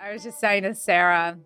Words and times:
I 0.00 0.14
was 0.14 0.24
just 0.24 0.40
saying 0.40 0.64
to 0.64 0.74
Sarah, 0.74 1.38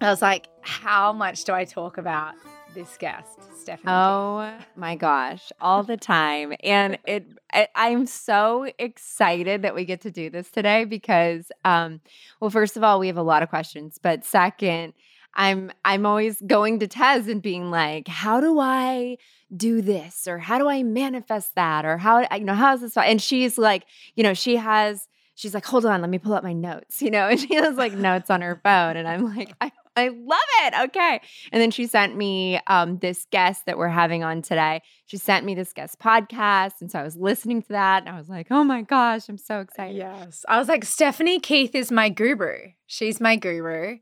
I 0.00 0.10
was 0.10 0.22
like, 0.22 0.48
how 0.60 1.12
much 1.12 1.44
do 1.44 1.52
I 1.52 1.64
talk 1.64 1.98
about 1.98 2.34
this 2.74 2.96
guest, 2.96 3.38
Stephanie? 3.60 3.92
Oh 3.92 4.52
my 4.76 4.96
gosh, 4.96 5.50
all 5.60 5.82
the 5.82 5.96
time. 5.96 6.54
And 6.62 6.98
it 7.06 7.26
I, 7.52 7.68
I'm 7.74 8.06
so 8.06 8.70
excited 8.78 9.62
that 9.62 9.74
we 9.74 9.84
get 9.84 10.00
to 10.02 10.10
do 10.10 10.30
this 10.30 10.50
today 10.50 10.84
because 10.84 11.50
um 11.64 12.00
well 12.40 12.50
first 12.50 12.76
of 12.76 12.84
all, 12.84 12.98
we 13.00 13.06
have 13.08 13.16
a 13.16 13.22
lot 13.22 13.42
of 13.42 13.48
questions, 13.48 13.98
but 14.02 14.24
second, 14.24 14.94
I'm 15.38 15.70
I'm 15.84 16.04
always 16.04 16.42
going 16.42 16.80
to 16.80 16.88
Tez 16.88 17.28
and 17.28 17.40
being 17.40 17.70
like, 17.70 18.08
how 18.08 18.40
do 18.40 18.58
I 18.58 19.16
do 19.56 19.80
this 19.80 20.26
or 20.26 20.38
how 20.38 20.58
do 20.58 20.68
I 20.68 20.82
manifest 20.82 21.54
that 21.54 21.86
or 21.86 21.96
how 21.96 22.26
you 22.34 22.44
know 22.44 22.54
how 22.54 22.74
is 22.74 22.82
this 22.82 22.96
and 22.96 23.22
she's 23.22 23.56
like, 23.56 23.84
you 24.16 24.24
know, 24.24 24.34
she 24.34 24.56
has 24.56 25.08
she's 25.36 25.54
like, 25.54 25.64
hold 25.64 25.86
on, 25.86 26.00
let 26.00 26.10
me 26.10 26.18
pull 26.18 26.34
up 26.34 26.42
my 26.42 26.52
notes, 26.52 27.00
you 27.02 27.10
know, 27.10 27.28
and 27.28 27.40
she 27.40 27.54
has 27.54 27.76
like 27.76 27.92
notes 27.92 28.28
on 28.28 28.42
her 28.42 28.60
phone. 28.62 28.96
And 28.96 29.06
I'm 29.06 29.34
like, 29.36 29.54
I, 29.60 29.70
I 29.96 30.08
love 30.08 30.38
it. 30.64 30.74
Okay. 30.88 31.20
And 31.52 31.62
then 31.62 31.70
she 31.70 31.86
sent 31.86 32.16
me 32.16 32.60
um, 32.66 32.98
this 32.98 33.26
guest 33.30 33.66
that 33.66 33.78
we're 33.78 33.88
having 33.88 34.22
on 34.24 34.42
today. 34.42 34.82
She 35.06 35.16
sent 35.16 35.46
me 35.46 35.54
this 35.54 35.72
guest 35.72 35.98
podcast. 36.00 36.80
And 36.80 36.90
so 36.90 36.98
I 36.98 37.02
was 37.04 37.16
listening 37.16 37.62
to 37.62 37.68
that 37.68 38.02
and 38.02 38.14
I 38.14 38.18
was 38.18 38.28
like, 38.28 38.48
oh 38.50 38.64
my 38.64 38.82
gosh, 38.82 39.28
I'm 39.28 39.38
so 39.38 39.60
excited. 39.60 39.96
Yes. 39.96 40.44
I 40.48 40.58
was 40.58 40.68
like, 40.68 40.84
Stephanie 40.84 41.40
Keith 41.40 41.74
is 41.74 41.92
my 41.92 42.08
guru. 42.08 42.72
She's 42.86 43.20
my 43.20 43.36
guru. 43.36 43.98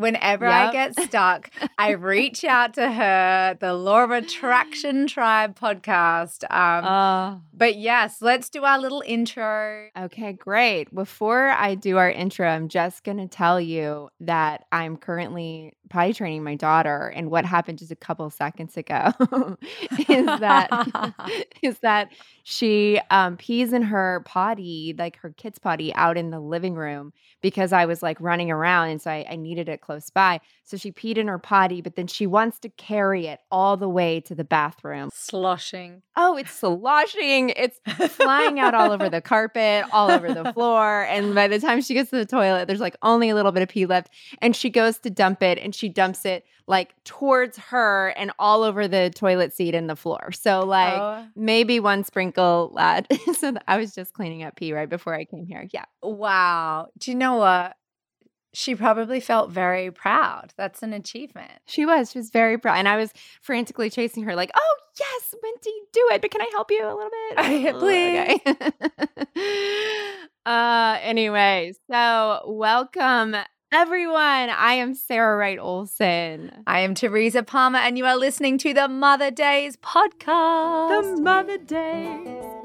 Whenever 0.00 0.46
yep. 0.46 0.54
I 0.54 0.72
get 0.72 0.98
stuck, 1.00 1.50
I 1.78 1.90
reach 1.90 2.42
out 2.42 2.74
to 2.74 2.90
her, 2.90 3.56
the 3.60 3.74
Law 3.74 4.04
of 4.04 4.10
Attraction 4.10 5.06
Tribe 5.06 5.58
podcast. 5.58 6.44
Um, 6.50 6.84
uh, 6.84 7.36
but 7.52 7.76
yes, 7.76 8.22
let's 8.22 8.48
do 8.48 8.64
our 8.64 8.78
little 8.78 9.02
intro. 9.04 9.88
Okay, 9.98 10.32
great. 10.32 10.94
Before 10.94 11.48
I 11.48 11.74
do 11.74 11.98
our 11.98 12.10
intro, 12.10 12.48
I'm 12.48 12.68
just 12.68 13.04
going 13.04 13.18
to 13.18 13.28
tell 13.28 13.60
you 13.60 14.08
that 14.20 14.64
I'm 14.72 14.96
currently 14.96 15.74
potty 15.90 16.14
training 16.14 16.44
my 16.44 16.54
daughter 16.54 17.08
and 17.08 17.30
what 17.30 17.44
happened 17.44 17.78
just 17.78 17.90
a 17.90 17.96
couple 17.96 18.30
seconds 18.30 18.76
ago 18.76 19.12
is 20.08 20.26
that 20.38 20.70
is 21.62 21.80
that 21.80 22.12
she 22.44 23.00
um, 23.10 23.36
pees 23.36 23.72
in 23.72 23.82
her 23.82 24.22
potty 24.24 24.94
like 24.96 25.16
her 25.16 25.30
kid's 25.30 25.58
potty 25.58 25.92
out 25.94 26.16
in 26.16 26.30
the 26.30 26.38
living 26.38 26.74
room 26.74 27.12
because 27.42 27.72
i 27.72 27.84
was 27.84 28.04
like 28.04 28.20
running 28.20 28.52
around 28.52 28.88
and 28.88 29.02
so 29.02 29.10
I, 29.10 29.26
I 29.30 29.36
needed 29.36 29.68
it 29.68 29.80
close 29.90 30.08
by 30.08 30.40
so 30.62 30.76
she 30.76 30.92
peed 30.92 31.18
in 31.18 31.26
her 31.26 31.38
potty 31.38 31.80
but 31.80 31.96
then 31.96 32.06
she 32.06 32.28
wants 32.28 32.60
to 32.60 32.68
carry 32.68 33.26
it 33.26 33.40
all 33.50 33.76
the 33.76 33.88
way 33.88 34.20
to 34.20 34.36
the 34.36 34.44
bathroom 34.44 35.10
sloshing 35.12 36.00
oh 36.16 36.36
it's 36.36 36.52
sloshing 36.52 37.50
it's 37.50 37.80
flying 38.14 38.60
out 38.60 38.72
all 38.72 38.92
over 38.92 39.08
the 39.08 39.20
carpet 39.32 39.84
all 39.92 40.08
over 40.12 40.32
the 40.32 40.52
floor 40.52 41.02
and 41.10 41.34
by 41.34 41.48
the 41.48 41.58
time 41.58 41.80
she 41.80 41.92
gets 41.92 42.10
to 42.10 42.16
the 42.16 42.24
toilet 42.24 42.68
there's 42.68 42.78
like 42.78 42.94
only 43.02 43.30
a 43.30 43.34
little 43.34 43.50
bit 43.50 43.64
of 43.64 43.68
pee 43.68 43.84
left 43.84 44.10
and 44.40 44.54
she 44.54 44.70
goes 44.70 44.96
to 44.98 45.10
dump 45.10 45.42
it 45.42 45.58
and 45.58 45.74
she 45.74 45.88
dumps 45.88 46.24
it 46.24 46.44
like 46.70 46.94
towards 47.02 47.58
her 47.58 48.14
and 48.16 48.30
all 48.38 48.62
over 48.62 48.86
the 48.86 49.10
toilet 49.14 49.52
seat 49.52 49.74
and 49.74 49.90
the 49.90 49.96
floor. 49.96 50.30
So 50.30 50.60
like 50.60 50.98
oh. 51.00 51.26
maybe 51.34 51.80
one 51.80 52.04
sprinkle 52.04 52.70
lad. 52.72 53.08
so 53.36 53.54
I 53.66 53.76
was 53.76 53.92
just 53.92 54.14
cleaning 54.14 54.44
up 54.44 54.54
pee 54.54 54.72
right 54.72 54.88
before 54.88 55.12
I 55.12 55.24
came 55.24 55.46
here. 55.46 55.66
Yeah. 55.72 55.84
Wow. 56.00 56.86
Do 56.96 57.10
you 57.10 57.16
know 57.16 57.34
what? 57.34 57.74
She 58.52 58.74
probably 58.74 59.20
felt 59.20 59.50
very 59.50 59.90
proud. 59.90 60.52
That's 60.56 60.82
an 60.82 60.92
achievement. 60.92 61.52
She 61.66 61.86
was. 61.86 62.10
She 62.10 62.18
was 62.18 62.30
very 62.30 62.58
proud. 62.58 62.78
And 62.78 62.88
I 62.88 62.96
was 62.96 63.12
frantically 63.40 63.90
chasing 63.90 64.24
her, 64.24 64.34
like, 64.34 64.50
oh, 64.54 64.76
yes, 64.98 65.34
Minty, 65.42 65.72
do 65.92 66.08
it. 66.12 66.20
But 66.20 66.30
can 66.30 66.40
I 66.40 66.48
help 66.52 66.70
you 66.70 66.84
a 66.84 66.94
little 66.94 67.10
bit? 67.10 67.76
Please. 67.78 68.40
Okay. 68.46 70.12
uh, 70.46 70.98
anyway, 71.00 71.74
so 71.88 72.42
welcome 72.46 73.36
everyone. 73.72 74.16
I 74.50 74.74
am 74.74 74.94
Sarah 74.94 75.36
Wright 75.36 75.58
Olsen. 75.58 76.50
I 76.66 76.80
am 76.80 76.94
Teresa 76.94 77.42
Palmer, 77.42 77.78
and 77.78 77.96
you 77.96 78.04
are 78.04 78.16
listening 78.16 78.58
to 78.58 78.74
the 78.74 78.88
Mother 78.88 79.30
Daze 79.30 79.76
podcast. 79.76 81.16
The 81.16 81.22
Mother 81.22 81.58
Daze. 81.58 82.59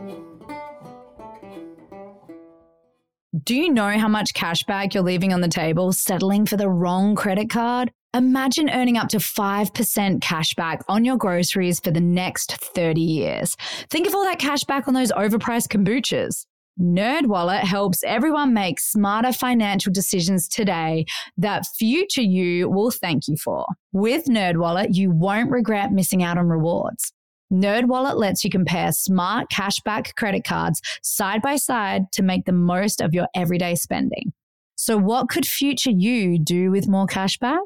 Do 3.46 3.56
you 3.56 3.72
know 3.72 4.00
how 4.00 4.08
much 4.08 4.34
cash 4.34 4.64
back 4.64 4.96
you're 4.96 5.04
leaving 5.04 5.32
on 5.32 5.42
the 5.42 5.48
table 5.48 5.94
settling 5.94 6.48
for 6.48 6.58
the 6.58 6.68
wrong 6.68 7.14
credit 7.14 7.48
card? 7.48 7.92
Imagine 8.16 8.72
earning 8.72 8.98
up 8.98 9.08
to 9.10 9.18
5% 9.18 10.20
cash 10.20 10.56
back 10.56 10.82
on 10.88 11.06
your 11.06 11.16
groceries 11.16 11.80
for 11.80 11.92
the 11.92 12.02
next 12.02 12.54
30 12.54 13.00
years. 13.00 13.56
Think 13.92 14.08
of 14.08 14.16
all 14.16 14.24
that 14.24 14.40
cash 14.40 14.64
back 14.64 14.88
on 14.88 14.96
those 14.96 15.12
overpriced 15.12 15.68
kombuchas. 15.68 16.48
NerdWallet 16.82 17.60
helps 17.60 18.04
everyone 18.04 18.52
make 18.56 18.80
smarter 18.80 19.32
financial 19.32 19.94
decisions 19.94 20.48
today 20.48 21.06
that 21.38 21.68
future 21.78 22.24
you 22.24 22.68
will 22.68 22.90
thank 22.90 23.28
you 23.28 23.38
for. 23.38 23.68
With 23.94 24.26
NerdWallet, 24.26 24.96
you 24.96 25.12
won't 25.12 25.52
regret 25.52 25.92
missing 25.92 26.24
out 26.24 26.40
on 26.40 26.48
rewards. 26.48 27.14
NerdWallet 27.54 28.16
lets 28.16 28.44
you 28.44 28.50
compare 28.50 28.92
smart 28.92 29.50
cashback 29.52 30.16
credit 30.16 30.44
cards 30.44 30.82
side 31.04 31.42
by 31.42 31.56
side 31.56 32.04
to 32.14 32.24
make 32.24 32.46
the 32.46 32.52
most 32.52 33.02
of 33.02 33.14
your 33.14 33.28
everyday 33.36 33.76
spending. 33.76 34.34
So 34.76 34.98
what 34.98 35.30
could 35.30 35.46
future 35.46 35.92
you 35.92 36.38
do 36.38 36.72
with 36.72 36.88
more 36.88 37.08
cashback? 37.08 37.66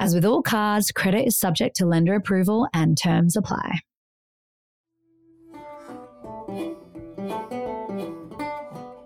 As 0.00 0.14
with 0.14 0.24
all 0.24 0.42
cards, 0.42 0.92
credit 0.92 1.26
is 1.26 1.36
subject 1.36 1.74
to 1.76 1.84
lender 1.84 2.14
approval 2.14 2.68
and 2.72 2.96
terms 2.96 3.36
apply. 3.36 3.80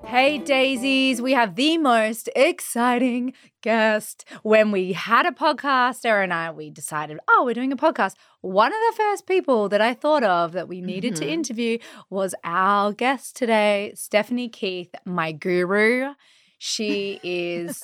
Hey 0.04 0.36
daisies, 0.36 1.22
we 1.22 1.32
have 1.32 1.54
the 1.56 1.78
most 1.78 2.28
exciting 2.36 3.32
guest. 3.62 4.26
When 4.42 4.70
we 4.70 4.92
had 4.92 5.24
a 5.24 5.30
podcast, 5.30 6.00
Sarah 6.00 6.24
and 6.24 6.34
I, 6.34 6.50
we 6.50 6.68
decided, 6.68 7.18
oh, 7.26 7.44
we're 7.46 7.54
doing 7.54 7.72
a 7.72 7.76
podcast. 7.76 8.12
One 8.42 8.70
of 8.70 8.78
the 8.90 8.96
first 8.98 9.26
people 9.26 9.70
that 9.70 9.80
I 9.80 9.94
thought 9.94 10.22
of 10.22 10.52
that 10.52 10.68
we 10.68 10.82
needed 10.82 11.14
mm-hmm. 11.14 11.24
to 11.24 11.32
interview 11.32 11.78
was 12.10 12.34
our 12.44 12.92
guest 12.92 13.34
today, 13.34 13.92
Stephanie 13.94 14.50
Keith, 14.50 14.94
my 15.06 15.32
guru. 15.32 16.12
She 16.58 17.18
is 17.22 17.82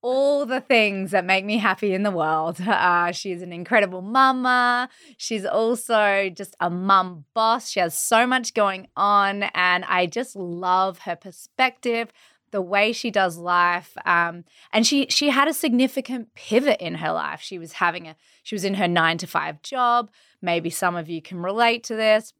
all 0.00 0.46
the 0.46 0.60
things 0.60 1.10
that 1.10 1.24
make 1.24 1.44
me 1.44 1.58
happy 1.58 1.92
in 1.92 2.02
the 2.02 2.10
world. 2.10 2.58
Uh, 2.78 3.10
she's 3.10 3.42
an 3.42 3.52
incredible 3.52 4.02
mama. 4.02 4.88
She's 5.16 5.44
also 5.44 6.30
just 6.32 6.54
a 6.60 6.70
mum 6.70 7.24
boss. 7.34 7.68
She 7.70 7.80
has 7.80 7.98
so 7.98 8.26
much 8.26 8.54
going 8.54 8.86
on, 8.96 9.44
and 9.54 9.84
I 9.84 10.06
just 10.06 10.36
love 10.36 11.00
her 11.00 11.16
perspective, 11.16 12.12
the 12.52 12.62
way 12.62 12.92
she 12.92 13.10
does 13.10 13.36
life. 13.36 13.96
Um, 14.06 14.44
and 14.72 14.86
she 14.86 15.06
she 15.08 15.30
had 15.30 15.48
a 15.48 15.54
significant 15.54 16.34
pivot 16.34 16.80
in 16.80 16.96
her 16.96 17.12
life. 17.12 17.40
She 17.40 17.58
was 17.58 17.72
having 17.72 18.06
a 18.06 18.16
she 18.42 18.54
was 18.54 18.64
in 18.64 18.74
her 18.74 18.88
nine 18.88 19.18
to 19.18 19.26
five 19.26 19.60
job. 19.62 20.10
Maybe 20.40 20.70
some 20.70 20.94
of 20.94 21.08
you 21.08 21.20
can 21.20 21.42
relate 21.42 21.82
to 21.84 21.96
this. 21.96 22.32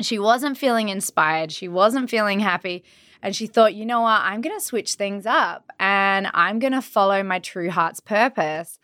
She 0.00 0.18
wasn't 0.18 0.58
feeling 0.58 0.88
inspired. 0.88 1.52
She 1.52 1.68
wasn't 1.68 2.10
feeling 2.10 2.40
happy. 2.40 2.84
And 3.24 3.34
she 3.34 3.46
thought, 3.46 3.74
you 3.74 3.86
know 3.86 4.02
what? 4.02 4.20
I'm 4.20 4.42
going 4.42 4.54
to 4.54 4.62
switch 4.62 4.96
things 4.96 5.24
up 5.24 5.70
and 5.80 6.28
I'm 6.34 6.58
going 6.58 6.74
to 6.74 6.82
follow 6.82 7.22
my 7.22 7.38
true 7.38 7.70
heart's 7.70 8.00
purpose. 8.00 8.78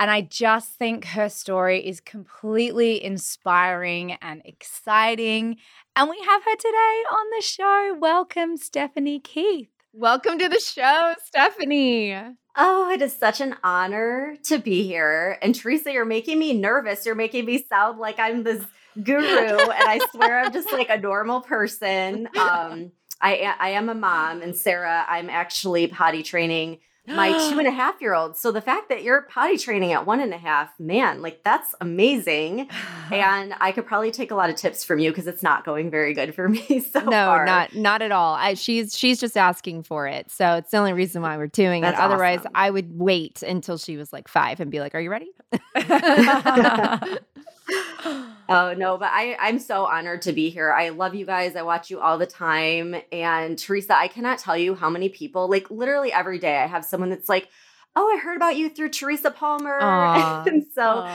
And 0.00 0.10
I 0.10 0.22
just 0.22 0.70
think 0.76 1.04
her 1.04 1.28
story 1.28 1.86
is 1.86 2.00
completely 2.00 3.04
inspiring 3.04 4.12
and 4.22 4.40
exciting. 4.46 5.58
And 5.94 6.08
we 6.08 6.18
have 6.26 6.42
her 6.42 6.56
today 6.56 7.02
on 7.12 7.26
the 7.36 7.42
show. 7.42 7.96
Welcome, 8.00 8.56
Stephanie 8.56 9.20
Keith. 9.20 9.68
Welcome 9.92 10.38
to 10.38 10.48
the 10.48 10.58
show, 10.58 11.14
Stephanie. 11.26 12.16
Oh, 12.56 12.90
it 12.90 13.02
is 13.02 13.14
such 13.14 13.42
an 13.42 13.56
honor 13.62 14.38
to 14.44 14.56
be 14.56 14.84
here. 14.84 15.38
And 15.42 15.54
Teresa, 15.54 15.92
you're 15.92 16.06
making 16.06 16.38
me 16.38 16.54
nervous. 16.54 17.04
You're 17.04 17.14
making 17.14 17.44
me 17.44 17.62
sound 17.68 17.98
like 17.98 18.18
I'm 18.18 18.42
this 18.42 18.64
guru. 19.02 19.20
and 19.26 19.70
I 19.70 20.00
swear 20.12 20.40
I'm 20.40 20.52
just 20.54 20.72
like 20.72 20.88
a 20.88 20.96
normal 20.96 21.42
person. 21.42 22.26
Um, 22.38 22.92
I, 23.22 23.54
I 23.58 23.68
am 23.70 23.88
a 23.88 23.94
mom, 23.94 24.42
and 24.42 24.56
Sarah, 24.56 25.06
I'm 25.08 25.30
actually 25.30 25.86
potty 25.86 26.22
training 26.22 26.80
my 27.06 27.32
two 27.50 27.58
and 27.58 27.66
a 27.66 27.72
half 27.72 28.00
year 28.00 28.14
old. 28.14 28.36
So 28.36 28.52
the 28.52 28.60
fact 28.60 28.88
that 28.88 29.02
you're 29.02 29.22
potty 29.22 29.58
training 29.58 29.92
at 29.92 30.06
one 30.06 30.20
and 30.20 30.32
a 30.32 30.38
half, 30.38 30.78
man, 30.78 31.22
like 31.22 31.42
that's 31.44 31.74
amazing. 31.80 32.68
and 33.12 33.54
I 33.60 33.72
could 33.72 33.86
probably 33.86 34.10
take 34.10 34.30
a 34.30 34.34
lot 34.34 34.50
of 34.50 34.56
tips 34.56 34.84
from 34.84 34.98
you 34.98 35.10
because 35.10 35.26
it's 35.26 35.42
not 35.42 35.64
going 35.64 35.90
very 35.90 36.14
good 36.14 36.34
for 36.34 36.48
me 36.48 36.80
so 36.92 37.00
no, 37.00 37.10
far. 37.10 37.44
not 37.44 37.74
not 37.74 38.02
at 38.02 38.12
all. 38.12 38.34
I, 38.34 38.54
she's 38.54 38.96
she's 38.96 39.20
just 39.20 39.36
asking 39.36 39.84
for 39.84 40.06
it, 40.06 40.30
so 40.30 40.54
it's 40.54 40.70
the 40.70 40.76
only 40.78 40.92
reason 40.92 41.22
why 41.22 41.36
we're 41.36 41.46
doing 41.46 41.82
That's 41.82 41.98
it. 41.98 42.02
Otherwise, 42.02 42.40
awesome. 42.40 42.52
I 42.54 42.70
would 42.70 42.98
wait 42.98 43.42
until 43.42 43.78
she 43.78 43.96
was 43.96 44.12
like 44.12 44.28
five 44.28 44.60
and 44.60 44.70
be 44.70 44.80
like, 44.80 44.94
"Are 44.94 45.00
you 45.00 45.10
ready?" 45.10 45.30
Oh 48.48 48.74
no, 48.74 48.98
but 48.98 49.08
I 49.12 49.36
I'm 49.40 49.58
so 49.58 49.86
honored 49.86 50.22
to 50.22 50.32
be 50.32 50.50
here. 50.50 50.72
I 50.72 50.90
love 50.90 51.14
you 51.14 51.24
guys. 51.24 51.56
I 51.56 51.62
watch 51.62 51.90
you 51.90 52.00
all 52.00 52.18
the 52.18 52.26
time. 52.26 52.96
And 53.10 53.58
Teresa, 53.58 53.96
I 53.96 54.08
cannot 54.08 54.38
tell 54.40 54.56
you 54.58 54.74
how 54.74 54.90
many 54.90 55.08
people, 55.08 55.48
like 55.48 55.70
literally 55.70 56.12
every 56.12 56.38
day, 56.38 56.58
I 56.58 56.66
have 56.66 56.84
someone 56.84 57.08
that's 57.08 57.28
like, 57.28 57.48
"Oh, 57.96 58.14
I 58.14 58.18
heard 58.20 58.36
about 58.36 58.56
you 58.56 58.68
through 58.68 58.90
Teresa 58.90 59.30
Palmer." 59.30 59.78
And 60.46 60.64
so 60.74 61.06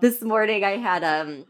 this 0.00 0.22
morning 0.22 0.64
I 0.64 0.76
had 0.78 1.04
um 1.04 1.44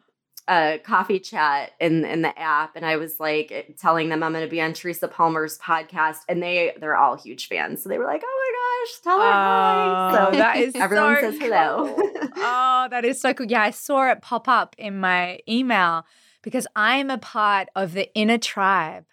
a 0.48 0.80
coffee 0.84 1.20
chat 1.20 1.72
in 1.80 2.04
in 2.04 2.22
the 2.22 2.36
app 2.38 2.76
and 2.76 2.84
I 2.86 2.96
was 2.96 3.20
like 3.20 3.76
telling 3.78 4.08
them 4.08 4.22
I'm 4.22 4.32
going 4.32 4.44
to 4.44 4.50
be 4.50 4.60
on 4.60 4.72
Teresa 4.72 5.06
Palmer's 5.08 5.58
podcast 5.58 6.20
and 6.28 6.42
they 6.42 6.72
they're 6.80 6.96
all 6.96 7.16
huge 7.16 7.48
fans. 7.48 7.82
So 7.82 7.88
they 7.88 7.98
were 7.98 8.04
like, 8.04 8.22
"Oh 8.24 8.45
gosh, 8.84 9.00
tell 9.02 9.18
her 9.18 9.32
hi." 9.32 10.10
Oh, 10.10 10.14
So 10.32 10.38
that 10.38 10.56
is 10.58 10.74
everyone 10.76 11.16
so 11.16 11.30
says 11.30 11.38
hello. 11.40 11.94
cool. 11.96 12.10
oh, 12.36 12.88
that 12.90 13.04
is 13.04 13.20
so 13.20 13.34
cool. 13.34 13.46
Yeah, 13.46 13.62
I 13.62 13.70
saw 13.70 14.10
it 14.10 14.22
pop 14.22 14.48
up 14.48 14.74
in 14.78 14.98
my 14.98 15.40
email 15.48 16.04
because 16.42 16.66
I'm 16.76 17.10
a 17.10 17.18
part 17.18 17.68
of 17.74 17.92
the 17.92 18.12
inner 18.14 18.38
tribe 18.38 19.04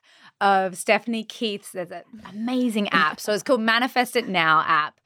of 0.41 0.77
Stephanie 0.77 1.23
Keith's. 1.23 1.71
There's 1.71 1.91
an 1.91 2.03
amazing 2.29 2.89
app. 2.91 3.19
So 3.19 3.33
it's 3.33 3.43
called 3.43 3.61
Manifest 3.61 4.15
It 4.15 4.27
Now 4.27 4.63
app. 4.67 4.99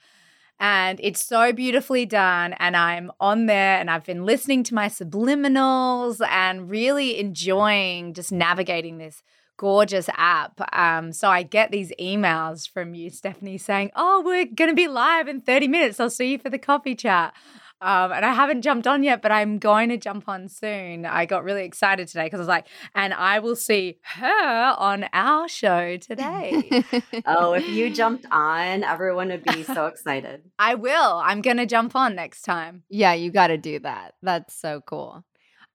And 0.59 0.99
it's 1.03 1.23
so 1.23 1.53
beautifully 1.53 2.07
done. 2.07 2.53
And 2.53 2.75
I'm 2.75 3.11
on 3.19 3.45
there 3.45 3.77
and 3.79 3.91
I've 3.91 4.03
been 4.05 4.25
listening 4.25 4.63
to 4.63 4.73
my 4.73 4.87
subliminals 4.87 6.19
and 6.27 6.69
really 6.69 7.19
enjoying 7.19 8.13
just 8.15 8.31
navigating 8.31 8.97
this 8.97 9.21
gorgeous 9.57 10.09
app. 10.15 10.61
Um, 10.73 11.11
so 11.11 11.29
I 11.29 11.43
get 11.43 11.71
these 11.71 11.91
emails 11.99 12.69
from 12.69 12.93
you, 12.93 13.09
Stephanie, 13.09 13.57
saying, 13.57 13.91
Oh, 13.95 14.21
we're 14.23 14.45
going 14.45 14.69
to 14.69 14.75
be 14.75 14.87
live 14.87 15.27
in 15.27 15.41
30 15.41 15.67
minutes. 15.67 15.99
I'll 15.99 16.09
see 16.09 16.31
you 16.31 16.39
for 16.39 16.49
the 16.49 16.59
coffee 16.59 16.95
chat. 16.95 17.33
Um, 17.79 18.11
and 18.11 18.25
I 18.25 18.33
haven't 18.33 18.63
jumped 18.63 18.87
on 18.87 19.03
yet, 19.03 19.21
but 19.21 19.31
I'm 19.31 19.59
going 19.59 19.89
to 19.89 19.97
jump 19.97 20.27
on 20.27 20.49
soon. 20.49 21.05
I 21.05 21.27
got 21.27 21.43
really 21.43 21.63
excited 21.63 22.07
today 22.07 22.25
because 22.25 22.39
I 22.39 22.41
was 22.41 22.47
like, 22.47 22.65
and 22.95 23.13
I 23.13 23.37
will 23.37 23.55
see 23.55 23.99
her 24.01 24.75
on 24.77 25.05
our 25.13 25.47
show 25.47 25.97
today. 25.97 26.83
oh, 27.27 27.53
if 27.53 27.69
you 27.69 27.93
jumped 27.93 28.25
on, 28.31 28.83
everyone 28.83 29.27
would 29.27 29.43
be 29.43 29.61
so 29.61 29.85
excited. 29.87 30.41
I 30.57 30.73
will. 30.73 31.21
I'm 31.23 31.41
going 31.41 31.57
to 31.57 31.67
jump 31.67 31.95
on 31.95 32.15
next 32.15 32.41
time. 32.41 32.81
Yeah, 32.89 33.13
you 33.13 33.31
got 33.31 33.47
to 33.47 33.57
do 33.57 33.77
that. 33.79 34.15
That's 34.23 34.55
so 34.55 34.81
cool. 34.81 35.23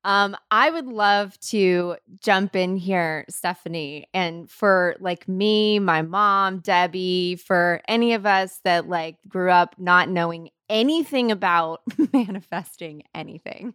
Um, 0.04 0.36
I 0.50 0.70
would 0.70 0.86
love 0.86 1.38
to 1.50 1.96
jump 2.20 2.56
in 2.56 2.76
here, 2.76 3.24
Stephanie, 3.28 4.06
and 4.12 4.50
for 4.50 4.96
like 4.98 5.28
me, 5.28 5.78
my 5.78 6.02
mom, 6.02 6.58
Debbie, 6.58 7.36
for 7.36 7.80
any 7.86 8.14
of 8.14 8.26
us 8.26 8.60
that 8.64 8.88
like 8.88 9.16
grew 9.28 9.50
up 9.50 9.76
not 9.78 10.08
knowing 10.08 10.50
anything 10.68 11.30
about 11.30 11.82
manifesting 12.12 13.04
anything. 13.14 13.74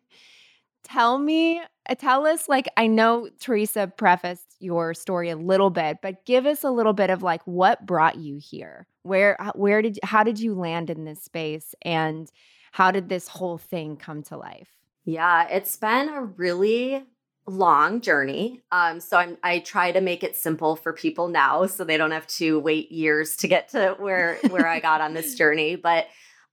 Tell 0.84 1.18
me, 1.18 1.62
uh, 1.90 1.96
tell 1.96 2.26
us, 2.26 2.48
like, 2.48 2.70
I 2.78 2.88
know 2.88 3.30
Teresa 3.42 3.92
prefaced 3.98 4.56
your 4.60 4.94
story 4.94 5.30
a 5.30 5.36
little 5.36 5.70
bit, 5.70 5.98
but 6.02 6.26
give 6.26 6.46
us 6.46 6.64
a 6.64 6.72
little 6.72 6.94
bit 6.94 7.10
of 7.10 7.22
like 7.22 7.42
what 7.44 7.86
brought 7.86 8.18
you 8.18 8.38
here. 8.38 8.88
Where, 9.04 9.38
where 9.56 9.82
did, 9.82 10.00
how 10.04 10.24
did 10.24 10.40
you 10.40 10.54
land 10.54 10.90
in 10.90 11.04
this 11.04 11.22
space, 11.22 11.76
and 11.82 12.32
how 12.72 12.92
did 12.92 13.10
this 13.10 13.28
whole 13.28 13.58
thing 13.58 13.98
come 13.98 14.24
to 14.24 14.38
life? 14.38 14.70
Yeah, 15.08 15.48
it's 15.48 15.78
been 15.78 16.10
a 16.10 16.22
really 16.22 17.02
long 17.48 18.02
journey. 18.02 18.62
Um, 18.74 19.00
so 19.00 19.16
I'm 19.16 19.38
I 19.42 19.60
try 19.60 19.94
to 19.94 20.02
make 20.02 20.22
it 20.22 20.36
simple 20.36 20.76
for 20.76 20.92
people 20.92 21.30
now 21.30 21.66
so 21.66 21.86
they 21.86 21.96
don't 21.96 22.12
have 22.12 22.28
to 22.28 22.60
wait 22.60 22.92
years 22.92 23.38
to 23.38 23.48
get 23.48 23.70
to 23.70 23.96
where 24.00 24.38
where 24.50 24.68
I 24.68 24.82
got 24.82 25.00
on 25.00 25.14
this 25.14 25.36
journey. 25.38 25.78
But 25.78 26.08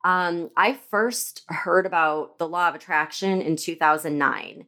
um, 0.05 0.51
I 0.57 0.75
first 0.75 1.43
heard 1.49 1.85
about 1.85 2.39
the 2.39 2.47
law 2.47 2.69
of 2.69 2.77
attraction 2.77 3.43
in 3.43 3.57
2009. 3.57 4.67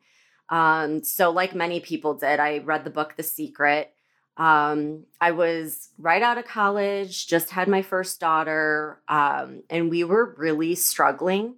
Um, 0.49 1.05
so 1.05 1.31
like 1.31 1.55
many 1.55 1.79
people 1.79 2.15
did, 2.15 2.41
I 2.41 2.59
read 2.59 2.83
the 2.83 2.91
book 2.91 3.15
The 3.17 3.23
Secret. 3.23 3.93
Um, 4.37 5.05
I 5.21 5.31
was 5.31 5.91
right 5.97 6.23
out 6.23 6.39
of 6.39 6.45
college, 6.47 7.29
just 7.29 7.51
had 7.51 7.69
my 7.69 7.83
first 7.83 8.19
daughter, 8.19 9.01
um, 9.09 9.63
and 9.71 9.91
we 9.91 10.03
were 10.03 10.35
really 10.37 10.75
struggling. 10.75 11.55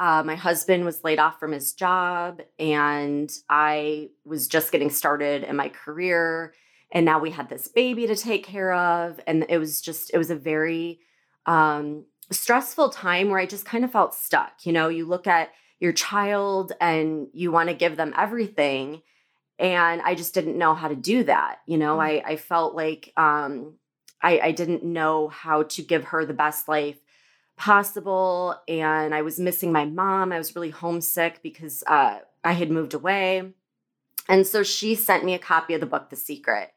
Uh, 0.00 0.22
my 0.24 0.34
husband 0.34 0.86
was 0.86 1.04
laid 1.04 1.18
off 1.18 1.38
from 1.38 1.52
his 1.52 1.74
job, 1.74 2.40
and 2.58 3.30
I 3.50 4.08
was 4.24 4.48
just 4.48 4.72
getting 4.72 4.88
started 4.88 5.44
in 5.44 5.56
my 5.56 5.68
career. 5.68 6.54
And 6.90 7.04
now 7.04 7.20
we 7.20 7.30
had 7.30 7.48
this 7.48 7.68
baby 7.68 8.06
to 8.06 8.16
take 8.16 8.44
care 8.44 8.72
of. 8.72 9.20
And 9.26 9.44
it 9.48 9.58
was 9.58 9.80
just, 9.80 10.10
it 10.12 10.18
was 10.18 10.30
a 10.30 10.34
very 10.34 11.00
um, 11.46 12.06
stressful 12.32 12.88
time 12.90 13.28
where 13.28 13.38
I 13.38 13.46
just 13.46 13.64
kind 13.64 13.84
of 13.84 13.92
felt 13.92 14.14
stuck. 14.14 14.64
You 14.64 14.72
know, 14.72 14.88
you 14.88 15.06
look 15.06 15.26
at 15.26 15.50
your 15.78 15.92
child 15.92 16.72
and 16.80 17.28
you 17.32 17.52
want 17.52 17.68
to 17.68 17.74
give 17.74 17.96
them 17.96 18.14
everything. 18.16 19.02
And 19.58 20.00
I 20.02 20.14
just 20.14 20.34
didn't 20.34 20.58
know 20.58 20.74
how 20.74 20.88
to 20.88 20.96
do 20.96 21.24
that. 21.24 21.58
You 21.66 21.78
know, 21.78 21.98
Mm. 21.98 22.02
I, 22.02 22.32
I 22.32 22.36
felt 22.36 22.74
like 22.74 23.12
um, 23.16 23.74
I, 24.22 24.40
I 24.40 24.52
didn't 24.52 24.82
know 24.82 25.28
how 25.28 25.64
to 25.64 25.82
give 25.82 26.04
her 26.04 26.24
the 26.24 26.34
best 26.34 26.68
life 26.68 26.98
possible. 27.60 28.56
And 28.66 29.14
I 29.14 29.22
was 29.22 29.38
missing 29.38 29.70
my 29.70 29.84
mom. 29.84 30.32
I 30.32 30.38
was 30.38 30.56
really 30.56 30.70
homesick 30.70 31.40
because 31.42 31.84
uh, 31.86 32.18
I 32.42 32.52
had 32.52 32.70
moved 32.70 32.94
away. 32.94 33.52
And 34.28 34.46
so 34.46 34.62
she 34.62 34.94
sent 34.94 35.24
me 35.24 35.34
a 35.34 35.38
copy 35.38 35.74
of 35.74 35.80
the 35.80 35.86
book, 35.86 36.08
The 36.10 36.16
Secret. 36.16 36.70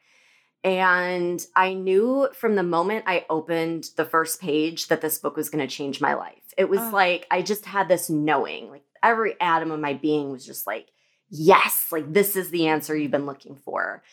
And 0.63 1.45
I 1.55 1.73
knew 1.73 2.29
from 2.33 2.55
the 2.55 2.63
moment 2.63 3.05
I 3.07 3.25
opened 3.29 3.85
the 3.95 4.05
first 4.05 4.39
page 4.41 4.87
that 4.87 5.01
this 5.01 5.17
book 5.17 5.35
was 5.35 5.49
going 5.49 5.65
to 5.67 5.73
change 5.73 5.99
my 6.01 6.13
life. 6.13 6.53
It 6.57 6.69
was 6.69 6.79
Oh. 6.79 6.89
like, 6.91 7.27
I 7.31 7.41
just 7.41 7.65
had 7.65 7.87
this 7.87 8.09
knowing, 8.09 8.69
like 8.69 8.83
every 9.01 9.39
atom 9.41 9.71
of 9.71 9.79
my 9.79 9.93
being 9.93 10.31
was 10.31 10.45
just 10.45 10.65
like, 10.67 10.89
yes, 11.29 11.87
like 11.91 12.11
this 12.13 12.35
is 12.35 12.49
the 12.49 12.67
answer 12.67 12.95
you've 12.95 13.11
been 13.11 13.25
looking 13.25 13.55
for. 13.55 14.03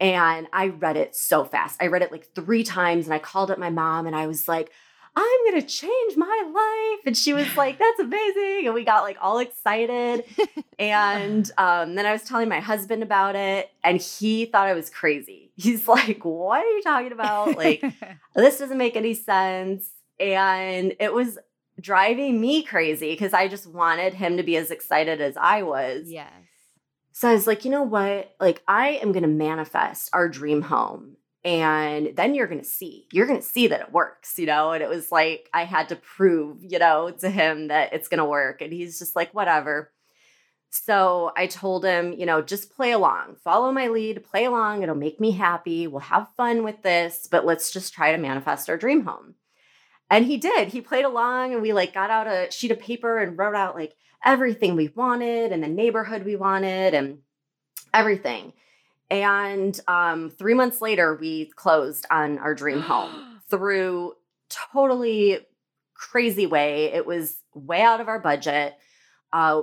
And 0.00 0.46
I 0.52 0.68
read 0.68 0.96
it 0.96 1.16
so 1.16 1.44
fast. 1.44 1.82
I 1.82 1.88
read 1.88 2.02
it 2.02 2.12
like 2.12 2.28
three 2.34 2.62
times 2.62 3.06
and 3.06 3.14
I 3.14 3.18
called 3.18 3.50
up 3.50 3.58
my 3.58 3.70
mom 3.70 4.06
and 4.06 4.14
I 4.14 4.28
was 4.28 4.46
like, 4.46 4.70
I'm 5.20 5.50
going 5.50 5.60
to 5.60 5.66
change 5.66 6.16
my 6.16 6.42
life. 6.94 7.06
And 7.06 7.16
she 7.16 7.32
was 7.32 7.56
like, 7.56 7.76
that's 7.76 7.98
amazing. 7.98 8.66
And 8.66 8.74
we 8.74 8.84
got 8.84 9.02
like 9.02 9.16
all 9.20 9.38
excited. 9.38 10.24
and 10.78 11.50
um, 11.58 11.96
then 11.96 12.06
I 12.06 12.12
was 12.12 12.22
telling 12.22 12.48
my 12.48 12.60
husband 12.60 13.02
about 13.02 13.34
it 13.34 13.68
and 13.82 14.00
he 14.00 14.44
thought 14.44 14.68
I 14.68 14.74
was 14.74 14.90
crazy. 14.90 15.50
He's 15.56 15.88
like, 15.88 16.24
what 16.24 16.64
are 16.64 16.70
you 16.70 16.82
talking 16.82 17.10
about? 17.10 17.56
Like, 17.56 17.82
this 18.36 18.58
doesn't 18.58 18.78
make 18.78 18.94
any 18.94 19.14
sense. 19.14 19.90
And 20.20 20.94
it 21.00 21.12
was 21.12 21.36
driving 21.80 22.40
me 22.40 22.62
crazy 22.62 23.10
because 23.12 23.34
I 23.34 23.48
just 23.48 23.66
wanted 23.66 24.14
him 24.14 24.36
to 24.36 24.44
be 24.44 24.56
as 24.56 24.70
excited 24.70 25.20
as 25.20 25.36
I 25.36 25.62
was. 25.62 26.08
Yes. 26.08 26.30
So 27.10 27.28
I 27.28 27.32
was 27.32 27.48
like, 27.48 27.64
you 27.64 27.72
know 27.72 27.82
what? 27.82 28.36
Like, 28.38 28.62
I 28.68 28.90
am 29.02 29.10
going 29.10 29.24
to 29.24 29.28
manifest 29.28 30.10
our 30.12 30.28
dream 30.28 30.62
home. 30.62 31.16
And 31.48 32.14
then 32.14 32.34
you're 32.34 32.46
going 32.46 32.60
to 32.60 32.66
see, 32.66 33.06
you're 33.10 33.26
going 33.26 33.40
to 33.40 33.46
see 33.46 33.68
that 33.68 33.80
it 33.80 33.90
works, 33.90 34.38
you 34.38 34.44
know? 34.44 34.72
And 34.72 34.82
it 34.82 34.88
was 34.90 35.10
like, 35.10 35.48
I 35.54 35.64
had 35.64 35.88
to 35.88 35.96
prove, 35.96 36.58
you 36.60 36.78
know, 36.78 37.10
to 37.20 37.30
him 37.30 37.68
that 37.68 37.94
it's 37.94 38.08
going 38.08 38.18
to 38.18 38.26
work. 38.26 38.60
And 38.60 38.70
he's 38.70 38.98
just 38.98 39.16
like, 39.16 39.32
whatever. 39.32 39.90
So 40.68 41.32
I 41.38 41.46
told 41.46 41.86
him, 41.86 42.12
you 42.12 42.26
know, 42.26 42.42
just 42.42 42.70
play 42.70 42.92
along, 42.92 43.36
follow 43.42 43.72
my 43.72 43.88
lead, 43.88 44.22
play 44.24 44.44
along. 44.44 44.82
It'll 44.82 44.94
make 44.94 45.20
me 45.20 45.30
happy. 45.30 45.86
We'll 45.86 46.00
have 46.00 46.28
fun 46.36 46.64
with 46.64 46.82
this, 46.82 47.26
but 47.30 47.46
let's 47.46 47.72
just 47.72 47.94
try 47.94 48.12
to 48.12 48.18
manifest 48.18 48.68
our 48.68 48.76
dream 48.76 49.06
home. 49.06 49.36
And 50.10 50.26
he 50.26 50.36
did. 50.36 50.68
He 50.68 50.82
played 50.82 51.06
along 51.06 51.54
and 51.54 51.62
we 51.62 51.72
like 51.72 51.94
got 51.94 52.10
out 52.10 52.26
a 52.26 52.50
sheet 52.50 52.72
of 52.72 52.78
paper 52.78 53.16
and 53.16 53.38
wrote 53.38 53.54
out 53.54 53.74
like 53.74 53.94
everything 54.22 54.76
we 54.76 54.88
wanted 54.94 55.50
and 55.52 55.62
the 55.62 55.68
neighborhood 55.68 56.26
we 56.26 56.36
wanted 56.36 56.92
and 56.92 57.20
everything. 57.94 58.52
And 59.10 59.78
um, 59.88 60.30
three 60.30 60.54
months 60.54 60.80
later, 60.80 61.14
we 61.14 61.46
closed 61.56 62.04
on 62.10 62.38
our 62.38 62.54
dream 62.54 62.80
home 62.80 63.40
through 63.48 64.14
totally 64.48 65.40
crazy 65.94 66.46
way. 66.46 66.86
It 66.86 67.06
was 67.06 67.42
way 67.54 67.82
out 67.82 68.00
of 68.00 68.08
our 68.08 68.20
budget. 68.20 68.76
Uh, 69.32 69.62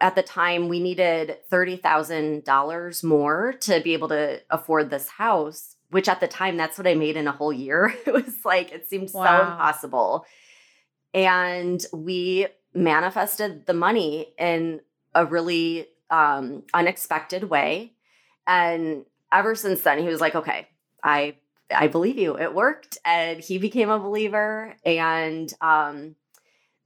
at 0.00 0.14
the 0.14 0.22
time, 0.22 0.68
we 0.68 0.80
needed 0.80 1.38
$30,000 1.50 3.04
more 3.04 3.52
to 3.60 3.80
be 3.80 3.92
able 3.92 4.08
to 4.08 4.40
afford 4.50 4.90
this 4.90 5.08
house, 5.08 5.76
which 5.90 6.08
at 6.08 6.20
the 6.20 6.28
time, 6.28 6.56
that's 6.56 6.78
what 6.78 6.86
I 6.86 6.94
made 6.94 7.16
in 7.16 7.28
a 7.28 7.32
whole 7.32 7.52
year. 7.52 7.94
It 8.06 8.12
was 8.12 8.44
like, 8.44 8.72
it 8.72 8.88
seemed 8.88 9.10
so 9.10 9.22
impossible. 9.22 10.26
And 11.14 11.84
we 11.92 12.48
manifested 12.74 13.66
the 13.66 13.74
money 13.74 14.34
in 14.38 14.80
a 15.14 15.24
really 15.24 15.88
um, 16.10 16.64
unexpected 16.74 17.44
way. 17.44 17.95
And 18.46 19.04
ever 19.32 19.54
since 19.54 19.82
then, 19.82 19.98
he 19.98 20.08
was 20.08 20.20
like, 20.20 20.34
okay, 20.34 20.68
I 21.02 21.36
I 21.74 21.88
believe 21.88 22.18
you. 22.18 22.38
It 22.38 22.54
worked. 22.54 22.98
And 23.04 23.40
he 23.40 23.58
became 23.58 23.90
a 23.90 23.98
believer. 23.98 24.76
And 24.84 25.52
um, 25.60 26.14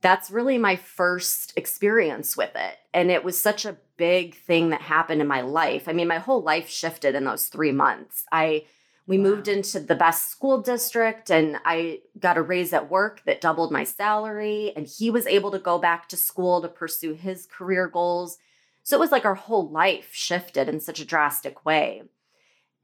that's 0.01 0.31
really 0.31 0.59
my 0.59 0.77
first 0.77 1.53
experience 1.57 2.37
with 2.37 2.53
it. 2.55 2.79
And 2.95 3.11
it 3.11 3.25
was 3.25 3.41
such 3.41 3.65
a 3.65 3.77
big 3.97 4.35
thing 4.35 4.71
that 4.71 4.81
happened 4.81 5.21
in 5.21 5.27
my 5.27 5.43
life. 5.43 5.89
I 5.89 5.93
mean, 5.93 6.09
my 6.09 6.19
whole 6.19 6.43
life 6.43 6.69
shifted 6.69 7.15
in 7.15 7.25
those 7.25 7.47
three 7.47 7.73
months. 7.73 8.25
I 8.33 8.65
we 9.07 9.19
wow. 9.19 9.25
moved 9.25 9.49
into 9.49 9.81
the 9.81 9.95
best 9.95 10.31
school 10.31 10.63
district 10.63 11.31
and 11.31 11.59
I 11.65 12.01
got 12.19 12.37
a 12.37 12.43
raise 12.43 12.73
at 12.73 12.91
work 12.91 13.23
that 13.27 13.41
doubled 13.41 13.73
my 13.73 13.85
salary. 13.85 14.73
And 14.77 14.87
he 14.87 15.11
was 15.11 15.27
able 15.27 15.51
to 15.51 15.59
go 15.59 15.79
back 15.79 16.09
to 16.11 16.17
school 16.17 16.63
to 16.63 16.69
pursue 16.69 17.15
his 17.15 17.47
career 17.47 17.89
goals. 17.89 18.39
So 18.83 18.97
it 18.97 19.01
was 19.01 19.13
like 19.13 19.25
our 19.25 19.35
whole 19.35 19.69
life 19.69 20.11
shifted 20.13 20.69
in 20.69 20.81
such 20.81 21.01
a 21.01 21.05
drastic 21.05 21.65
way. 21.65 22.03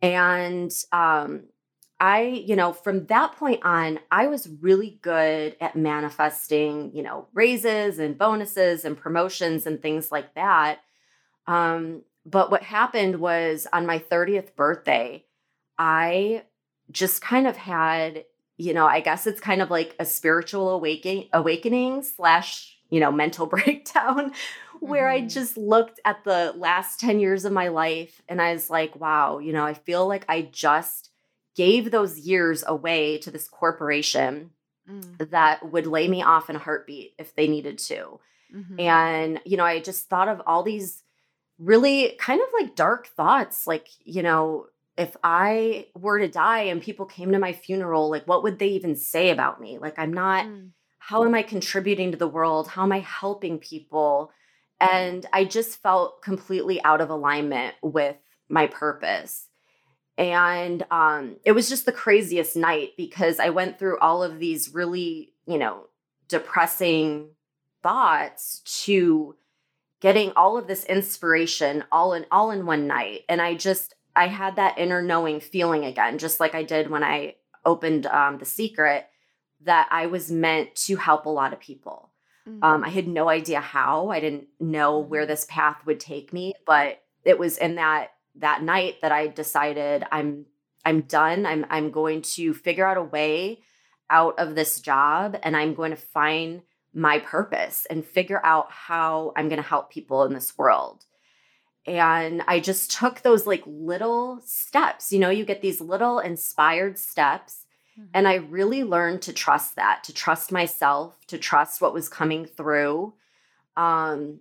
And 0.03 0.71
um, 0.93 1.45
I, 1.99 2.23
you 2.47 2.57
know, 2.57 2.73
from 2.73 3.07
that 3.07 3.37
point 3.37 3.65
on, 3.65 3.99
I 4.11 4.27
was 4.27 4.49
really 4.61 4.99
good 5.01 5.57
at 5.61 5.77
manifesting, 5.77 6.91
you 6.95 7.03
know, 7.03 7.29
raises 7.33 7.99
and 7.99 8.19
bonuses 8.19 8.85
and 8.85 8.97
promotions 8.97 9.67
and 9.67 9.81
things 9.81 10.13
like 10.13 10.35
that. 10.35 10.81
Um, 11.47 12.03
but 12.27 12.51
what 12.51 12.63
happened 12.63 13.21
was 13.21 13.67
on 13.73 13.87
my 13.87 13.99
30th 13.99 14.55
birthday, 14.57 15.25
I 15.79 16.43
just 16.91 17.23
kind 17.23 17.47
of 17.47 17.57
had, 17.57 18.25
you 18.59 18.75
know, 18.75 18.87
I 18.87 19.01
guess 19.01 19.27
it's 19.27 19.41
kind 19.41 19.63
of 19.63 19.71
like 19.71 19.95
a 19.99 20.05
spiritual 20.05 20.71
awakening, 20.71 21.29
awakening 21.33 22.03
slash, 22.03 22.77
you 22.91 23.01
know, 23.01 23.13
mental 23.13 23.47
breakdown 23.47 24.33
where 24.81 25.09
mm-hmm. 25.09 25.25
I 25.25 25.29
just 25.29 25.57
looked 25.57 26.01
at 26.05 26.25
the 26.25 26.55
last 26.57 27.01
10 27.01 27.21
years 27.21 27.45
of 27.45 27.53
my 27.53 27.69
life 27.69 28.23
and 28.29 28.41
I 28.41 28.53
was 28.53 28.71
like, 28.71 28.97
wow, 28.97 29.39
you 29.39 29.53
know, 29.53 29.65
I 29.65 29.75
feel 29.75 30.07
like 30.07 30.25
I 30.29 30.43
just 30.43 31.11
gave 31.55 31.91
those 31.91 32.19
years 32.19 32.63
away 32.67 33.19
to 33.19 33.31
this 33.31 33.49
corporation 33.49 34.51
mm. 34.89 35.31
that 35.31 35.71
would 35.73 35.87
lay 35.87 36.07
me 36.07 36.23
off 36.23 36.51
in 36.51 36.57
a 36.57 36.61
heartbeat 36.61 37.15
if 37.19 37.35
they 37.35 37.49
needed 37.49 37.79
to. 37.79 38.21
Mm-hmm. 38.55 38.81
And, 38.81 39.41
you 39.45 39.57
know, 39.57 39.65
I 39.65 39.81
just 39.81 40.09
thought 40.09 40.29
of 40.29 40.43
all 40.47 40.63
these 40.63 41.03
really 41.59 42.15
kind 42.19 42.41
of 42.41 42.49
like 42.59 42.77
dark 42.77 43.09
thoughts. 43.09 43.67
Like, 43.67 43.89
you 44.05 44.23
know, 44.23 44.67
if 44.97 45.17
I 45.23 45.87
were 45.95 46.19
to 46.19 46.29
die 46.29 46.65
and 46.65 46.81
people 46.81 47.07
came 47.07 47.33
to 47.33 47.39
my 47.39 47.53
funeral, 47.53 48.11
like, 48.11 48.27
what 48.27 48.43
would 48.43 48.59
they 48.59 48.69
even 48.69 48.97
say 48.97 49.31
about 49.31 49.61
me? 49.61 49.79
Like, 49.79 49.99
I'm 49.99 50.13
not, 50.13 50.47
mm. 50.47 50.71
how 50.99 51.25
am 51.25 51.35
I 51.35 51.43
contributing 51.43 52.13
to 52.13 52.19
the 52.19 52.29
world? 52.29 52.69
How 52.69 52.83
am 52.83 52.93
I 52.93 53.01
helping 53.01 53.59
people? 53.59 54.31
And 54.81 55.25
I 55.33 55.45
just 55.45 55.83
felt 55.83 56.23
completely 56.23 56.83
out 56.85 57.01
of 57.01 57.11
alignment 57.11 57.75
with 57.83 58.17
my 58.49 58.67
purpose. 58.67 59.49
And 60.19 60.85
um, 60.91 61.37
it 61.45 61.53
was 61.53 61.69
just 61.69 61.87
the 61.87 61.93
craziest 61.93 62.57
night 62.57 62.91
because 62.97 63.39
I 63.39 63.51
went 63.51 63.79
through 63.79 63.99
all 63.99 64.23
of 64.23 64.39
these 64.39 64.73
really, 64.73 65.33
you 65.47 65.59
know, 65.59 65.87
depressing 66.29 67.31
thoughts 67.83 68.61
to 68.85 69.37
getting 70.01 70.33
all 70.37 70.59
of 70.59 70.67
this 70.67 70.85
inspiration 70.85 71.85
all 71.93 72.13
in 72.13 72.27
all 72.31 72.51
in 72.51 72.67
one 72.67 72.87
night. 72.87 73.23
And 73.29 73.41
I 73.41 73.55
just 73.55 73.95
I 74.15 74.29
had 74.29 74.57
that 74.57 74.79
inner 74.79 75.03
knowing 75.03 75.41
feeling 75.41 75.85
again, 75.85 76.19
just 76.19 76.41
like 76.41 76.55
I 76.55 76.63
did 76.63 76.91
when 76.91 77.05
I 77.05 77.37
opened 77.65 78.07
um, 78.07 78.39
the 78.39 78.45
secret, 78.45 79.07
that 79.63 79.89
I 79.91 80.07
was 80.07 80.31
meant 80.31 80.75
to 80.87 80.97
help 80.97 81.27
a 81.27 81.31
lot 81.31 81.53
of 81.53 81.61
people. 81.61 82.11
Mm-hmm. 82.49 82.63
Um, 82.63 82.85
I 82.85 82.89
had 82.89 83.09
no 83.09 83.29
idea 83.29 83.61
how. 83.61 84.11
I 84.11 84.21
didn't 84.21 84.49
know 84.61 84.99
where 84.99 85.23
mm-hmm. 85.23 85.31
this 85.31 85.47
path 85.49 85.85
would 85.87 86.01
take 86.01 86.33
me, 86.33 86.55
but 86.67 87.03
it 87.25 87.39
was 87.39 87.59
in 87.59 87.77
that 87.77 88.13
that 88.37 88.63
night 88.63 89.01
that 89.01 89.13
I 89.13 89.29
decided 89.29 90.05
I'm 90.13 90.47
I'm 90.85 91.03
done. 91.03 91.47
I'm 91.47 91.67
I'm 91.71 91.91
going 91.91 92.23
to 92.23 92.55
figure 92.55 92.87
out 92.87 92.97
a 92.97 93.03
way 93.03 93.61
out 94.09 94.39
of 94.39 94.55
this 94.55 94.81
job 94.81 95.37
and 95.43 95.57
I'm 95.57 95.75
going 95.75 95.91
to 95.91 95.97
find 95.97 96.63
my 96.95 97.19
purpose 97.19 97.87
and 97.91 98.05
figure 98.05 98.41
out 98.45 98.71
how 98.71 99.33
I'm 99.37 99.49
going 99.49 99.63
to 99.63 99.69
help 99.69 99.91
people 99.91 100.25
in 100.25 100.33
this 100.33 100.57
world. 100.57 101.05
And 101.87 102.43
I 102.49 102.59
just 102.59 102.91
took 102.91 103.21
those 103.21 103.47
like 103.47 103.63
little 103.67 104.41
steps. 104.45 105.13
You 105.13 105.19
know, 105.19 105.31
you 105.31 105.45
get 105.45 105.61
these 105.61 105.81
little 105.81 106.19
inspired 106.19 106.99
steps. 106.99 107.66
Mm-hmm. 107.99 108.11
And 108.15 108.29
I 108.29 108.35
really 108.37 108.85
learned 108.85 109.23
to 109.23 109.33
trust 109.33 109.77
that, 109.77 110.05
to 110.05 110.13
trust 110.13 110.53
myself, 110.53 111.27
to 111.29 111.39
trust 111.39 111.81
what 111.81 111.95
was 111.95 112.09
coming 112.09 112.47
through. 112.47 113.15
Um, 113.77 114.41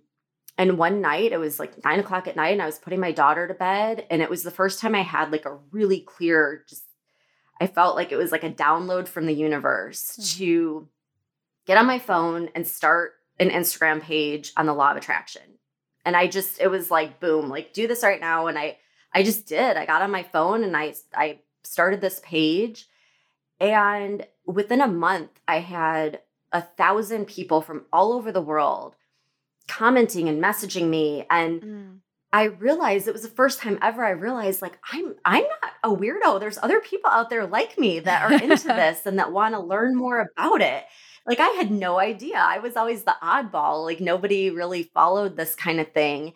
and 0.58 0.78
one 0.78 1.00
night, 1.00 1.32
it 1.32 1.38
was 1.38 1.58
like 1.58 1.84
nine 1.84 2.00
o'clock 2.00 2.26
at 2.26 2.36
night, 2.36 2.52
and 2.52 2.62
I 2.62 2.66
was 2.66 2.78
putting 2.78 3.00
my 3.00 3.12
daughter 3.12 3.46
to 3.46 3.54
bed. 3.54 4.06
And 4.10 4.22
it 4.22 4.30
was 4.30 4.42
the 4.42 4.50
first 4.50 4.80
time 4.80 4.94
I 4.94 5.02
had 5.02 5.32
like 5.32 5.44
a 5.44 5.58
really 5.70 6.00
clear, 6.00 6.64
just, 6.68 6.84
I 7.60 7.66
felt 7.66 7.96
like 7.96 8.12
it 8.12 8.16
was 8.16 8.32
like 8.32 8.44
a 8.44 8.50
download 8.50 9.08
from 9.08 9.26
the 9.26 9.34
universe 9.34 10.12
mm-hmm. 10.12 10.38
to 10.38 10.88
get 11.66 11.78
on 11.78 11.86
my 11.86 11.98
phone 11.98 12.50
and 12.54 12.66
start 12.66 13.14
an 13.38 13.50
Instagram 13.50 14.00
page 14.00 14.52
on 14.56 14.66
the 14.66 14.74
law 14.74 14.90
of 14.90 14.96
attraction. 14.96 15.42
And 16.04 16.16
I 16.16 16.26
just, 16.26 16.60
it 16.60 16.68
was 16.68 16.90
like, 16.90 17.20
boom, 17.20 17.48
like 17.48 17.72
do 17.72 17.86
this 17.86 18.02
right 18.02 18.20
now. 18.20 18.46
And 18.46 18.58
I, 18.58 18.78
I 19.12 19.22
just 19.22 19.46
did. 19.46 19.76
I 19.76 19.84
got 19.84 20.02
on 20.02 20.10
my 20.10 20.22
phone 20.22 20.62
and 20.62 20.76
I, 20.76 20.94
I 21.14 21.40
started 21.64 22.00
this 22.00 22.20
page. 22.24 22.86
And 23.60 24.26
within 24.46 24.80
a 24.80 24.88
month, 24.88 25.30
I 25.48 25.60
had 25.60 26.20
a 26.52 26.62
thousand 26.62 27.26
people 27.26 27.60
from 27.60 27.84
all 27.92 28.12
over 28.12 28.32
the 28.32 28.40
world 28.40 28.96
commenting 29.68 30.28
and 30.28 30.42
messaging 30.42 30.88
me 30.88 31.26
and 31.28 31.60
mm. 31.60 31.98
I 32.32 32.44
realized 32.44 33.08
it 33.08 33.12
was 33.12 33.22
the 33.22 33.28
first 33.28 33.60
time 33.60 33.78
ever 33.80 34.04
I 34.04 34.10
realized 34.10 34.60
like 34.60 34.78
I'm 34.92 35.14
I'm 35.24 35.44
not 35.44 35.72
a 35.82 35.96
weirdo. 35.96 36.38
There's 36.38 36.58
other 36.58 36.80
people 36.80 37.10
out 37.10 37.30
there 37.30 37.46
like 37.46 37.78
me 37.78 38.00
that 38.00 38.22
are 38.22 38.42
into 38.42 38.68
this 38.68 39.06
and 39.06 39.18
that 39.18 39.32
want 39.32 39.54
to 39.54 39.60
learn 39.60 39.96
more 39.96 40.20
about 40.20 40.60
it. 40.60 40.84
Like 41.26 41.40
I 41.40 41.48
had 41.50 41.70
no 41.70 41.98
idea. 41.98 42.36
I 42.36 42.58
was 42.58 42.76
always 42.76 43.04
the 43.04 43.16
oddball. 43.22 43.84
Like 43.84 44.00
nobody 44.00 44.50
really 44.50 44.82
followed 44.82 45.36
this 45.36 45.54
kind 45.54 45.80
of 45.80 45.92
thing. 45.92 46.34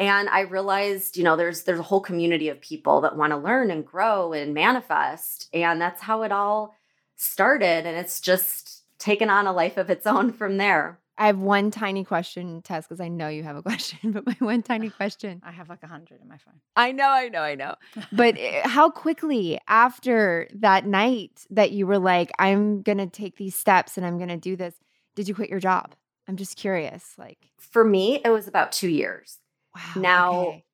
And 0.00 0.28
I 0.30 0.40
realized, 0.40 1.16
you 1.16 1.22
know, 1.22 1.36
there's 1.36 1.62
there's 1.62 1.78
a 1.78 1.84
whole 1.84 2.00
community 2.00 2.48
of 2.48 2.60
people 2.60 3.02
that 3.02 3.16
want 3.16 3.32
to 3.32 3.36
learn 3.36 3.70
and 3.70 3.86
grow 3.86 4.32
and 4.32 4.54
manifest. 4.54 5.48
And 5.52 5.80
that's 5.80 6.00
how 6.00 6.22
it 6.22 6.32
all 6.32 6.74
started 7.16 7.84
and 7.84 7.98
it's 7.98 8.18
just 8.18 8.82
taken 8.98 9.28
on 9.28 9.46
a 9.46 9.52
life 9.52 9.76
of 9.76 9.90
its 9.90 10.06
own 10.06 10.32
from 10.32 10.56
there. 10.56 10.98
I 11.18 11.26
have 11.26 11.38
one 11.38 11.70
tiny 11.70 12.02
question, 12.02 12.62
Tess, 12.62 12.86
because 12.86 13.00
I 13.00 13.08
know 13.08 13.28
you 13.28 13.42
have 13.42 13.56
a 13.56 13.62
question, 13.70 14.12
but 14.12 14.24
my 14.24 14.36
one 14.38 14.62
tiny 14.62 14.88
question. 14.88 15.42
I 15.44 15.52
have 15.52 15.68
like 15.68 15.82
a 15.82 15.86
hundred 15.86 16.22
in 16.22 16.28
my 16.28 16.38
phone. 16.38 16.60
I 16.76 16.92
know, 16.92 17.10
I 17.10 17.28
know, 17.28 17.42
I 17.42 17.54
know. 17.56 17.74
but 18.12 18.36
eh, 18.38 18.66
how 18.66 18.88
quickly 18.88 19.60
after 19.68 20.48
that 20.54 20.86
night 20.86 21.46
that 21.50 21.72
you 21.72 21.86
were 21.86 21.98
like, 21.98 22.30
I'm 22.38 22.80
going 22.80 22.98
to 22.98 23.06
take 23.06 23.36
these 23.36 23.54
steps 23.54 23.98
and 23.98 24.06
I'm 24.06 24.16
going 24.16 24.30
to 24.30 24.38
do 24.38 24.56
this, 24.56 24.74
did 25.14 25.28
you 25.28 25.34
quit 25.34 25.50
your 25.50 25.60
job? 25.60 25.94
I'm 26.26 26.38
just 26.38 26.56
curious. 26.56 27.12
Like, 27.18 27.50
for 27.58 27.84
me, 27.84 28.22
it 28.24 28.30
was 28.30 28.48
about 28.48 28.72
two 28.72 28.88
years. 28.88 29.39
Wow. 29.74 30.02
Now, 30.02 30.40
okay. 30.40 30.64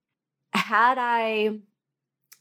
had 0.54 0.98
I 0.98 1.58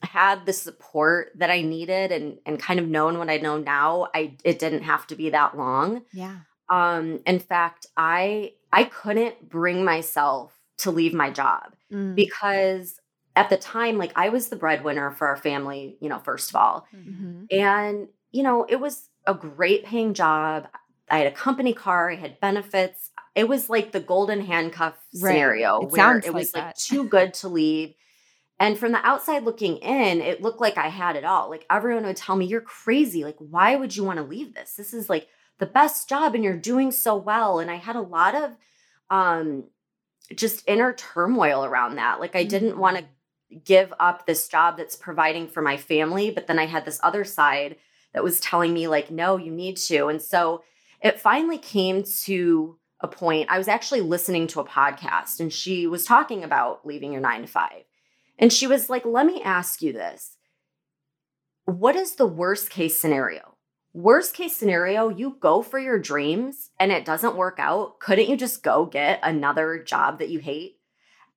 had 0.02 0.46
the 0.46 0.54
support 0.54 1.32
that 1.36 1.50
I 1.50 1.62
needed 1.62 2.12
and 2.12 2.38
and 2.46 2.60
kind 2.60 2.80
of 2.80 2.88
known 2.88 3.18
what 3.18 3.30
I 3.30 3.38
know 3.38 3.58
now, 3.58 4.08
I 4.14 4.36
it 4.44 4.60
didn't 4.60 4.84
have 4.84 5.08
to 5.08 5.16
be 5.16 5.30
that 5.32 5.58
long. 5.58 6.04
Yeah. 6.14 6.38
Um, 6.70 7.22
in 7.26 7.40
fact, 7.40 7.88
I 7.98 8.54
I 8.72 8.86
couldn't 8.86 9.50
bring 9.50 9.86
myself 9.86 10.54
to 10.78 10.92
leave 10.92 11.14
my 11.14 11.30
job 11.30 11.74
mm. 11.92 12.16
because 12.16 13.00
at 13.36 13.50
the 13.50 13.58
time, 13.58 13.98
like 13.98 14.12
I 14.16 14.30
was 14.30 14.50
the 14.50 14.56
breadwinner 14.56 15.12
for 15.12 15.28
our 15.28 15.38
family, 15.38 15.98
you 16.00 16.10
know, 16.10 16.20
first 16.20 16.50
of 16.50 16.56
all. 16.56 16.88
Mm-hmm. 16.96 17.46
And, 17.52 18.08
you 18.32 18.44
know, 18.44 18.66
it 18.68 18.78
was 18.78 19.10
a 19.28 19.34
great 19.34 19.86
paying 19.86 20.14
job. 20.14 20.68
I 21.10 21.18
had 21.20 21.28
a 21.28 21.32
company 21.32 21.74
car, 21.74 22.12
I 22.12 22.16
had 22.16 22.40
benefits. 22.40 23.12
It 23.36 23.50
was 23.50 23.70
like 23.70 23.92
the 23.92 24.00
golden 24.00 24.42
handcuff 24.42 24.98
right. 25.16 25.34
scenario 25.34 25.82
it 25.82 25.92
where 25.92 26.18
it 26.18 26.34
was 26.34 26.54
like, 26.54 26.64
like 26.64 26.76
too 26.78 27.04
good 27.04 27.34
to 27.36 27.50
leave. 27.50 27.94
And 28.60 28.78
from 28.78 28.94
the 28.94 29.06
outside 29.06 29.44
looking 29.44 29.78
in, 29.78 30.22
it 30.22 30.42
looked 30.42 30.62
like 30.62 30.78
I 30.78 30.88
had 30.88 31.18
it 31.18 31.26
all. 31.26 31.50
Like 31.50 31.66
everyone 31.70 32.06
would 32.06 32.16
tell 32.16 32.38
me, 32.38 32.46
You're 32.46 32.62
crazy. 32.62 33.24
Like, 33.24 33.36
why 33.38 33.76
would 33.76 33.96
you 33.96 34.06
want 34.06 34.18
to 34.18 34.24
leave 34.24 34.54
this? 34.54 34.76
This 34.76 34.94
is 34.94 35.10
like 35.10 35.28
the 35.60 35.66
best 35.66 36.08
job 36.08 36.36
and 36.36 36.44
you're 36.44 36.58
doing 36.58 36.92
so 36.92 37.16
well. 37.16 37.60
And 37.60 37.70
I 37.70 37.76
had 37.76 37.96
a 37.96 38.02
lot 38.02 38.36
of 38.36 38.52
um 39.10 39.66
just 40.34 40.64
inner 40.68 40.94
turmoil 40.94 41.66
around 41.66 41.96
that. 41.96 42.20
Like 42.22 42.36
I 42.36 42.46
didn't 42.46 42.72
mm-hmm. 42.72 42.80
want 42.80 42.98
to 42.98 43.06
give 43.64 43.94
up 44.00 44.26
this 44.26 44.48
job 44.48 44.78
that's 44.78 44.96
providing 44.96 45.48
for 45.48 45.62
my 45.62 45.78
family, 45.78 46.32
but 46.32 46.48
then 46.48 46.58
I 46.58 46.66
had 46.66 46.86
this 46.86 47.00
other 47.04 47.24
side 47.24 47.76
that 48.14 48.24
was 48.24 48.40
telling 48.40 48.74
me 48.74 48.88
like 48.88 49.12
no, 49.12 49.36
you 49.36 49.52
need 49.52 49.76
to. 49.78 50.08
And 50.08 50.22
so 50.22 50.64
it 51.02 51.20
finally 51.20 51.58
came 51.58 52.04
to 52.24 52.78
a 53.06 53.08
point. 53.08 53.50
I 53.50 53.58
was 53.58 53.68
actually 53.68 54.02
listening 54.02 54.48
to 54.48 54.60
a 54.60 54.66
podcast 54.66 55.40
and 55.40 55.54
she 55.54 55.88
was 55.88 56.04
talking 56.04 56.44
about 56.44 56.86
leaving 56.86 57.14
your 57.14 57.22
9 57.22 57.42
to 57.42 57.48
5. 57.48 57.72
And 58.38 58.52
she 58.52 58.68
was 58.68 58.90
like, 58.90 59.06
"Let 59.06 59.26
me 59.26 59.42
ask 59.42 59.82
you 59.82 59.94
this. 59.94 60.38
What 61.66 61.96
is 61.96 62.16
the 62.16 62.28
worst 62.28 62.70
case 62.70 63.00
scenario? 63.00 63.56
Worst 63.94 64.34
case 64.34 64.58
scenario, 64.58 65.08
you 65.08 65.38
go 65.40 65.62
for 65.62 65.80
your 65.80 65.98
dreams 65.98 66.70
and 66.80 66.92
it 66.92 67.06
doesn't 67.06 67.38
work 67.38 67.60
out. 67.60 68.00
Couldn't 68.00 68.28
you 68.28 68.36
just 68.36 68.62
go 68.62 68.86
get 68.86 69.20
another 69.24 69.82
job 69.82 70.20
that 70.20 70.30
you 70.30 70.40
hate? 70.40 70.80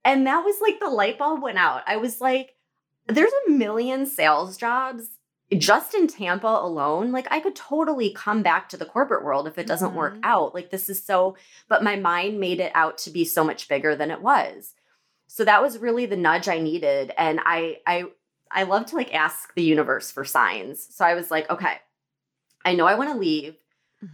And 0.04 0.26
that 0.26 0.44
was 0.44 0.56
like 0.60 0.80
the 0.80 0.88
light 0.88 1.18
bulb 1.18 1.40
went 1.40 1.58
out. 1.58 1.82
I 1.86 1.98
was 1.98 2.20
like, 2.20 2.56
there's 3.06 3.32
a 3.46 3.50
million 3.50 4.06
sales 4.06 4.56
jobs 4.56 5.17
just 5.56 5.94
in 5.94 6.06
Tampa 6.08 6.46
alone, 6.46 7.10
like 7.12 7.26
I 7.30 7.40
could 7.40 7.56
totally 7.56 8.12
come 8.12 8.42
back 8.42 8.68
to 8.68 8.76
the 8.76 8.84
corporate 8.84 9.24
world 9.24 9.48
if 9.48 9.56
it 9.56 9.66
doesn't 9.66 9.88
Mm-hmm. 9.88 9.96
work 9.96 10.18
out. 10.22 10.54
Like 10.54 10.70
this 10.70 10.88
is 10.90 11.02
so, 11.02 11.36
but 11.68 11.82
my 11.82 11.96
mind 11.96 12.38
made 12.38 12.60
it 12.60 12.72
out 12.74 12.98
to 12.98 13.10
be 13.10 13.24
so 13.24 13.42
much 13.44 13.68
bigger 13.68 13.96
than 13.96 14.10
it 14.10 14.20
was. 14.20 14.74
So 15.26 15.44
that 15.44 15.62
was 15.62 15.78
really 15.78 16.06
the 16.06 16.16
nudge 16.16 16.48
I 16.48 16.58
needed. 16.58 17.12
And 17.16 17.40
I, 17.44 17.78
I, 17.86 18.04
I 18.50 18.64
love 18.64 18.86
to 18.86 18.96
like 18.96 19.14
ask 19.14 19.54
the 19.54 19.62
universe 19.62 20.10
for 20.10 20.24
signs. 20.24 20.86
So 20.94 21.04
I 21.04 21.14
was 21.14 21.30
like, 21.30 21.48
okay, 21.50 21.74
I 22.64 22.74
know 22.74 22.86
I 22.86 22.94
want 22.94 23.12
to 23.12 23.18
leave. 23.18 23.56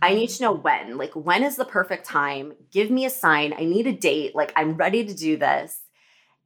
I 0.00 0.14
need 0.14 0.30
Mm-hmm. 0.30 0.36
to 0.36 0.42
know 0.44 0.52
when. 0.52 0.96
Like, 0.96 1.12
when 1.14 1.42
is 1.42 1.56
the 1.56 1.64
perfect 1.64 2.06
time? 2.06 2.54
Give 2.70 2.90
me 2.90 3.04
a 3.04 3.10
sign. 3.10 3.52
I 3.52 3.64
need 3.64 3.86
a 3.86 3.92
date. 3.92 4.34
Like, 4.34 4.52
I'm 4.56 4.76
ready 4.76 5.04
to 5.04 5.14
do 5.14 5.36
this. 5.36 5.78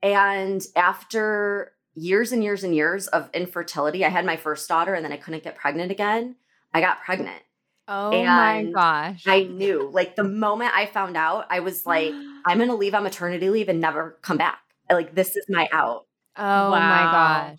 And 0.03 0.65
after 0.75 1.73
years 1.99 2.33
and 2.33 2.43
years 2.43 2.65
and 2.65 2.75
years 2.75 3.07
of 3.09 3.29
infertility, 3.35 4.05
I 4.05 4.09
had 4.09 4.25
my 4.25 4.37
first 4.37 4.69
daughter 4.69 4.95
and 4.95 5.05
then 5.05 5.13
I 5.13 5.17
couldn't 5.17 5.43
get 5.45 5.57
pregnant 5.57 5.91
again. 5.91 6.37
I 6.73 6.81
got 6.81 7.03
pregnant. 7.03 7.43
Oh 7.87 8.23
my 8.25 8.65
gosh. 8.75 9.25
I 9.27 9.45
knew, 9.45 9.89
like, 9.93 10.15
the 10.15 10.25
moment 10.25 10.73
I 10.75 10.87
found 10.87 11.17
out, 11.17 11.47
I 11.51 11.61
was 11.61 11.87
like, 11.87 12.13
I'm 12.47 12.59
going 12.59 12.69
to 12.69 12.75
leave 12.77 12.95
on 12.95 13.03
maternity 13.03 13.49
leave 13.51 13.69
and 13.69 13.81
never 13.81 14.19
come 14.23 14.37
back. 14.37 14.61
Like, 14.91 15.15
this 15.15 15.37
is 15.37 15.47
my 15.49 15.69
out. 15.73 16.07
oh 16.37 16.71
my 16.71 17.05
gosh. 17.11 17.59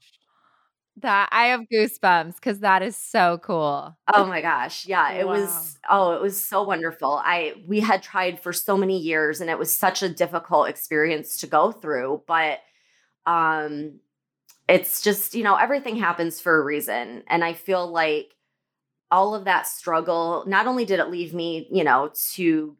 That 0.97 1.29
I 1.31 1.45
have 1.47 1.61
goosebumps 1.71 2.35
because 2.35 2.59
that 2.59 2.81
is 2.83 2.97
so 2.97 3.39
cool. 3.41 3.97
Oh 4.13 4.25
my 4.25 4.41
gosh. 4.41 4.85
Yeah, 4.85 5.13
it 5.13 5.25
Wow. 5.25 5.31
was 5.33 5.77
oh, 5.89 6.11
it 6.11 6.21
was 6.21 6.43
so 6.43 6.63
wonderful. 6.63 7.21
I 7.23 7.53
we 7.65 7.79
had 7.79 8.03
tried 8.03 8.41
for 8.43 8.51
so 8.51 8.75
many 8.75 8.99
years 8.99 9.39
and 9.39 9.49
it 9.49 9.57
was 9.57 9.73
such 9.73 10.03
a 10.03 10.09
difficult 10.09 10.67
experience 10.67 11.37
to 11.37 11.47
go 11.47 11.71
through, 11.71 12.23
but 12.27 12.59
um 13.25 13.99
it's 14.69 15.01
just, 15.01 15.33
you 15.35 15.43
know, 15.43 15.55
everything 15.55 15.95
happens 15.97 16.39
for 16.39 16.57
a 16.59 16.63
reason 16.63 17.23
and 17.27 17.43
I 17.43 17.53
feel 17.53 17.87
like 17.91 18.35
all 19.11 19.33
of 19.33 19.45
that 19.45 19.65
struggle 19.67 20.43
not 20.47 20.67
only 20.67 20.85
did 20.85 20.99
it 20.99 21.09
leave 21.09 21.33
me, 21.33 21.67
you 21.71 21.83
know, 21.83 22.11
to 22.33 22.77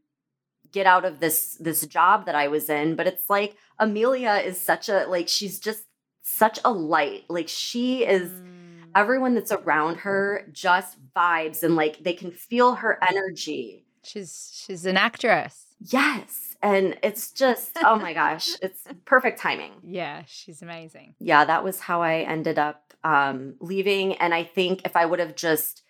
get 0.71 0.85
out 0.85 1.03
of 1.03 1.19
this 1.19 1.57
this 1.59 1.85
job 1.87 2.27
that 2.27 2.35
I 2.35 2.47
was 2.47 2.69
in, 2.69 2.95
but 2.95 3.07
it's 3.07 3.29
like 3.29 3.55
Amelia 3.79 4.33
is 4.45 4.61
such 4.61 4.87
a 4.89 5.05
like 5.07 5.27
she's 5.27 5.59
just 5.59 5.85
such 6.21 6.59
a 6.63 6.71
light. 6.71 7.23
Like 7.29 7.47
she 7.49 8.05
is 8.05 8.29
Mm. 8.31 8.91
everyone 8.95 9.33
that's 9.35 9.51
around 9.51 9.97
her 10.01 10.47
just 10.51 10.97
vibes 11.15 11.63
and 11.63 11.75
like 11.75 12.03
they 12.03 12.13
can 12.13 12.31
feel 12.31 12.75
her 12.75 12.99
energy. 13.07 13.85
She's 14.03 14.51
she's 14.53 14.85
an 14.85 14.97
actress. 14.97 15.68
Yes. 15.79 16.57
And 16.61 16.97
it's 17.03 17.31
just, 17.31 17.77
oh 17.83 17.97
my 17.97 18.13
gosh, 18.13 18.49
it's 18.61 18.83
perfect 19.05 19.39
timing. 19.39 19.71
Yeah, 19.83 20.23
she's 20.27 20.61
amazing. 20.61 21.15
Yeah, 21.19 21.45
that 21.45 21.63
was 21.63 21.79
how 21.79 22.01
I 22.01 22.19
ended 22.19 22.59
up 22.59 22.93
um, 23.03 23.55
leaving. 23.61 24.15
And 24.15 24.33
I 24.33 24.43
think 24.43 24.81
if 24.85 24.95
I 24.95 25.05
would 25.05 25.19
have 25.19 25.35
just 25.35 25.83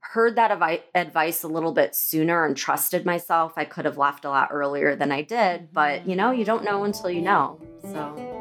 heard 0.00 0.36
that 0.36 0.52
avi- 0.52 0.84
advice 0.94 1.42
a 1.42 1.48
little 1.48 1.72
bit 1.72 1.94
sooner 1.94 2.44
and 2.44 2.56
trusted 2.56 3.04
myself, 3.04 3.54
I 3.56 3.64
could 3.64 3.86
have 3.86 3.98
left 3.98 4.24
a 4.24 4.30
lot 4.30 4.50
earlier 4.52 4.94
than 4.94 5.10
I 5.10 5.22
did. 5.22 5.72
But 5.72 6.06
you 6.06 6.14
know, 6.14 6.30
you 6.30 6.44
don't 6.44 6.64
know 6.64 6.84
until 6.84 7.10
you 7.10 7.22
know. 7.22 7.60
So. 7.82 8.33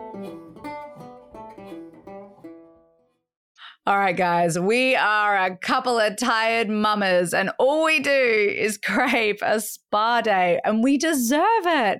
All 3.85 3.97
right, 3.97 4.15
guys, 4.15 4.57
we 4.57 4.95
are 4.95 5.35
a 5.35 5.57
couple 5.57 5.99
of 5.99 6.15
tired 6.15 6.69
mamas, 6.69 7.33
and 7.33 7.51
all 7.59 7.83
we 7.83 7.99
do 7.99 8.09
is 8.09 8.77
crave 8.83 9.39
a 9.41 9.59
spa 9.59 10.21
day, 10.21 10.61
and 10.63 10.81
we 10.81 10.97
deserve 10.97 11.65
it. 11.65 11.99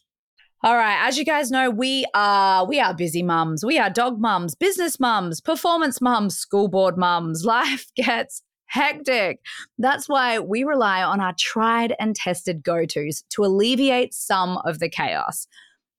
All 0.63 0.77
right, 0.77 1.07
as 1.07 1.17
you 1.17 1.25
guys 1.25 1.49
know, 1.49 1.71
we 1.71 2.05
are 2.13 2.67
we 2.67 2.79
are 2.79 2.93
busy 2.93 3.23
mums. 3.23 3.65
We 3.65 3.79
are 3.79 3.89
dog 3.89 4.19
mums, 4.19 4.53
business 4.53 4.99
mums, 4.99 5.41
performance 5.41 5.99
mums, 5.99 6.37
school 6.37 6.67
board 6.67 6.97
mums. 6.97 7.43
Life 7.45 7.87
gets 7.95 8.43
hectic. 8.67 9.39
That's 9.79 10.07
why 10.07 10.37
we 10.37 10.63
rely 10.63 11.01
on 11.01 11.19
our 11.19 11.33
tried 11.33 11.95
and 11.99 12.15
tested 12.15 12.63
go-tos 12.63 13.23
to 13.31 13.43
alleviate 13.43 14.13
some 14.13 14.59
of 14.63 14.77
the 14.77 14.87
chaos. 14.87 15.47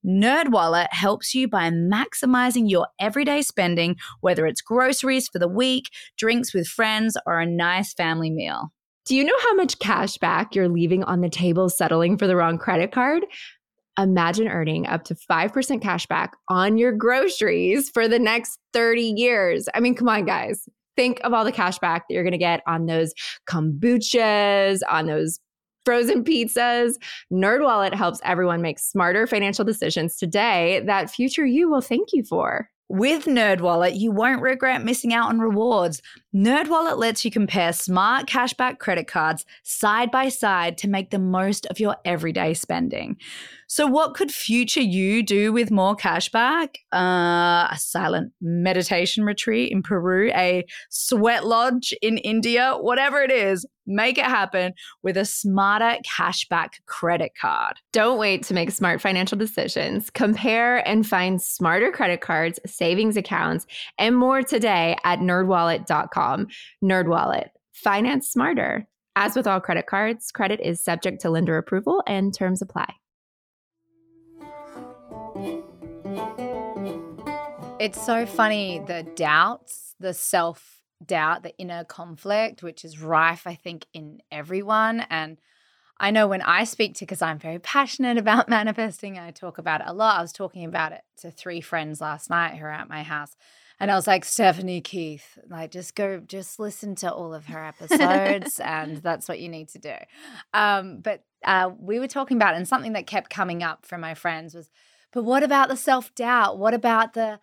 NerdWallet 0.05 0.87
helps 0.91 1.35
you 1.35 1.49
by 1.49 1.69
maximizing 1.69 2.69
your 2.69 2.87
everyday 3.01 3.41
spending, 3.41 3.97
whether 4.21 4.47
it's 4.47 4.61
groceries 4.61 5.27
for 5.27 5.39
the 5.39 5.47
week, 5.49 5.89
drinks 6.17 6.53
with 6.53 6.67
friends, 6.67 7.17
or 7.25 7.41
a 7.41 7.45
nice 7.45 7.93
family 7.93 8.31
meal. 8.31 8.71
Do 9.05 9.17
you 9.17 9.25
know 9.25 9.37
how 9.41 9.55
much 9.55 9.79
cash 9.79 10.17
back 10.17 10.55
you're 10.55 10.69
leaving 10.69 11.03
on 11.03 11.19
the 11.19 11.29
table 11.29 11.67
settling 11.67 12.17
for 12.17 12.27
the 12.27 12.37
wrong 12.37 12.57
credit 12.57 12.93
card? 12.93 13.25
Imagine 13.99 14.47
earning 14.47 14.87
up 14.87 15.03
to 15.05 15.15
5% 15.15 15.81
cash 15.81 16.05
back 16.07 16.35
on 16.49 16.77
your 16.77 16.91
groceries 16.91 17.89
for 17.89 18.07
the 18.07 18.19
next 18.19 18.57
30 18.73 19.01
years. 19.01 19.69
I 19.73 19.79
mean, 19.79 19.95
come 19.95 20.09
on, 20.09 20.25
guys. 20.25 20.67
Think 20.95 21.19
of 21.23 21.33
all 21.33 21.45
the 21.45 21.51
cash 21.51 21.79
back 21.79 22.07
that 22.07 22.13
you're 22.13 22.23
going 22.23 22.31
to 22.31 22.37
get 22.37 22.61
on 22.67 22.85
those 22.85 23.13
kombuchas, 23.47 24.81
on 24.89 25.05
those 25.07 25.39
frozen 25.85 26.23
pizzas. 26.23 26.93
NerdWallet 27.31 27.93
helps 27.93 28.19
everyone 28.23 28.61
make 28.61 28.79
smarter 28.79 29.27
financial 29.27 29.65
decisions 29.65 30.17
today 30.17 30.81
that 30.85 31.09
future 31.09 31.45
you 31.45 31.69
will 31.69 31.81
thank 31.81 32.13
you 32.13 32.23
for. 32.23 32.69
With 32.89 33.25
NerdWallet, 33.25 33.97
you 33.97 34.11
won't 34.11 34.41
regret 34.41 34.83
missing 34.83 35.13
out 35.13 35.29
on 35.29 35.39
rewards. 35.39 36.01
NerdWallet 36.35 36.97
lets 36.97 37.25
you 37.25 37.31
compare 37.31 37.73
smart 37.73 38.27
cashback 38.27 38.77
credit 38.77 39.07
cards 39.07 39.45
side 39.63 40.11
by 40.11 40.29
side 40.29 40.77
to 40.79 40.89
make 40.89 41.09
the 41.09 41.17
most 41.17 41.65
of 41.67 41.79
your 41.79 41.95
everyday 42.05 42.53
spending. 42.53 43.17
So, 43.67 43.87
what 43.87 44.13
could 44.13 44.31
future 44.31 44.81
you 44.81 45.23
do 45.23 45.51
with 45.53 45.71
more 45.71 45.95
cashback? 45.95 46.75
Uh, 46.93 47.67
a 47.71 47.77
silent 47.77 48.33
meditation 48.41 49.23
retreat 49.23 49.71
in 49.71 49.83
Peru, 49.83 50.31
a 50.35 50.65
sweat 50.89 51.45
lodge 51.45 51.93
in 52.01 52.17
India, 52.19 52.75
whatever 52.79 53.21
it 53.21 53.31
is, 53.31 53.65
make 53.85 54.17
it 54.17 54.25
happen 54.25 54.73
with 55.01 55.17
a 55.17 55.25
smarter 55.25 55.97
cashback 56.05 56.73
credit 56.85 57.31
card. 57.39 57.77
Don't 57.91 58.19
wait 58.19 58.43
to 58.43 58.53
make 58.53 58.71
smart 58.71 59.01
financial 59.01 59.37
decisions. 59.37 60.09
Compare 60.09 60.87
and 60.87 61.07
find 61.07 61.41
smarter 61.41 61.91
credit 61.91 62.21
cards, 62.21 62.59
savings 62.65 63.17
accounts, 63.17 63.65
and 63.97 64.15
more 64.15 64.41
today 64.41 64.97
at 65.03 65.19
nerdwallet.com. 65.19 66.47
Nerdwallet, 66.83 67.49
finance 67.73 68.29
smarter. 68.29 68.87
As 69.15 69.35
with 69.35 69.45
all 69.45 69.59
credit 69.59 69.85
cards, 69.85 70.31
credit 70.31 70.59
is 70.59 70.83
subject 70.83 71.21
to 71.21 71.29
lender 71.29 71.57
approval 71.57 72.01
and 72.07 72.33
terms 72.33 72.61
apply. 72.61 72.95
It's 77.83 78.05
so 78.05 78.25
funny 78.25 78.79
the 78.79 79.03
doubts, 79.03 79.93
the 79.99 80.13
self 80.13 80.79
doubt, 81.05 81.43
the 81.43 81.53
inner 81.57 81.83
conflict, 81.83 82.63
which 82.63 82.85
is 82.85 83.01
rife, 83.01 83.45
I 83.45 83.55
think, 83.55 83.87
in 83.93 84.21
everyone. 84.31 85.01
And 85.09 85.37
I 85.97 86.09
know 86.11 86.25
when 86.29 86.41
I 86.41 86.63
speak 86.63 86.95
to, 86.95 87.05
because 87.05 87.21
I'm 87.21 87.39
very 87.39 87.59
passionate 87.59 88.17
about 88.23 88.47
manifesting, 88.47 89.19
I 89.19 89.31
talk 89.31 89.57
about 89.57 89.81
it 89.81 89.87
a 89.89 89.93
lot. 89.93 90.17
I 90.17 90.21
was 90.21 90.31
talking 90.31 90.63
about 90.63 90.93
it 90.93 91.01
to 91.17 91.29
three 91.29 91.59
friends 91.59 91.99
last 91.99 92.29
night 92.29 92.55
who 92.55 92.63
are 92.63 92.71
at 92.71 92.87
my 92.87 93.03
house. 93.03 93.35
And 93.81 93.91
I 93.91 93.95
was 93.95 94.07
like, 94.07 94.23
Stephanie 94.23 94.79
Keith, 94.79 95.37
like, 95.49 95.71
just 95.71 95.93
go, 95.93 96.21
just 96.25 96.61
listen 96.61 96.95
to 96.95 97.11
all 97.11 97.33
of 97.33 97.47
her 97.47 97.65
episodes, 97.81 98.61
and 98.61 98.99
that's 98.99 99.27
what 99.27 99.41
you 99.41 99.49
need 99.49 99.67
to 99.67 99.79
do. 99.79 99.95
Um, 100.53 101.01
but 101.01 101.25
uh, 101.43 101.71
we 101.77 101.99
were 101.99 102.07
talking 102.07 102.37
about, 102.37 102.55
and 102.55 102.65
something 102.65 102.93
that 102.93 103.07
kept 103.07 103.29
coming 103.29 103.61
up 103.61 103.85
from 103.85 103.99
my 103.99 104.13
friends 104.13 104.55
was, 104.55 104.69
but 105.11 105.23
what 105.23 105.43
about 105.43 105.67
the 105.67 105.75
self 105.75 106.15
doubt? 106.15 106.57
What 106.57 106.73
about 106.73 107.13
the, 107.13 107.41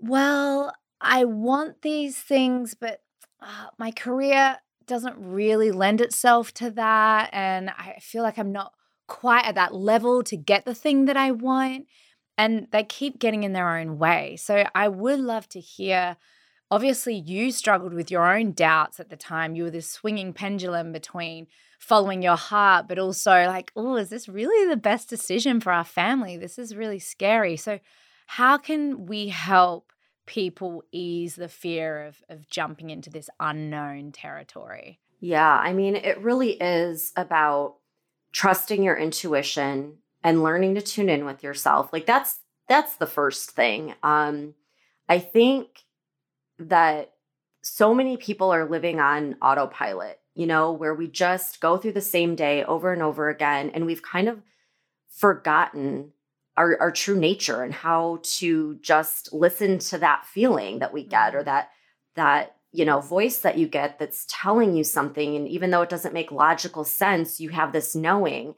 well, 0.00 0.72
I 1.00 1.24
want 1.24 1.82
these 1.82 2.18
things, 2.18 2.74
but 2.74 3.00
uh, 3.40 3.66
my 3.78 3.90
career 3.90 4.58
doesn't 4.86 5.16
really 5.18 5.70
lend 5.70 6.00
itself 6.00 6.52
to 6.54 6.70
that. 6.72 7.30
And 7.32 7.70
I 7.70 7.98
feel 8.00 8.22
like 8.22 8.38
I'm 8.38 8.52
not 8.52 8.72
quite 9.06 9.44
at 9.44 9.54
that 9.54 9.74
level 9.74 10.22
to 10.24 10.36
get 10.36 10.64
the 10.64 10.74
thing 10.74 11.04
that 11.04 11.16
I 11.16 11.30
want. 11.30 11.86
And 12.36 12.68
they 12.70 12.84
keep 12.84 13.18
getting 13.18 13.42
in 13.42 13.52
their 13.52 13.76
own 13.76 13.98
way. 13.98 14.36
So 14.36 14.64
I 14.74 14.88
would 14.88 15.20
love 15.20 15.48
to 15.50 15.60
hear. 15.60 16.16
Obviously, 16.70 17.14
you 17.14 17.50
struggled 17.50 17.94
with 17.94 18.10
your 18.10 18.32
own 18.32 18.52
doubts 18.52 19.00
at 19.00 19.08
the 19.08 19.16
time. 19.16 19.54
You 19.54 19.64
were 19.64 19.70
this 19.70 19.90
swinging 19.90 20.32
pendulum 20.32 20.92
between 20.92 21.46
following 21.78 22.22
your 22.22 22.36
heart, 22.36 22.86
but 22.88 22.98
also 22.98 23.32
like, 23.46 23.72
oh, 23.74 23.96
is 23.96 24.10
this 24.10 24.28
really 24.28 24.68
the 24.68 24.76
best 24.76 25.08
decision 25.08 25.60
for 25.60 25.72
our 25.72 25.84
family? 25.84 26.36
This 26.36 26.58
is 26.58 26.76
really 26.76 26.98
scary. 26.98 27.56
So, 27.56 27.80
how 28.30 28.58
can 28.58 29.06
we 29.06 29.28
help 29.28 29.90
people 30.26 30.84
ease 30.92 31.34
the 31.34 31.48
fear 31.48 32.04
of, 32.04 32.22
of 32.28 32.46
jumping 32.50 32.90
into 32.90 33.08
this 33.08 33.30
unknown 33.40 34.12
territory? 34.12 35.00
Yeah, 35.18 35.50
I 35.50 35.72
mean, 35.72 35.96
it 35.96 36.20
really 36.20 36.50
is 36.50 37.10
about 37.16 37.76
trusting 38.32 38.82
your 38.82 38.98
intuition 38.98 39.96
and 40.22 40.42
learning 40.42 40.74
to 40.74 40.82
tune 40.82 41.08
in 41.08 41.24
with 41.24 41.42
yourself. 41.42 41.90
Like 41.90 42.04
that's 42.04 42.40
that's 42.68 42.96
the 42.96 43.06
first 43.06 43.52
thing. 43.52 43.94
Um 44.02 44.54
I 45.08 45.20
think 45.20 45.84
that 46.58 47.14
so 47.62 47.94
many 47.94 48.18
people 48.18 48.50
are 48.52 48.68
living 48.68 49.00
on 49.00 49.36
autopilot, 49.40 50.20
you 50.34 50.46
know, 50.46 50.72
where 50.72 50.94
we 50.94 51.08
just 51.08 51.62
go 51.62 51.78
through 51.78 51.92
the 51.92 52.02
same 52.02 52.34
day 52.34 52.62
over 52.62 52.92
and 52.92 53.00
over 53.00 53.30
again 53.30 53.70
and 53.70 53.86
we've 53.86 54.02
kind 54.02 54.28
of 54.28 54.42
forgotten 55.08 56.12
our, 56.58 56.76
our 56.80 56.90
true 56.90 57.16
nature 57.16 57.62
and 57.62 57.72
how 57.72 58.18
to 58.22 58.74
just 58.82 59.32
listen 59.32 59.78
to 59.78 59.98
that 59.98 60.26
feeling 60.26 60.80
that 60.80 60.92
we 60.92 61.04
get 61.04 61.34
or 61.34 61.38
mm-hmm. 61.38 61.46
that 61.46 61.70
that 62.16 62.56
you 62.72 62.84
know 62.84 63.00
voice 63.00 63.38
that 63.38 63.56
you 63.56 63.68
get 63.68 63.98
that's 63.98 64.26
telling 64.28 64.74
you 64.74 64.82
something. 64.82 65.36
And 65.36 65.48
even 65.48 65.70
though 65.70 65.82
it 65.82 65.88
doesn't 65.88 66.12
make 66.12 66.32
logical 66.32 66.84
sense 66.84 67.40
you 67.40 67.50
have 67.50 67.72
this 67.72 67.94
knowing. 67.94 68.56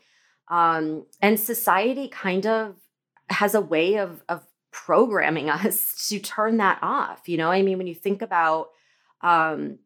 Um, 0.49 1.07
and 1.23 1.39
society 1.39 2.09
kind 2.09 2.47
of 2.47 2.75
has 3.29 3.55
a 3.55 3.61
way 3.61 3.97
of 3.97 4.25
of 4.31 4.47
programming 4.73 5.51
us 5.51 6.09
to 6.09 6.19
turn 6.19 6.57
that 6.57 6.79
off 6.81 7.29
you 7.29 7.37
know? 7.37 7.51
I 7.51 7.61
mean 7.61 7.77
when 7.77 7.87
you 7.87 7.95
think 7.95 8.23
about 8.23 8.71
um, 9.21 9.79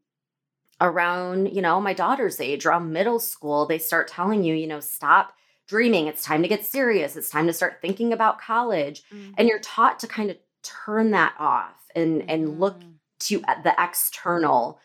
around 0.80 1.52
you 1.52 1.62
know 1.62 1.80
my 1.80 1.94
daughter's 1.94 2.40
age 2.40 2.64
around 2.64 2.92
middle 2.92 3.18
school 3.18 3.66
they 3.66 3.78
start 3.78 4.06
telling 4.06 4.44
you 4.44 4.54
you 4.54 4.68
know 4.68 4.80
stop 4.80 5.34
dreaming. 5.66 6.06
It's 6.06 6.24
time 6.24 6.42
to 6.42 6.48
get 6.48 6.64
serious. 6.64 7.16
It's 7.16 7.30
time 7.30 7.46
to 7.46 7.52
start 7.52 7.80
thinking 7.80 8.12
about 8.12 8.40
college. 8.40 9.02
Mm-hmm. 9.12 9.32
And 9.38 9.48
you're 9.48 9.60
taught 9.60 9.98
to 10.00 10.06
kind 10.06 10.30
of 10.30 10.36
turn 10.62 11.10
that 11.12 11.34
off 11.38 11.84
and 11.94 12.20
mm-hmm. 12.20 12.30
and 12.30 12.60
look 12.60 12.78
mm-hmm. 12.78 12.90
to 13.20 13.38
the 13.62 13.74
external 13.78 14.78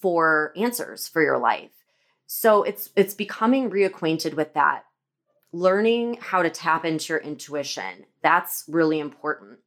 for 0.00 0.52
answers 0.56 1.08
for 1.08 1.22
your 1.22 1.38
life. 1.38 1.70
So 2.26 2.62
it's 2.62 2.90
it's 2.96 3.14
becoming 3.14 3.70
reacquainted 3.70 4.34
with 4.34 4.54
that. 4.54 4.84
Learning 5.52 6.16
how 6.20 6.42
to 6.42 6.48
tap 6.48 6.84
into 6.84 7.12
your 7.12 7.20
intuition. 7.20 8.06
That's 8.22 8.64
really 8.68 9.00
important. 9.00 9.58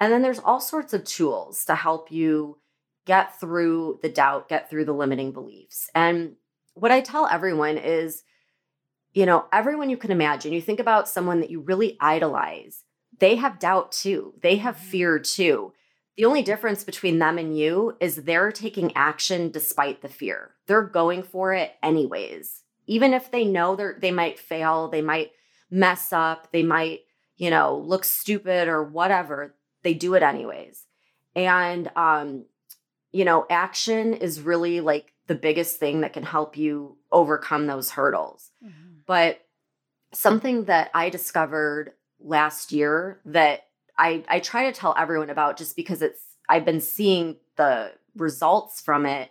And 0.00 0.12
then 0.12 0.22
there's 0.22 0.40
all 0.40 0.60
sorts 0.60 0.92
of 0.92 1.04
tools 1.04 1.64
to 1.66 1.74
help 1.74 2.10
you 2.10 2.58
get 3.06 3.38
through 3.40 3.98
the 4.02 4.08
doubt, 4.08 4.48
get 4.48 4.68
through 4.68 4.84
the 4.84 4.92
limiting 4.92 5.32
beliefs. 5.32 5.90
And 5.94 6.34
what 6.74 6.92
I 6.92 7.00
tell 7.00 7.26
everyone 7.26 7.78
is 7.78 8.22
you 9.12 9.26
know, 9.26 9.46
everyone 9.52 9.90
you 9.90 9.96
can 9.96 10.10
imagine, 10.10 10.52
you 10.52 10.60
think 10.60 10.80
about 10.80 11.08
someone 11.08 11.40
that 11.40 11.50
you 11.50 11.60
really 11.60 11.96
idolize, 12.00 12.84
they 13.18 13.36
have 13.36 13.58
doubt 13.58 13.92
too, 13.92 14.34
they 14.42 14.56
have 14.56 14.76
mm-hmm. 14.76 14.88
fear 14.88 15.18
too. 15.18 15.72
The 16.16 16.24
only 16.24 16.42
difference 16.42 16.82
between 16.82 17.20
them 17.20 17.38
and 17.38 17.56
you 17.56 17.96
is 18.00 18.16
they're 18.16 18.50
taking 18.50 18.96
action 18.96 19.50
despite 19.50 20.02
the 20.02 20.08
fear. 20.08 20.50
They're 20.66 20.82
going 20.82 21.22
for 21.22 21.54
it 21.54 21.72
anyways. 21.82 22.62
Even 22.86 23.14
if 23.14 23.30
they 23.30 23.44
know 23.44 23.76
they 23.76 23.90
they 24.00 24.10
might 24.10 24.38
fail, 24.38 24.88
they 24.88 25.02
might 25.02 25.30
mess 25.70 26.12
up, 26.12 26.50
they 26.50 26.62
might, 26.62 27.00
you 27.36 27.50
know, 27.50 27.78
look 27.78 28.04
stupid 28.04 28.66
or 28.66 28.82
whatever, 28.82 29.54
they 29.84 29.94
do 29.94 30.14
it 30.14 30.22
anyways. 30.22 30.86
And 31.36 31.90
um 31.94 32.46
you 33.12 33.24
know, 33.24 33.46
action 33.48 34.12
is 34.12 34.42
really 34.42 34.80
like 34.80 35.12
the 35.28 35.34
biggest 35.34 35.78
thing 35.78 36.00
that 36.00 36.12
can 36.12 36.24
help 36.24 36.56
you 36.56 36.98
overcome 37.10 37.66
those 37.66 37.90
hurdles. 37.90 38.50
Mm-hmm. 38.64 38.87
But 39.08 39.40
something 40.12 40.66
that 40.66 40.90
I 40.94 41.08
discovered 41.08 41.94
last 42.20 42.70
year 42.70 43.20
that 43.24 43.62
I 43.98 44.22
I 44.28 44.38
try 44.38 44.70
to 44.70 44.78
tell 44.78 44.94
everyone 44.96 45.30
about 45.30 45.56
just 45.56 45.74
because 45.74 46.02
it's 46.02 46.20
I've 46.48 46.64
been 46.64 46.80
seeing 46.80 47.36
the 47.56 47.92
results 48.14 48.80
from 48.80 49.06
it 49.06 49.30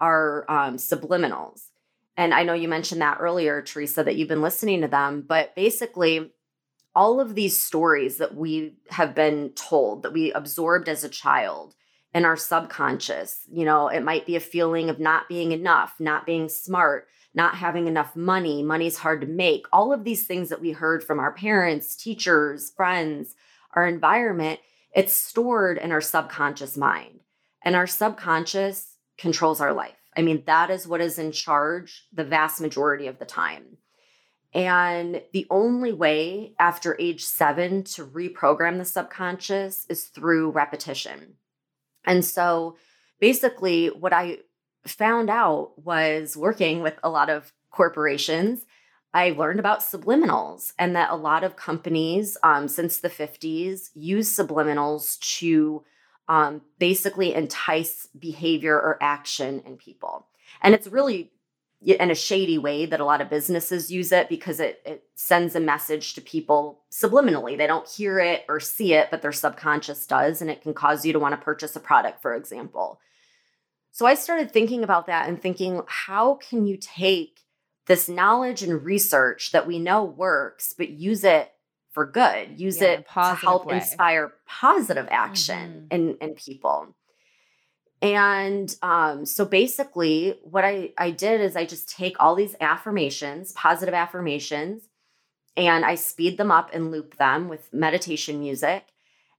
are 0.00 0.44
um, 0.48 0.76
subliminals. 0.76 1.68
And 2.16 2.32
I 2.32 2.44
know 2.44 2.54
you 2.54 2.68
mentioned 2.68 3.02
that 3.02 3.18
earlier, 3.20 3.62
Teresa, 3.62 4.02
that 4.04 4.16
you've 4.16 4.28
been 4.28 4.42
listening 4.42 4.80
to 4.80 4.88
them, 4.88 5.24
but 5.26 5.54
basically, 5.54 6.32
all 6.94 7.20
of 7.20 7.34
these 7.34 7.58
stories 7.58 8.16
that 8.16 8.34
we 8.34 8.76
have 8.88 9.14
been 9.14 9.50
told 9.50 10.02
that 10.02 10.14
we 10.14 10.32
absorbed 10.32 10.88
as 10.88 11.04
a 11.04 11.10
child 11.10 11.74
in 12.14 12.24
our 12.24 12.36
subconscious, 12.36 13.40
you 13.52 13.66
know, 13.66 13.88
it 13.88 14.02
might 14.02 14.24
be 14.24 14.36
a 14.36 14.40
feeling 14.40 14.88
of 14.88 14.98
not 14.98 15.28
being 15.28 15.52
enough, 15.52 15.96
not 16.00 16.24
being 16.24 16.48
smart, 16.48 17.06
not 17.36 17.54
having 17.54 17.86
enough 17.86 18.16
money, 18.16 18.62
money's 18.62 18.96
hard 18.96 19.20
to 19.20 19.26
make, 19.26 19.66
all 19.72 19.92
of 19.92 20.02
these 20.04 20.26
things 20.26 20.48
that 20.48 20.60
we 20.60 20.72
heard 20.72 21.04
from 21.04 21.20
our 21.20 21.32
parents, 21.32 21.94
teachers, 21.94 22.70
friends, 22.70 23.34
our 23.74 23.86
environment, 23.86 24.58
it's 24.94 25.12
stored 25.12 25.76
in 25.76 25.92
our 25.92 26.00
subconscious 26.00 26.76
mind. 26.76 27.20
And 27.62 27.76
our 27.76 27.86
subconscious 27.86 28.96
controls 29.18 29.60
our 29.60 29.74
life. 29.74 29.96
I 30.16 30.22
mean, 30.22 30.44
that 30.46 30.70
is 30.70 30.88
what 30.88 31.02
is 31.02 31.18
in 31.18 31.30
charge 31.30 32.06
the 32.12 32.24
vast 32.24 32.60
majority 32.60 33.06
of 33.06 33.18
the 33.18 33.26
time. 33.26 33.76
And 34.54 35.20
the 35.34 35.46
only 35.50 35.92
way 35.92 36.54
after 36.58 36.96
age 36.98 37.22
seven 37.22 37.84
to 37.84 38.06
reprogram 38.06 38.78
the 38.78 38.86
subconscious 38.86 39.84
is 39.90 40.04
through 40.04 40.52
repetition. 40.52 41.34
And 42.06 42.24
so 42.24 42.76
basically, 43.20 43.88
what 43.88 44.14
I 44.14 44.38
found 44.86 45.30
out 45.30 45.72
was 45.76 46.36
working 46.36 46.82
with 46.82 46.94
a 47.02 47.10
lot 47.10 47.30
of 47.30 47.52
corporations. 47.70 48.66
I 49.12 49.30
learned 49.30 49.60
about 49.60 49.80
subliminals 49.80 50.72
and 50.78 50.94
that 50.94 51.10
a 51.10 51.16
lot 51.16 51.44
of 51.44 51.56
companies 51.56 52.36
um, 52.42 52.68
since 52.68 52.98
the 52.98 53.08
50s 53.08 53.90
use 53.94 54.36
subliminals 54.36 55.18
to 55.38 55.84
um, 56.28 56.62
basically 56.78 57.34
entice 57.34 58.08
behavior 58.18 58.74
or 58.74 58.98
action 59.00 59.62
in 59.64 59.76
people. 59.76 60.26
And 60.60 60.74
it's 60.74 60.86
really 60.86 61.30
in 61.82 62.10
a 62.10 62.14
shady 62.14 62.58
way 62.58 62.86
that 62.86 63.00
a 63.00 63.04
lot 63.04 63.20
of 63.20 63.30
businesses 63.30 63.90
use 63.90 64.10
it 64.10 64.28
because 64.28 64.60
it, 64.60 64.80
it 64.84 65.04
sends 65.14 65.54
a 65.54 65.60
message 65.60 66.14
to 66.14 66.20
people 66.20 66.82
subliminally. 66.90 67.56
They 67.56 67.66
don't 67.66 67.88
hear 67.88 68.18
it 68.18 68.44
or 68.48 68.60
see 68.60 68.94
it, 68.94 69.08
but 69.10 69.22
their 69.22 69.32
subconscious 69.32 70.06
does, 70.06 70.40
and 70.40 70.50
it 70.50 70.62
can 70.62 70.74
cause 70.74 71.04
you 71.04 71.12
to 71.12 71.18
want 71.18 71.32
to 71.32 71.44
purchase 71.44 71.76
a 71.76 71.80
product, 71.80 72.22
for 72.22 72.34
example. 72.34 72.98
So 73.96 74.04
I 74.04 74.12
started 74.12 74.52
thinking 74.52 74.84
about 74.84 75.06
that 75.06 75.26
and 75.26 75.40
thinking, 75.40 75.80
how 75.86 76.34
can 76.34 76.66
you 76.66 76.76
take 76.76 77.40
this 77.86 78.10
knowledge 78.10 78.62
and 78.62 78.84
research 78.84 79.52
that 79.52 79.66
we 79.66 79.78
know 79.78 80.04
works, 80.04 80.74
but 80.76 80.90
use 80.90 81.24
it 81.24 81.50
for 81.92 82.04
good. 82.04 82.60
Use 82.60 82.82
Yeah, 82.82 82.88
it 82.88 83.06
to 83.14 83.34
help 83.34 83.64
way. 83.64 83.76
inspire 83.76 84.34
positive 84.46 85.08
action 85.10 85.86
Mhm. 85.88 85.94
in, 85.94 86.16
in 86.18 86.34
people. 86.34 86.94
And 88.02 88.76
um, 88.82 89.24
so 89.24 89.46
basically, 89.46 90.38
what 90.42 90.62
I, 90.62 90.92
I 90.98 91.10
did 91.10 91.40
is 91.40 91.56
I 91.56 91.64
just 91.64 91.88
take 91.88 92.16
all 92.20 92.34
these 92.34 92.54
affirmations, 92.60 93.52
positive 93.52 93.94
affirmations, 93.94 94.90
and 95.56 95.86
I 95.86 95.94
speed 95.94 96.36
them 96.36 96.50
up 96.52 96.68
and 96.74 96.90
loop 96.90 97.16
them 97.16 97.48
with 97.48 97.72
meditation 97.72 98.40
music. 98.40 98.84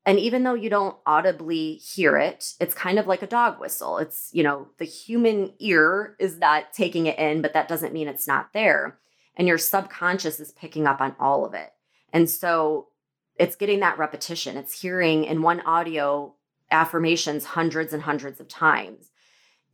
And 0.08 0.22
even 0.22 0.44
though 0.44 0.54
you 0.54 0.70
don't 0.70 0.96
audibly 1.06 1.74
hear 1.74 2.18
it, 2.18 2.54
it's 2.62 2.74
kind 2.74 2.98
of 2.98 3.08
like 3.08 3.22
a 3.22 3.28
dog 3.28 3.60
whistle. 3.60 3.98
It's, 3.98 4.30
you 4.32 4.42
know, 4.42 4.70
the 4.78 4.86
human 4.86 5.52
ear 5.60 6.16
is 6.18 6.38
not 6.38 6.72
taking 6.72 7.08
it 7.08 7.20
in, 7.20 7.42
but 7.42 7.52
that 7.52 7.68
doesn't 7.68 7.92
mean 7.92 8.08
it's 8.08 8.26
not 8.26 8.54
there. 8.54 9.00
And 9.36 9.50
your 9.50 9.58
subconscious 9.58 10.40
is 10.40 10.54
picking 10.54 10.88
up 10.88 11.02
on 11.02 11.14
all 11.20 11.46
of 11.46 11.54
it. 11.54 11.72
And 12.14 12.30
so 12.30 12.88
it's 13.36 13.58
getting 13.58 13.82
that 13.82 13.98
repetition. 13.98 14.56
It's 14.56 14.80
hearing 14.80 15.26
in 15.26 15.42
one 15.42 15.60
audio 15.60 16.36
affirmations 16.72 17.44
hundreds 17.44 17.92
and 17.92 18.02
hundreds 18.02 18.40
of 18.40 18.48
times. 18.48 19.12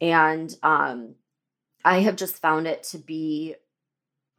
And 0.02 0.52
um, 0.64 1.14
I 1.86 2.00
have 2.00 2.16
just 2.16 2.38
found 2.38 2.66
it 2.66 2.82
to 2.86 2.98
be 2.98 3.54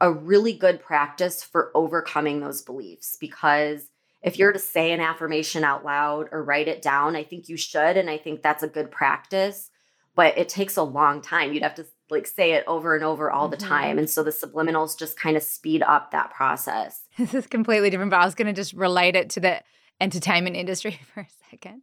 a 0.00 0.10
really 0.10 0.54
good 0.54 0.82
practice 0.82 1.44
for 1.44 1.70
overcoming 1.72 2.40
those 2.40 2.62
beliefs 2.62 3.16
because 3.20 3.90
if 4.24 4.38
you're 4.38 4.52
to 4.52 4.58
say 4.58 4.90
an 4.92 5.00
affirmation 5.00 5.62
out 5.62 5.84
loud 5.84 6.28
or 6.32 6.42
write 6.42 6.66
it 6.66 6.82
down, 6.82 7.14
I 7.14 7.22
think 7.22 7.48
you 7.48 7.56
should. 7.56 7.96
And 7.96 8.08
I 8.10 8.16
think 8.18 8.42
that's 8.42 8.62
a 8.64 8.68
good 8.68 8.90
practice, 8.90 9.70
but 10.16 10.36
it 10.38 10.48
takes 10.48 10.76
a 10.76 10.82
long 10.82 11.20
time. 11.20 11.52
You'd 11.52 11.62
have 11.62 11.74
to 11.76 11.86
like 12.10 12.26
say 12.26 12.52
it 12.52 12.64
over 12.66 12.94
and 12.94 13.04
over 13.04 13.30
all 13.30 13.48
the 13.48 13.56
Mhm. 13.56 13.68
time. 13.68 13.98
And 13.98 14.08
so 14.10 14.22
the 14.22 14.30
subliminals 14.30 14.98
just 14.98 15.18
kind 15.18 15.36
of 15.36 15.42
speed 15.42 15.82
up 15.82 16.10
that 16.10 16.30
process. 16.30 17.02
This 17.18 17.34
is 17.34 17.46
completely 17.46 17.90
different, 17.90 18.10
but 18.10 18.20
I 18.20 18.24
was 18.24 18.34
going 18.34 18.46
to 18.46 18.52
just 18.52 18.72
relate 18.72 19.14
it 19.14 19.30
to 19.30 19.40
the 19.40 19.62
entertainment 20.00 20.56
industry 20.56 20.98
for 21.14 21.20
a 21.20 21.28
second. 21.50 21.82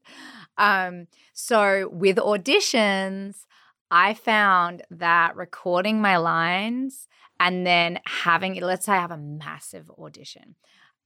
Um, 0.58 1.08
so 1.34 1.90
with 1.90 2.18
auditions, 2.18 3.46
I 3.90 4.14
found 4.14 4.84
that 4.90 5.36
recording 5.36 6.02
my 6.02 6.18
lines 6.18 7.08
and 7.40 7.66
then 7.66 8.00
having, 8.06 8.56
let's 8.62 8.86
say 8.86 8.94
I 8.94 8.98
have 9.02 9.12
a 9.12 9.18
massive 9.18 9.90
audition. 10.00 10.56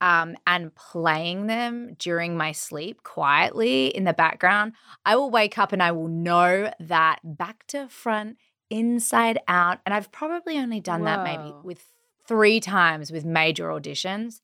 Um, 0.02 0.36
and 0.46 0.76
playing 0.76 1.48
them 1.48 1.96
during 1.98 2.36
my 2.36 2.52
sleep 2.52 3.02
quietly 3.04 3.88
in 3.88 4.04
the 4.04 4.14
background, 4.14 4.74
I 5.06 5.16
will 5.16 5.32
wake 5.32 5.58
up 5.58 5.72
and 5.72 5.82
I 5.82 5.94
will 5.94 6.10
know 6.10 6.70
that 6.82 7.20
back 7.24 7.66
to 7.68 7.88
front, 7.88 8.38
inside 8.70 9.40
out. 9.48 9.80
And 9.86 9.94
I've 9.94 10.12
probably 10.12 10.58
only 10.58 10.82
done 10.82 11.06
that 11.06 11.24
maybe 11.24 11.54
with 11.64 11.82
three 12.28 12.60
times 12.60 13.12
with 13.12 13.26
major 13.26 13.70
auditions. 13.70 14.42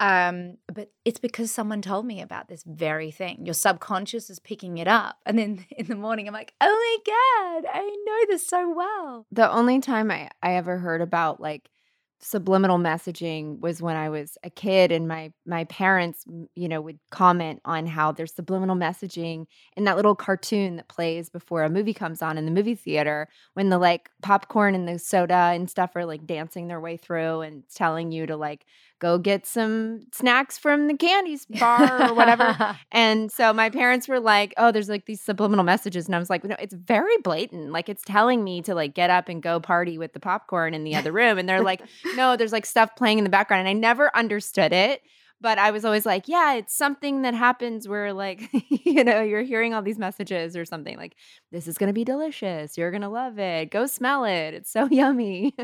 Um, 0.00 0.58
but 0.72 0.90
it's 1.04 1.20
because 1.20 1.52
someone 1.52 1.80
told 1.80 2.04
me 2.04 2.20
about 2.20 2.48
this 2.48 2.64
very 2.66 3.10
thing. 3.10 3.46
Your 3.46 3.54
subconscious 3.54 4.28
is 4.28 4.40
picking 4.40 4.78
it 4.78 4.88
up. 4.88 5.16
And 5.24 5.38
then 5.38 5.64
in 5.76 5.86
the 5.86 5.94
morning, 5.94 6.26
I'm 6.26 6.34
like, 6.34 6.52
oh 6.60 7.00
my 7.06 7.62
God, 7.62 7.70
I 7.72 7.96
know 8.06 8.26
this 8.28 8.46
so 8.46 8.72
well. 8.74 9.26
The 9.30 9.50
only 9.50 9.80
time 9.80 10.10
I, 10.10 10.30
I 10.42 10.54
ever 10.54 10.78
heard 10.78 11.00
about 11.00 11.40
like 11.40 11.70
subliminal 12.24 12.78
messaging 12.78 13.60
was 13.60 13.82
when 13.82 13.96
I 13.96 14.08
was 14.08 14.38
a 14.42 14.48
kid 14.48 14.90
and 14.90 15.06
my 15.06 15.30
my 15.44 15.64
parents 15.64 16.24
you 16.54 16.68
know 16.68 16.80
would 16.80 16.98
comment 17.10 17.60
on 17.66 17.86
how 17.86 18.12
there's 18.12 18.34
subliminal 18.34 18.76
messaging 18.76 19.44
in 19.76 19.84
that 19.84 19.96
little 19.96 20.14
cartoon 20.14 20.76
that 20.76 20.88
plays 20.88 21.28
before 21.28 21.64
a 21.64 21.68
movie 21.68 21.92
comes 21.92 22.22
on 22.22 22.38
in 22.38 22.46
the 22.46 22.50
movie 22.50 22.76
theater 22.76 23.28
when 23.52 23.68
the 23.68 23.76
like 23.76 24.08
popcorn 24.22 24.74
and 24.74 24.88
the 24.88 24.98
soda 24.98 25.34
and 25.34 25.68
stuff 25.68 25.94
are 25.94 26.06
like 26.06 26.26
dancing 26.26 26.66
their 26.66 26.80
way 26.80 26.96
through 26.96 27.42
and 27.42 27.62
telling 27.74 28.10
you 28.10 28.24
to 28.24 28.36
like 28.36 28.64
go 29.04 29.18
get 29.18 29.44
some 29.44 30.00
snacks 30.12 30.56
from 30.56 30.86
the 30.86 30.96
candy 30.96 31.38
bar 31.60 32.08
or 32.08 32.14
whatever 32.14 32.78
and 32.92 33.30
so 33.30 33.52
my 33.52 33.68
parents 33.68 34.08
were 34.08 34.18
like, 34.18 34.54
"Oh, 34.56 34.72
there's 34.72 34.88
like 34.88 35.04
these 35.04 35.20
subliminal 35.20 35.64
messages," 35.64 36.06
and 36.06 36.16
I 36.16 36.18
was 36.18 36.30
like, 36.30 36.42
"No, 36.42 36.56
it's 36.58 36.72
very 36.72 37.16
blatant. 37.18 37.70
Like 37.70 37.90
it's 37.90 38.02
telling 38.02 38.42
me 38.42 38.62
to 38.62 38.74
like 38.74 38.94
get 38.94 39.10
up 39.10 39.28
and 39.28 39.42
go 39.42 39.60
party 39.60 39.98
with 39.98 40.14
the 40.14 40.20
popcorn 40.20 40.72
in 40.72 40.84
the 40.84 40.96
other 40.96 41.12
room." 41.12 41.36
And 41.36 41.46
they're 41.46 41.62
like, 41.62 41.82
"No, 42.16 42.36
there's 42.36 42.52
like 42.52 42.64
stuff 42.64 42.96
playing 42.96 43.18
in 43.18 43.24
the 43.24 43.30
background," 43.30 43.60
and 43.60 43.68
I 43.68 43.78
never 43.78 44.10
understood 44.16 44.72
it. 44.72 45.02
But 45.40 45.58
I 45.58 45.72
was 45.72 45.84
always 45.84 46.06
like, 46.06 46.26
"Yeah, 46.28 46.54
it's 46.54 46.74
something 46.74 47.22
that 47.22 47.34
happens 47.34 47.86
where 47.86 48.12
like 48.12 48.48
you 48.70 49.04
know 49.04 49.20
you're 49.22 49.42
hearing 49.42 49.74
all 49.74 49.82
these 49.82 49.98
messages 49.98 50.56
or 50.56 50.64
something 50.64 50.96
like 50.96 51.16
this 51.52 51.68
is 51.68 51.76
gonna 51.78 51.92
be 51.92 52.04
delicious. 52.04 52.78
You're 52.78 52.90
gonna 52.90 53.10
love 53.10 53.38
it. 53.38 53.70
Go 53.70 53.86
smell 53.86 54.24
it. 54.24 54.54
It's 54.54 54.70
so 54.70 54.86
yummy." 54.90 55.54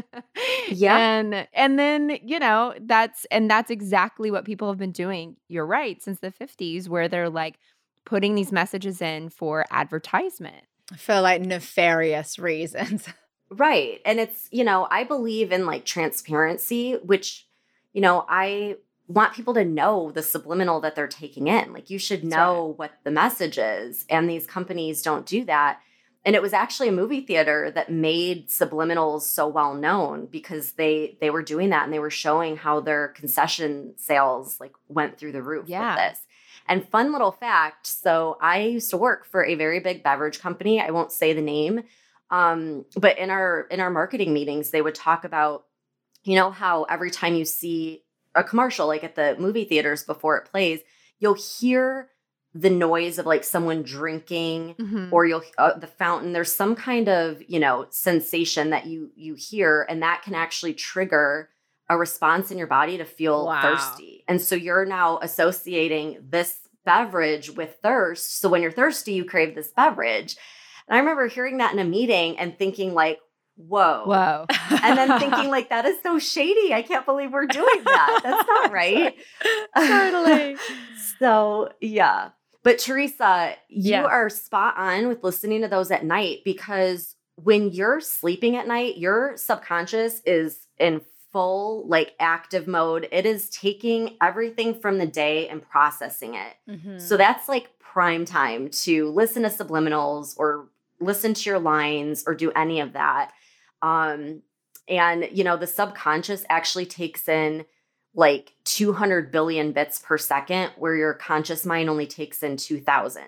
Yeah. 0.69 0.97
and 0.99 1.47
and 1.53 1.79
then 1.79 2.19
you 2.23 2.39
know 2.39 2.75
that's 2.81 3.25
and 3.31 3.51
that's 3.51 3.71
exactly 3.71 4.31
what 4.31 4.45
people 4.45 4.69
have 4.69 4.79
been 4.79 4.93
doing 4.93 5.37
you're 5.49 5.67
right 5.67 6.01
since 6.03 6.21
the 6.21 6.31
50s 6.31 6.89
where 6.89 7.09
they're 7.09 7.31
like 7.31 7.59
putting 8.05 8.35
these 8.35 8.53
messages 8.53 9.01
in 9.03 9.29
for 9.31 9.65
advertisement 9.71 10.65
For 10.97 11.21
like 11.21 11.43
nefarious 11.43 12.39
reasons. 12.39 13.09
Right. 13.53 14.01
And 14.05 14.21
it's, 14.21 14.49
you 14.53 14.63
know, 14.63 14.87
I 14.93 15.03
believe 15.03 15.51
in 15.51 15.67
like 15.67 15.85
transparency, 15.85 16.93
which, 17.03 17.49
you 17.93 18.01
know, 18.01 18.25
I 18.29 18.77
want 19.11 19.35
people 19.35 19.55
to 19.55 19.65
know 19.65 20.11
the 20.13 20.23
subliminal 20.23 20.81
that 20.81 20.95
they're 20.95 21.09
taking 21.09 21.49
in. 21.49 21.73
Like 21.73 21.91
you 21.91 21.99
should 21.99 22.23
know 22.25 22.75
what 22.77 22.93
the 23.05 23.11
message 23.11 23.59
is. 23.59 24.05
And 24.09 24.29
these 24.31 24.47
companies 24.47 25.03
don't 25.03 25.27
do 25.27 25.45
that. 25.47 25.81
And 26.25 26.37
it 26.37 26.43
was 26.43 26.53
actually 26.53 26.89
a 26.89 26.93
movie 26.93 27.23
theater 27.23 27.71
that 27.75 27.91
made 27.91 28.49
subliminals 28.49 29.23
so 29.23 29.49
well 29.49 29.75
known 29.75 30.27
because 30.27 30.73
they 30.73 31.17
they 31.21 31.31
were 31.31 31.43
doing 31.43 31.71
that 31.71 31.85
and 31.85 31.93
they 31.93 31.99
were 31.99 32.11
showing 32.11 32.57
how 32.57 32.81
their 32.81 33.09
concession 33.09 33.95
sales 33.97 34.61
like 34.61 34.73
went 34.89 35.19
through 35.19 35.33
the 35.33 35.43
roof 35.43 35.69
Yeah. 35.69 35.95
with 35.97 36.13
this. 36.15 36.27
And 36.69 36.87
fun 36.89 37.11
little 37.11 37.33
fact, 37.33 37.87
so 37.87 38.37
I 38.41 38.61
used 38.61 38.91
to 38.91 38.97
work 38.97 39.25
for 39.27 39.45
a 39.45 39.55
very 39.57 39.81
big 39.81 40.05
beverage 40.05 40.39
company. 40.41 40.81
I 40.81 40.91
won't 40.91 41.11
say 41.11 41.33
the 41.33 41.41
name, 41.43 41.83
um, 42.31 42.85
but 42.97 43.19
in 43.19 43.31
our 43.31 43.63
in 43.71 43.81
our 43.81 43.91
marketing 43.91 44.33
meetings, 44.33 44.71
they 44.71 44.83
would 44.83 44.95
talk 44.95 45.25
about, 45.25 45.65
you 46.23 46.37
know, 46.37 46.51
how 46.51 46.85
every 46.85 47.11
time 47.11 47.35
you 47.35 47.45
see 47.45 48.05
a 48.35 48.45
commercial, 48.45 48.87
like 48.87 49.05
at 49.05 49.17
the 49.17 49.37
movie 49.39 49.65
theaters 49.65 50.05
before 50.05 50.37
it 50.37 50.45
plays, 50.51 50.81
you'll 51.19 51.35
hear 51.35 52.09
the 52.55 52.71
noise 52.71 53.19
of 53.19 53.27
like 53.27 53.45
someone 53.45 53.83
drinking 53.83 54.75
Mm-hmm. 54.79 55.13
or 55.15 55.25
you'll 55.25 55.43
uh, 55.59 55.79
the 55.79 55.87
fountain 55.87 56.33
there's 56.33 56.53
some 56.53 56.75
kind 56.75 57.09
of 57.09 57.41
you 57.49 57.61
know 57.61 57.87
sensation 57.91 58.71
that 58.71 58.87
you 58.87 59.11
you 59.15 59.35
hear 59.35 59.87
and 59.89 60.03
that 60.03 60.23
can 60.25 60.35
actually 60.35 60.75
trigger 60.75 61.49
a 61.89 61.97
response 61.97 62.51
in 62.51 62.59
your 62.59 62.67
body 62.67 62.99
to 62.99 63.05
feel 63.05 63.47
Wow. 63.47 63.61
thirsty 63.63 64.25
and 64.27 64.41
so 64.41 64.57
you're 64.57 64.85
now 64.85 65.21
associating 65.23 66.19
this 66.29 66.59
beverage 66.85 67.51
with 67.51 67.77
thirst 67.83 68.39
so 68.41 68.49
when 68.49 68.63
you're 68.63 68.73
thirsty 68.73 69.13
you 69.13 69.25
crave 69.25 69.55
this 69.55 69.71
beverage 69.71 70.37
and 70.89 70.97
i 70.97 70.99
remember 70.99 71.29
hearing 71.29 71.59
that 71.59 71.73
in 71.73 71.79
a 71.79 71.85
meeting 71.85 72.37
and 72.39 72.59
thinking 72.59 72.95
like 72.95 73.21
whoa 73.67 74.03
whoa 74.07 74.47
and 74.83 74.97
then 74.99 75.19
thinking 75.21 75.51
like 75.57 75.69
that 75.71 75.85
is 75.85 75.97
so 76.03 76.19
shady 76.19 76.73
i 76.73 76.83
can't 76.83 77.05
believe 77.07 77.33
we're 77.33 77.47
doing 77.47 77.85
that 77.85 78.21
that's 78.23 78.47
not 78.49 78.73
right 78.73 79.15
Totally. 79.77 80.57
so 81.19 81.71
yeah. 81.81 82.31
But 82.63 82.79
Teresa, 82.79 83.55
you 83.69 83.91
Yes. 83.93 84.07
are 84.07 84.29
spot 84.29 84.75
on 84.77 85.09
with 85.09 85.25
listening 85.25 85.63
to 85.63 85.69
those 85.69 85.91
at 85.91 86.05
night 86.05 86.41
because 86.45 87.17
when 87.37 87.71
you're 87.71 88.01
sleeping 88.01 88.57
at 88.57 88.69
night, 88.69 88.99
your 88.99 89.35
subconscious 89.37 90.21
is 90.27 90.67
in 90.79 91.01
full 91.33 91.87
like 91.89 92.13
active 92.21 92.67
mode. 92.67 93.09
It 93.13 93.25
is 93.25 93.49
taking 93.49 94.17
everything 94.21 94.79
from 94.79 94.99
the 94.99 95.07
day 95.07 95.49
and 95.49 95.67
processing 95.67 96.35
it. 96.35 96.55
Mhm. 96.69 97.01
So 97.01 97.17
that's 97.17 97.49
like 97.49 97.79
prime 97.79 98.25
time 98.27 98.69
to 98.69 99.09
listen 99.11 99.43
to 99.45 99.49
subliminals 99.49 100.35
or 100.37 100.69
listen 101.01 101.33
to 101.33 101.49
your 101.49 101.59
lines 101.59 102.25
or 102.27 102.35
do 102.35 102.51
any 102.53 102.81
of 102.81 102.93
that. 102.93 103.33
Um, 103.83 104.43
and 104.89 105.29
you 105.33 105.45
know, 105.45 105.57
the 105.57 105.67
subconscious 105.67 106.45
actually 106.49 106.87
takes 106.87 107.29
in 107.29 107.65
like 108.15 108.55
200 108.65 109.31
billion 109.31 109.73
bits 109.73 109.99
per 110.01 110.19
second, 110.19 110.73
where 110.77 110.97
your 110.97 111.15
conscious 111.15 111.65
mind 111.65 111.89
only 111.89 112.07
takes 112.07 112.43
in 112.43 112.57
2000. 112.57 113.23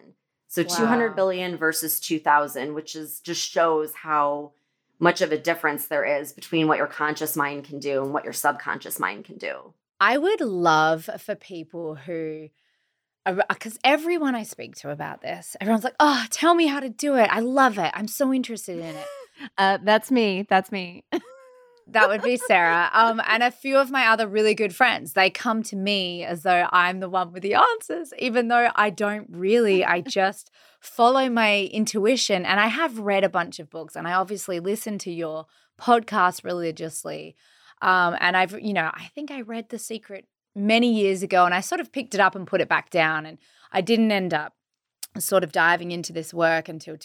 So 0.48 0.62
200 0.62 1.10
Wow. 1.10 1.14
billion 1.14 1.56
versus 1.56 2.00
2000, 2.00 2.74
which 2.74 2.94
is 2.96 3.20
just 3.20 3.48
shows 3.48 3.94
how 3.94 4.52
much 4.98 5.20
of 5.20 5.32
a 5.32 5.38
difference 5.38 5.86
there 5.86 6.04
is 6.04 6.32
between 6.32 6.68
what 6.68 6.78
your 6.78 6.86
conscious 6.86 7.36
mind 7.36 7.64
can 7.64 7.78
do 7.78 8.02
and 8.02 8.12
what 8.12 8.24
your 8.24 8.32
subconscious 8.32 8.98
mind 9.00 9.24
can 9.24 9.38
do. 9.38 9.72
I 9.98 10.18
would 10.18 10.40
love 10.40 11.08
for 11.18 11.34
people 11.34 11.94
who, 11.94 12.50
because 13.48 13.78
everyone 13.82 14.34
I 14.34 14.42
speak 14.42 14.76
to 14.76 14.90
about 14.90 15.22
this, 15.22 15.56
everyone's 15.60 15.84
like, 15.84 15.96
oh, 16.00 16.24
tell 16.30 16.54
me 16.54 16.66
how 16.66 16.80
to 16.80 16.88
do 16.88 17.14
it. 17.16 17.28
I 17.32 17.40
love 17.40 17.78
it. 17.78 17.90
I'm 17.94 18.08
so 18.08 18.32
interested 18.32 18.78
in 18.78 18.84
it. 18.96 19.06
Uh, 19.58 19.78
that's 19.82 20.10
me 20.10 20.46
that's 20.48 20.70
me 20.72 21.04
That 21.88 22.08
would 22.08 22.22
be 22.22 22.36
Sarah. 22.36 22.90
Um, 22.92 23.20
and 23.26 23.42
a 23.42 23.50
few 23.50 23.76
of 23.76 23.90
my 23.90 24.06
other 24.06 24.26
really 24.26 24.54
good 24.54 24.74
friends, 24.74 25.12
they 25.12 25.30
come 25.30 25.62
to 25.64 25.76
me 25.76 26.24
as 26.24 26.42
though 26.42 26.68
I'm 26.70 27.00
the 27.00 27.08
one 27.08 27.32
with 27.32 27.42
the 27.42 27.54
answers, 27.54 28.12
even 28.18 28.48
though 28.48 28.70
I 28.74 28.90
don't 28.90 29.26
really. 29.30 29.84
I 29.84 30.00
just 30.08 30.50
follow 30.80 31.28
my 31.28 31.64
intuition. 31.72 32.44
And 32.44 32.60
I 32.60 32.68
have 32.68 32.98
read 32.98 33.24
a 33.24 33.28
bunch 33.28 33.58
of 33.58 33.70
books 33.70 33.96
and 33.96 34.06
I 34.06 34.12
obviously 34.12 34.60
listen 34.60 34.98
to 34.98 35.10
your 35.10 35.46
podcast 35.80 36.44
religiously. 36.44 37.36
Um, 37.80 38.16
and 38.20 38.36
I've, 38.36 38.58
you 38.60 38.72
know, 38.72 38.90
I 38.92 39.10
think 39.14 39.30
I 39.30 39.40
read 39.40 39.68
The 39.68 39.78
Secret 39.78 40.26
many 40.54 40.92
years 40.92 41.22
ago 41.22 41.44
and 41.44 41.54
I 41.54 41.60
sort 41.60 41.80
of 41.80 41.92
picked 41.92 42.14
it 42.14 42.20
up 42.20 42.34
and 42.34 42.46
put 42.46 42.60
it 42.60 42.68
back 42.68 42.90
down. 42.90 43.26
And 43.26 43.38
I 43.72 43.80
didn't 43.80 44.12
end 44.12 44.32
up 44.32 44.54
sort 45.18 45.44
of 45.44 45.52
diving 45.52 45.90
into 45.90 46.12
this 46.12 46.32
work 46.32 46.68
until 46.68 46.96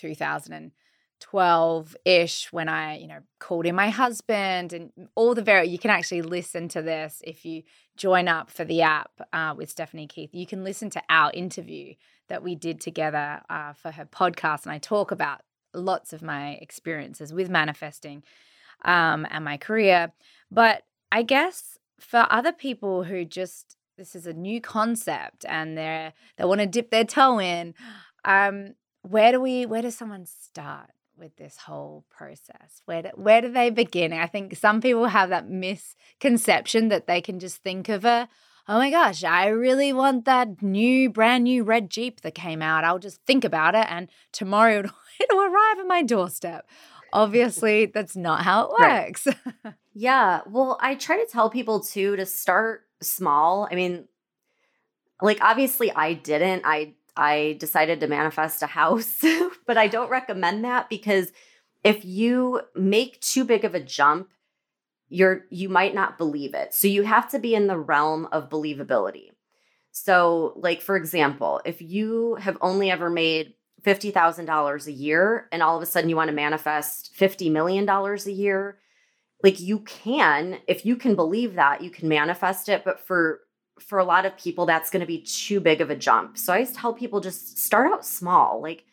2012 1.19 1.95
ish 2.05 2.51
when 2.51 2.69
I, 2.69 2.97
you 2.97 3.07
know, 3.07 3.19
called 3.39 3.65
in 3.65 3.75
my 3.75 3.89
husband 3.89 4.73
and 4.73 4.91
all 5.15 5.35
the 5.35 5.41
very, 5.41 5.67
you 5.67 5.79
can 5.79 5.91
actually 5.91 6.21
listen 6.21 6.67
to 6.69 6.81
this 6.81 7.21
if 7.25 7.45
you 7.45 7.63
join 7.95 8.27
up 8.27 8.49
for 8.49 8.63
the 8.63 8.81
app 8.81 9.11
uh, 9.33 9.53
with 9.57 9.69
Stephanie 9.69 10.07
Keith. 10.07 10.29
You 10.33 10.45
can 10.45 10.63
listen 10.63 10.89
to 10.91 11.01
our 11.09 11.31
interview 11.33 11.95
that 12.29 12.43
we 12.43 12.55
did 12.55 12.79
together 12.79 13.41
uh, 13.49 13.73
for 13.73 13.91
her 13.91 14.05
podcast. 14.05 14.63
And 14.63 14.71
I 14.71 14.77
talk 14.77 15.11
about 15.11 15.41
lots 15.73 16.13
of 16.13 16.21
my 16.21 16.53
experiences 16.61 17.33
with 17.33 17.49
manifesting 17.49 18.23
um, 18.85 19.25
and 19.29 19.43
my 19.43 19.57
career. 19.57 20.11
But 20.51 20.83
I 21.11 21.23
guess 21.23 21.77
for 21.99 22.27
other 22.29 22.51
people 22.51 23.03
who 23.03 23.25
just 23.25 23.75
this 23.97 24.15
is 24.15 24.27
a 24.27 24.33
new 24.33 24.61
concept 24.61 25.43
and 25.49 25.75
they're 25.75 26.13
they 26.37 26.45
want 26.45 26.61
to 26.61 26.67
dip 26.67 26.91
their 26.91 27.03
toe 27.03 27.39
in, 27.39 27.73
um, 28.25 28.75
where 29.01 29.31
do 29.31 29.41
we 29.41 29.65
where 29.65 29.81
does 29.81 29.95
someone 29.95 30.25
start 30.25 30.91
with 31.17 31.35
this 31.37 31.57
whole 31.57 32.05
process? 32.09 32.81
Where 32.85 33.03
do, 33.03 33.09
where 33.15 33.41
do 33.41 33.51
they 33.51 33.69
begin? 33.69 34.13
I 34.13 34.27
think 34.27 34.55
some 34.55 34.81
people 34.81 35.07
have 35.07 35.29
that 35.29 35.49
misconception 35.49 36.89
that 36.89 37.07
they 37.07 37.21
can 37.21 37.39
just 37.39 37.57
think 37.57 37.89
of 37.89 38.05
a 38.05 38.29
oh 38.69 38.77
my 38.77 38.89
gosh, 38.89 39.23
I 39.23 39.47
really 39.47 39.93
want 39.93 40.25
that 40.25 40.61
new, 40.61 41.09
brand 41.09 41.45
new 41.45 41.63
red 41.63 41.89
Jeep 41.89 42.21
that 42.21 42.35
came 42.35 42.61
out. 42.61 42.83
I'll 42.83 42.99
just 42.99 43.21
think 43.25 43.45
about 43.45 43.75
it 43.75 43.87
and 43.89 44.09
tomorrow 44.31 44.79
it'll, 44.79 44.91
it'll 45.21 45.41
arrive 45.41 45.79
at 45.79 45.87
my 45.87 46.03
doorstep. 46.03 46.67
Obviously, 47.13 47.85
that's 47.85 48.17
not 48.17 48.43
how 48.43 48.65
it 48.65 48.71
works. 48.79 49.27
Right. 49.63 49.73
yeah. 49.93 50.41
Well, 50.45 50.77
I 50.81 50.95
try 50.95 51.17
to 51.17 51.31
tell 51.31 51.49
people 51.49 51.79
too 51.79 52.17
to 52.17 52.25
start 52.25 52.81
small. 53.01 53.67
I 53.71 53.75
mean, 53.75 54.07
like 55.21 55.39
obviously 55.41 55.91
I 55.91 56.13
didn't. 56.13 56.63
I 56.65 56.93
I 57.17 57.57
decided 57.59 57.99
to 57.99 58.07
manifest 58.07 58.61
a 58.61 58.67
house, 58.67 59.23
but 59.65 59.77
I 59.77 59.87
don't 59.87 60.09
recommend 60.09 60.63
that 60.65 60.89
because 60.89 61.31
if 61.83 62.03
you 62.05 62.61
make 62.75 63.19
too 63.21 63.43
big 63.43 63.63
of 63.63 63.75
a 63.75 63.79
jump, 63.79 64.29
you're 65.09 65.45
you 65.49 65.69
might 65.69 65.95
not 65.95 66.17
believe 66.17 66.53
it. 66.53 66.73
So 66.73 66.87
you 66.87 67.03
have 67.03 67.29
to 67.31 67.39
be 67.39 67.55
in 67.55 67.67
the 67.67 67.77
realm 67.77 68.27
of 68.31 68.49
believability. 68.49 69.29
So, 69.91 70.53
like 70.57 70.81
for 70.81 70.95
example, 70.95 71.61
if 71.65 71.81
you 71.81 72.35
have 72.35 72.57
only 72.61 72.91
ever 72.91 73.09
made 73.09 73.53
$50,000 73.83 74.87
a 74.87 74.91
year 74.91 75.47
and 75.51 75.63
all 75.63 75.77
of 75.77 75.83
a 75.83 75.85
sudden 75.85 76.09
you 76.09 76.15
want 76.15 76.29
to 76.29 76.35
manifest 76.35 77.15
$50 77.17 77.51
million 77.51 77.87
a 77.87 78.29
year, 78.29 78.79
like 79.43 79.59
you 79.59 79.79
can, 79.79 80.59
if 80.67 80.85
you 80.85 80.95
can 80.95 81.15
believe 81.15 81.55
that, 81.55 81.81
you 81.81 81.89
can 81.89 82.09
manifest 82.09 82.69
it, 82.69 82.83
but 82.83 82.99
for 82.99 83.41
for 83.79 83.99
a 83.99 84.03
lot 84.03 84.25
of 84.25 84.37
people 84.37 84.65
that's 84.65 84.89
going 84.89 85.01
to 85.01 85.07
be 85.07 85.19
too 85.19 85.59
big 85.59 85.81
of 85.81 85.89
a 85.89 85.95
jump. 85.95 86.37
So 86.37 86.53
I 86.53 86.63
tell 86.63 86.93
people 86.93 87.21
just 87.21 87.57
start 87.57 87.91
out 87.91 88.05
small. 88.05 88.61
Like 88.61 88.85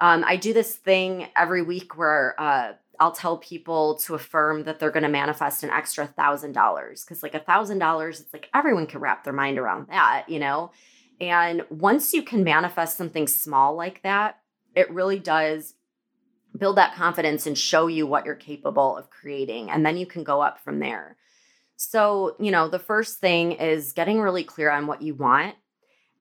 um, 0.00 0.24
I 0.26 0.36
do 0.36 0.52
this 0.52 0.74
thing 0.74 1.28
every 1.36 1.62
week 1.62 1.96
where 1.96 2.34
uh, 2.38 2.72
I'll 3.00 3.12
tell 3.12 3.38
people 3.38 3.96
to 3.98 4.14
affirm 4.14 4.64
that 4.64 4.78
they're 4.78 4.90
going 4.90 5.04
to 5.04 5.08
manifest 5.08 5.62
an 5.62 5.70
extra 5.70 6.06
thousand 6.06 6.52
dollars 6.52 7.04
because 7.04 7.22
like 7.22 7.34
a 7.34 7.40
thousand 7.40 7.78
dollars, 7.78 8.20
it's 8.20 8.32
like 8.32 8.48
everyone 8.54 8.86
can 8.86 9.00
wrap 9.00 9.24
their 9.24 9.32
mind 9.32 9.58
around 9.58 9.88
that, 9.88 10.28
you 10.28 10.38
know. 10.38 10.70
And 11.20 11.62
once 11.70 12.12
you 12.12 12.22
can 12.22 12.44
manifest 12.44 12.96
something 12.96 13.26
small 13.28 13.76
like 13.76 14.02
that, 14.02 14.40
it 14.74 14.90
really 14.90 15.18
does 15.18 15.74
build 16.56 16.76
that 16.76 16.94
confidence 16.94 17.46
and 17.46 17.56
show 17.56 17.86
you 17.86 18.06
what 18.06 18.24
you're 18.24 18.34
capable 18.34 18.96
of 18.96 19.10
creating. 19.10 19.70
And 19.70 19.84
then 19.84 19.96
you 19.96 20.06
can 20.06 20.24
go 20.24 20.40
up 20.40 20.60
from 20.60 20.78
there. 20.78 21.16
So, 21.76 22.36
you 22.38 22.50
know, 22.50 22.68
the 22.68 22.78
first 22.78 23.18
thing 23.18 23.52
is 23.52 23.92
getting 23.92 24.20
really 24.20 24.44
clear 24.44 24.70
on 24.70 24.86
what 24.86 25.02
you 25.02 25.14
want. 25.14 25.56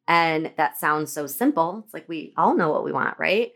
And 0.07 0.51
that 0.57 0.77
sounds 0.77 1.11
so 1.11 1.27
simple. 1.27 1.83
It's 1.85 1.93
like 1.93 2.09
we 2.09 2.33
all 2.35 2.55
know 2.55 2.71
what 2.71 2.83
we 2.83 2.91
want, 2.91 3.17
right? 3.17 3.51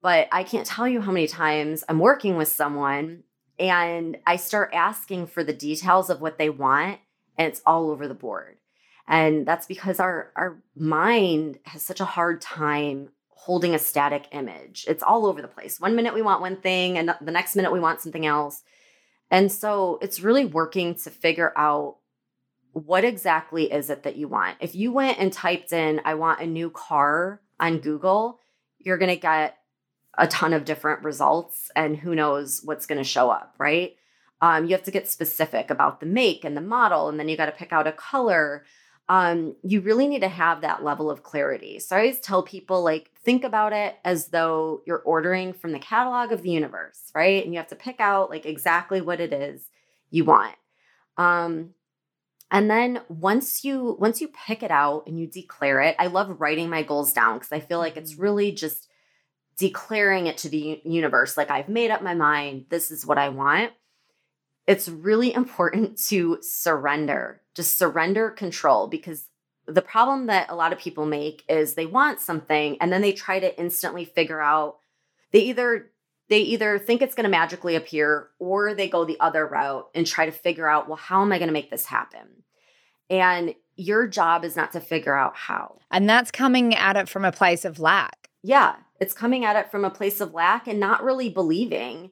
But 0.00 0.28
I 0.30 0.44
can't 0.44 0.66
tell 0.66 0.86
you 0.86 1.00
how 1.00 1.10
many 1.10 1.26
times 1.26 1.82
I'm 1.88 1.98
working 1.98 2.36
with 2.36 2.48
someone 2.48 3.24
and 3.58 4.18
I 4.26 4.36
start 4.36 4.70
asking 4.72 5.26
for 5.26 5.42
the 5.42 5.52
details 5.52 6.10
of 6.10 6.20
what 6.20 6.38
they 6.38 6.50
want, 6.50 7.00
and 7.36 7.48
it's 7.48 7.62
all 7.66 7.90
over 7.90 8.06
the 8.06 8.14
board. 8.14 8.56
And 9.06 9.46
that's 9.46 9.66
because 9.66 9.98
our 9.98 10.30
our 10.36 10.62
mind 10.76 11.58
has 11.64 11.82
such 11.82 12.00
a 12.00 12.04
hard 12.04 12.40
time 12.40 13.08
holding 13.30 13.74
a 13.74 13.78
static 13.78 14.28
image. 14.32 14.84
It's 14.88 15.02
all 15.02 15.26
over 15.26 15.40
the 15.40 15.48
place. 15.48 15.80
One 15.80 15.96
minute 15.96 16.14
we 16.14 16.22
want 16.22 16.40
one 16.40 16.60
thing, 16.60 16.98
and 16.98 17.12
the 17.20 17.32
next 17.32 17.56
minute 17.56 17.72
we 17.72 17.80
want 17.80 18.00
something 18.00 18.26
else. 18.26 18.62
And 19.30 19.52
so 19.52 19.98
it's 20.00 20.20
really 20.20 20.44
working 20.44 20.94
to 20.96 21.10
figure 21.10 21.52
out 21.56 21.96
what 22.72 23.04
exactly 23.04 23.70
is 23.72 23.90
it 23.90 24.02
that 24.04 24.16
you 24.16 24.28
want. 24.28 24.56
If 24.60 24.74
you 24.74 24.92
went 24.92 25.18
and 25.18 25.32
typed 25.32 25.72
in, 25.72 26.00
I 26.04 26.14
want 26.14 26.40
a 26.40 26.46
new 26.46 26.70
car 26.70 27.40
on 27.58 27.78
Google, 27.78 28.38
you're 28.78 28.98
going 28.98 29.14
to 29.14 29.16
get 29.16 29.56
a 30.16 30.26
ton 30.26 30.52
of 30.52 30.64
different 30.64 31.04
results, 31.04 31.70
and 31.76 31.96
who 31.96 32.14
knows 32.14 32.60
what's 32.64 32.86
going 32.86 32.98
to 32.98 33.04
show 33.04 33.30
up, 33.30 33.54
right? 33.58 33.96
Um, 34.40 34.64
you 34.64 34.72
have 34.72 34.84
to 34.84 34.90
get 34.90 35.08
specific 35.08 35.70
about 35.70 36.00
the 36.00 36.06
make 36.06 36.44
and 36.44 36.56
the 36.56 36.60
model, 36.60 37.08
and 37.08 37.18
then 37.18 37.28
you 37.28 37.36
got 37.36 37.46
to 37.46 37.52
pick 37.52 37.72
out 37.72 37.86
a 37.86 37.92
color 37.92 38.64
um, 39.08 39.56
you 39.62 39.80
really 39.80 40.06
need 40.06 40.20
to 40.20 40.28
have 40.28 40.60
that 40.60 40.84
level 40.84 41.10
of 41.10 41.22
clarity. 41.22 41.78
So 41.78 41.96
I 41.96 42.00
always 42.00 42.20
tell 42.20 42.42
people, 42.42 42.82
like, 42.82 43.10
think 43.24 43.42
about 43.42 43.72
it 43.72 43.96
as 44.04 44.28
though 44.28 44.82
you're 44.86 44.98
ordering 44.98 45.54
from 45.54 45.72
the 45.72 45.78
catalog 45.78 46.30
of 46.30 46.42
the 46.42 46.50
universe, 46.50 47.10
right? 47.14 47.42
And 47.42 47.54
you 47.54 47.58
have 47.58 47.68
to 47.68 47.76
pick 47.76 48.00
out 48.00 48.28
like 48.28 48.44
exactly 48.44 49.00
what 49.00 49.20
it 49.20 49.32
is 49.32 49.70
you 50.10 50.24
want. 50.24 50.54
Um, 51.16 51.70
and 52.50 52.70
then 52.70 53.00
once 53.08 53.64
you 53.64 53.96
once 53.98 54.20
you 54.20 54.28
pick 54.28 54.62
it 54.62 54.70
out 54.70 55.04
and 55.06 55.18
you 55.18 55.26
declare 55.26 55.80
it, 55.80 55.96
I 55.98 56.06
love 56.06 56.40
writing 56.40 56.68
my 56.68 56.82
goals 56.82 57.12
down 57.12 57.38
because 57.38 57.52
I 57.52 57.60
feel 57.60 57.78
like 57.78 57.96
it's 57.96 58.12
mm-hmm. 58.12 58.22
really 58.22 58.52
just 58.52 58.88
declaring 59.56 60.26
it 60.26 60.38
to 60.38 60.48
the 60.48 60.80
universe. 60.84 61.36
Like 61.36 61.50
I've 61.50 61.68
made 61.68 61.90
up 61.90 62.02
my 62.02 62.14
mind. 62.14 62.66
This 62.68 62.90
is 62.90 63.06
what 63.06 63.18
I 63.18 63.30
want 63.30 63.72
it's 64.68 64.86
really 64.86 65.32
important 65.32 65.96
to 66.08 66.38
surrender, 66.42 67.40
just 67.58 67.76
surrender 67.76 68.30
control 68.30 68.86
because 68.86 69.28
the 69.66 69.82
problem 69.82 70.26
that 70.26 70.48
a 70.48 70.54
lot 70.54 70.72
of 70.72 70.78
people 70.78 71.04
make 71.04 71.44
is 71.48 71.74
they 71.74 71.86
want 71.86 72.20
something 72.20 72.78
and 72.80 72.92
then 72.92 73.02
they 73.02 73.12
try 73.12 73.38
to 73.38 73.60
instantly 73.60 74.04
figure 74.04 74.40
out 74.40 74.78
they 75.32 75.40
either 75.40 75.90
they 76.30 76.40
either 76.40 76.78
think 76.78 77.02
it's 77.02 77.14
going 77.14 77.24
to 77.24 77.30
magically 77.30 77.74
appear 77.74 78.28
or 78.38 78.74
they 78.74 78.88
go 78.88 79.04
the 79.04 79.18
other 79.18 79.46
route 79.46 79.88
and 79.94 80.06
try 80.06 80.24
to 80.24 80.32
figure 80.32 80.68
out 80.68 80.88
well 80.88 80.96
how 80.96 81.20
am 81.20 81.32
i 81.32 81.38
going 81.38 81.48
to 81.48 81.52
make 81.52 81.70
this 81.70 81.86
happen? 81.86 82.44
And 83.10 83.54
your 83.74 84.06
job 84.06 84.44
is 84.44 84.54
not 84.54 84.72
to 84.72 84.80
figure 84.80 85.14
out 85.14 85.34
how. 85.34 85.78
And 85.90 86.08
that's 86.08 86.30
coming 86.30 86.74
at 86.74 86.96
it 86.96 87.08
from 87.08 87.24
a 87.24 87.32
place 87.32 87.64
of 87.64 87.80
lack. 87.80 88.30
Yeah 88.42 88.76
it's 89.00 89.14
coming 89.14 89.44
at 89.44 89.56
it 89.56 89.70
from 89.70 89.84
a 89.84 89.90
place 89.90 90.20
of 90.20 90.34
lack 90.34 90.66
and 90.66 90.80
not 90.80 91.04
really 91.04 91.28
believing 91.28 92.10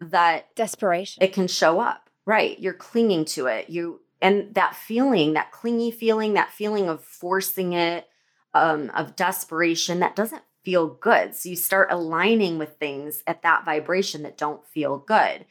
that 0.00 0.54
desperation. 0.56 1.22
it 1.22 1.32
can 1.32 1.48
show 1.48 1.80
up. 1.80 2.10
Right 2.24 2.58
you're 2.60 2.74
clinging 2.74 3.24
to 3.26 3.46
it. 3.46 3.68
You 3.68 4.00
and 4.22 4.54
that 4.54 4.74
feeling 4.74 5.34
that 5.34 5.52
clingy 5.52 5.90
feeling 5.90 6.34
that 6.34 6.50
feeling 6.50 6.88
of 6.88 7.04
forcing 7.04 7.74
it 7.74 8.08
um, 8.54 8.90
of 8.94 9.16
desperation 9.16 10.00
that 10.00 10.16
doesn't 10.16 10.42
feel 10.62 10.86
good. 10.86 11.34
So 11.34 11.48
you 11.48 11.56
start 11.56 11.90
aligning 11.90 12.58
with 12.58 12.76
things 12.78 13.22
at 13.26 13.42
that 13.42 13.64
vibration 13.64 14.22
that 14.22 14.38
don't 14.38 14.64
feel 14.66 14.98
good. 14.98 15.44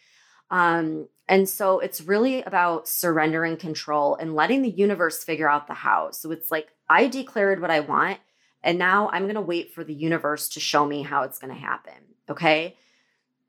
Um, 0.49 1.09
and 1.27 1.49
so 1.49 1.79
it's 1.79 2.01
really 2.01 2.41
about 2.43 2.87
surrendering 2.87 3.57
control 3.57 4.15
and 4.15 4.35
letting 4.35 4.61
the 4.61 4.69
universe 4.69 5.23
figure 5.23 5.49
out 5.49 5.67
the 5.67 5.73
how. 5.73 6.11
So 6.11 6.31
it's 6.31 6.49
like 6.51 6.69
i 6.91 7.07
declared 7.07 7.61
what 7.61 7.71
i 7.71 7.79
want 7.79 8.19
and 8.61 8.77
now 8.77 9.09
i'm 9.13 9.23
going 9.23 9.35
to 9.35 9.41
wait 9.41 9.73
for 9.73 9.83
the 9.83 9.93
universe 9.93 10.49
to 10.49 10.59
show 10.59 10.85
me 10.85 11.01
how 11.01 11.23
it's 11.23 11.39
going 11.39 11.53
to 11.53 11.59
happen 11.59 11.93
okay 12.29 12.75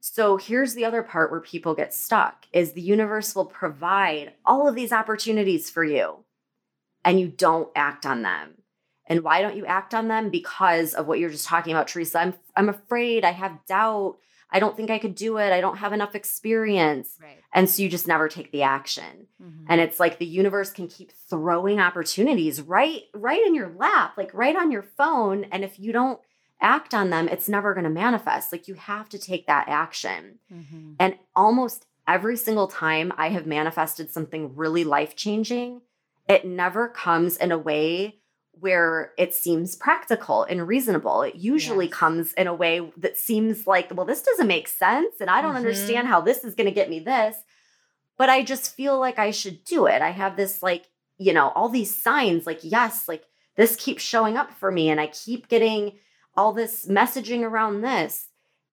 so 0.04 0.36
here's 0.36 0.74
the 0.74 0.84
other 0.84 1.04
part 1.04 1.30
where 1.30 1.38
people 1.38 1.76
get 1.76 1.94
stuck 1.94 2.46
is 2.52 2.72
the 2.72 2.80
universe 2.80 3.36
will 3.36 3.44
provide 3.44 4.32
all 4.44 4.66
of 4.66 4.74
these 4.74 4.90
opportunities 4.90 5.70
for 5.70 5.84
you 5.84 6.24
and 7.04 7.20
you 7.20 7.28
don't 7.28 7.70
act 7.76 8.04
on 8.04 8.22
them. 8.22 8.54
And 9.06 9.22
why 9.22 9.42
don't 9.42 9.56
you 9.56 9.64
act 9.64 9.94
on 9.94 10.08
them? 10.08 10.28
Because 10.28 10.94
of 10.94 11.06
what 11.06 11.20
you're 11.20 11.30
just 11.30 11.46
talking 11.46 11.72
about, 11.72 11.86
Teresa. 11.86 12.18
I'm 12.18 12.34
I'm 12.56 12.68
afraid, 12.68 13.24
I 13.24 13.30
have 13.30 13.64
doubt, 13.68 14.16
I 14.50 14.58
don't 14.58 14.76
think 14.76 14.90
I 14.90 14.98
could 14.98 15.14
do 15.14 15.36
it, 15.36 15.52
I 15.52 15.60
don't 15.60 15.76
have 15.76 15.92
enough 15.92 16.16
experience. 16.16 17.16
Right. 17.22 17.38
And 17.52 17.70
so 17.70 17.80
you 17.80 17.88
just 17.88 18.08
never 18.08 18.28
take 18.28 18.50
the 18.50 18.64
action. 18.64 19.28
Mm-hmm. 19.40 19.66
And 19.68 19.80
it's 19.80 20.00
like 20.00 20.18
the 20.18 20.26
universe 20.26 20.72
can 20.72 20.88
keep 20.88 21.12
throwing 21.30 21.78
opportunities 21.78 22.60
right 22.60 23.02
right 23.14 23.46
in 23.46 23.54
your 23.54 23.72
lap, 23.76 24.14
like 24.16 24.34
right 24.34 24.56
on 24.56 24.72
your 24.72 24.82
phone. 24.82 25.44
And 25.52 25.62
if 25.62 25.78
you 25.78 25.92
don't 25.92 26.18
act 26.62 26.94
on 26.94 27.10
them, 27.10 27.28
it's 27.28 27.48
never 27.48 27.74
going 27.74 27.84
to 27.84 27.90
manifest. 27.90 28.52
Like 28.52 28.68
you 28.68 28.74
have 28.74 29.08
to 29.10 29.18
take 29.18 29.46
that 29.46 29.68
action. 29.68 30.38
Mm-hmm. 30.52 30.94
And 30.98 31.16
almost 31.36 31.86
every 32.06 32.36
single 32.36 32.68
time 32.68 33.12
I 33.16 33.28
have 33.28 33.46
manifested 33.46 34.10
something 34.10 34.56
really 34.56 34.84
life 34.84 35.16
changing, 35.16 35.82
it 36.28 36.46
never 36.46 36.88
comes 36.88 37.36
in 37.36 37.52
a 37.52 37.58
way 37.58 38.18
where 38.52 39.12
it 39.18 39.34
seems 39.34 39.74
practical 39.76 40.44
and 40.44 40.68
reasonable. 40.68 41.22
It 41.22 41.34
usually 41.34 41.86
yes. 41.86 41.94
comes 41.94 42.32
in 42.34 42.46
a 42.46 42.54
way 42.54 42.92
that 42.98 43.18
seems 43.18 43.66
like, 43.66 43.94
well, 43.94 44.06
this 44.06 44.22
doesn't 44.22 44.46
make 44.46 44.68
sense. 44.68 45.16
And 45.20 45.28
I 45.28 45.42
don't 45.42 45.50
mm-hmm. 45.50 45.58
understand 45.58 46.06
how 46.06 46.20
this 46.20 46.44
is 46.44 46.54
going 46.54 46.68
to 46.68 46.74
get 46.74 46.90
me 46.90 47.00
this. 47.00 47.36
But 48.16 48.28
I 48.28 48.42
just 48.42 48.74
feel 48.74 49.00
like 49.00 49.18
I 49.18 49.30
should 49.30 49.64
do 49.64 49.86
it. 49.86 50.00
I 50.00 50.10
have 50.10 50.36
this 50.36 50.62
like 50.62 50.86
you 51.22 51.32
know, 51.32 51.52
all 51.54 51.68
these 51.68 51.94
signs 51.94 52.46
like, 52.46 52.60
yes, 52.62 53.08
like 53.08 53.24
this 53.56 53.76
keeps 53.76 54.02
showing 54.02 54.36
up 54.36 54.52
for 54.52 54.70
me 54.72 54.90
and 54.90 55.00
I 55.00 55.06
keep 55.06 55.48
getting 55.48 55.92
all 56.36 56.52
this 56.52 56.86
messaging 56.86 57.42
around 57.42 57.82
this. 57.82 58.28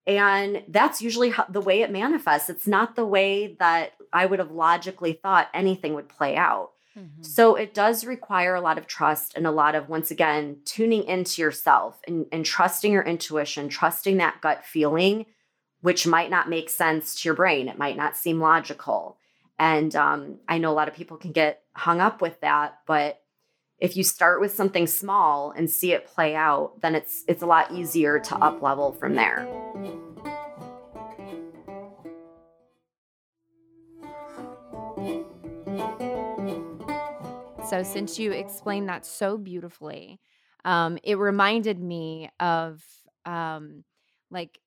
And 0.07 0.63
that's 0.67 1.01
usually 1.01 1.29
how, 1.29 1.45
the 1.49 1.61
way 1.61 1.81
it 1.81 1.91
manifests. 1.91 2.49
It's 2.49 2.67
not 2.67 2.95
the 2.95 3.05
way 3.05 3.55
that 3.59 3.93
I 4.11 4.25
would 4.25 4.39
have 4.39 4.51
logically 4.51 5.13
thought 5.13 5.49
anything 5.53 5.93
would 5.93 6.09
play 6.09 6.35
out. 6.35 6.71
Mm-hmm. 6.97 7.21
So 7.21 7.55
it 7.55 7.73
does 7.73 8.05
require 8.05 8.55
a 8.55 8.61
lot 8.61 8.77
of 8.77 8.87
trust 8.87 9.35
and 9.35 9.45
a 9.45 9.51
lot 9.51 9.75
of, 9.75 9.89
once 9.89 10.09
again, 10.09 10.57
tuning 10.65 11.03
into 11.03 11.41
yourself 11.41 12.01
and, 12.07 12.25
and 12.31 12.43
trusting 12.43 12.91
your 12.91 13.03
intuition, 13.03 13.69
trusting 13.69 14.17
that 14.17 14.41
gut 14.41 14.65
feeling, 14.65 15.27
which 15.81 16.07
might 16.07 16.31
not 16.31 16.49
make 16.49 16.69
sense 16.69 17.21
to 17.21 17.27
your 17.27 17.35
brain. 17.35 17.67
It 17.67 17.77
might 17.77 17.97
not 17.97 18.17
seem 18.17 18.39
logical. 18.39 19.17
And 19.59 19.95
um, 19.95 20.39
I 20.47 20.57
know 20.57 20.71
a 20.71 20.73
lot 20.73 20.87
of 20.87 20.95
people 20.95 21.17
can 21.17 21.33
get 21.33 21.61
hung 21.73 22.01
up 22.01 22.21
with 22.21 22.39
that, 22.41 22.79
but 22.87 23.21
if 23.79 23.95
you 23.95 24.03
start 24.03 24.41
with 24.41 24.53
something 24.53 24.87
small 24.87 25.51
and 25.51 25.69
see 25.69 25.93
it 25.93 26.05
play 26.05 26.35
out, 26.35 26.81
then 26.81 26.95
it's 26.95 27.23
it's 27.27 27.41
a 27.41 27.45
lot 27.45 27.71
easier 27.71 28.19
to 28.19 28.35
up 28.37 28.61
level 28.61 28.91
from 28.91 29.15
there. 29.15 29.47
So 37.69 37.83
since 37.83 38.17
you 38.17 38.31
explained 38.31 38.89
that 38.89 39.05
so 39.05 39.37
beautifully, 39.37 40.19
um, 40.65 40.97
it 41.03 41.17
reminded 41.17 41.79
me 41.79 42.29
of 42.39 42.83
um, 43.25 43.83
like 44.31 44.59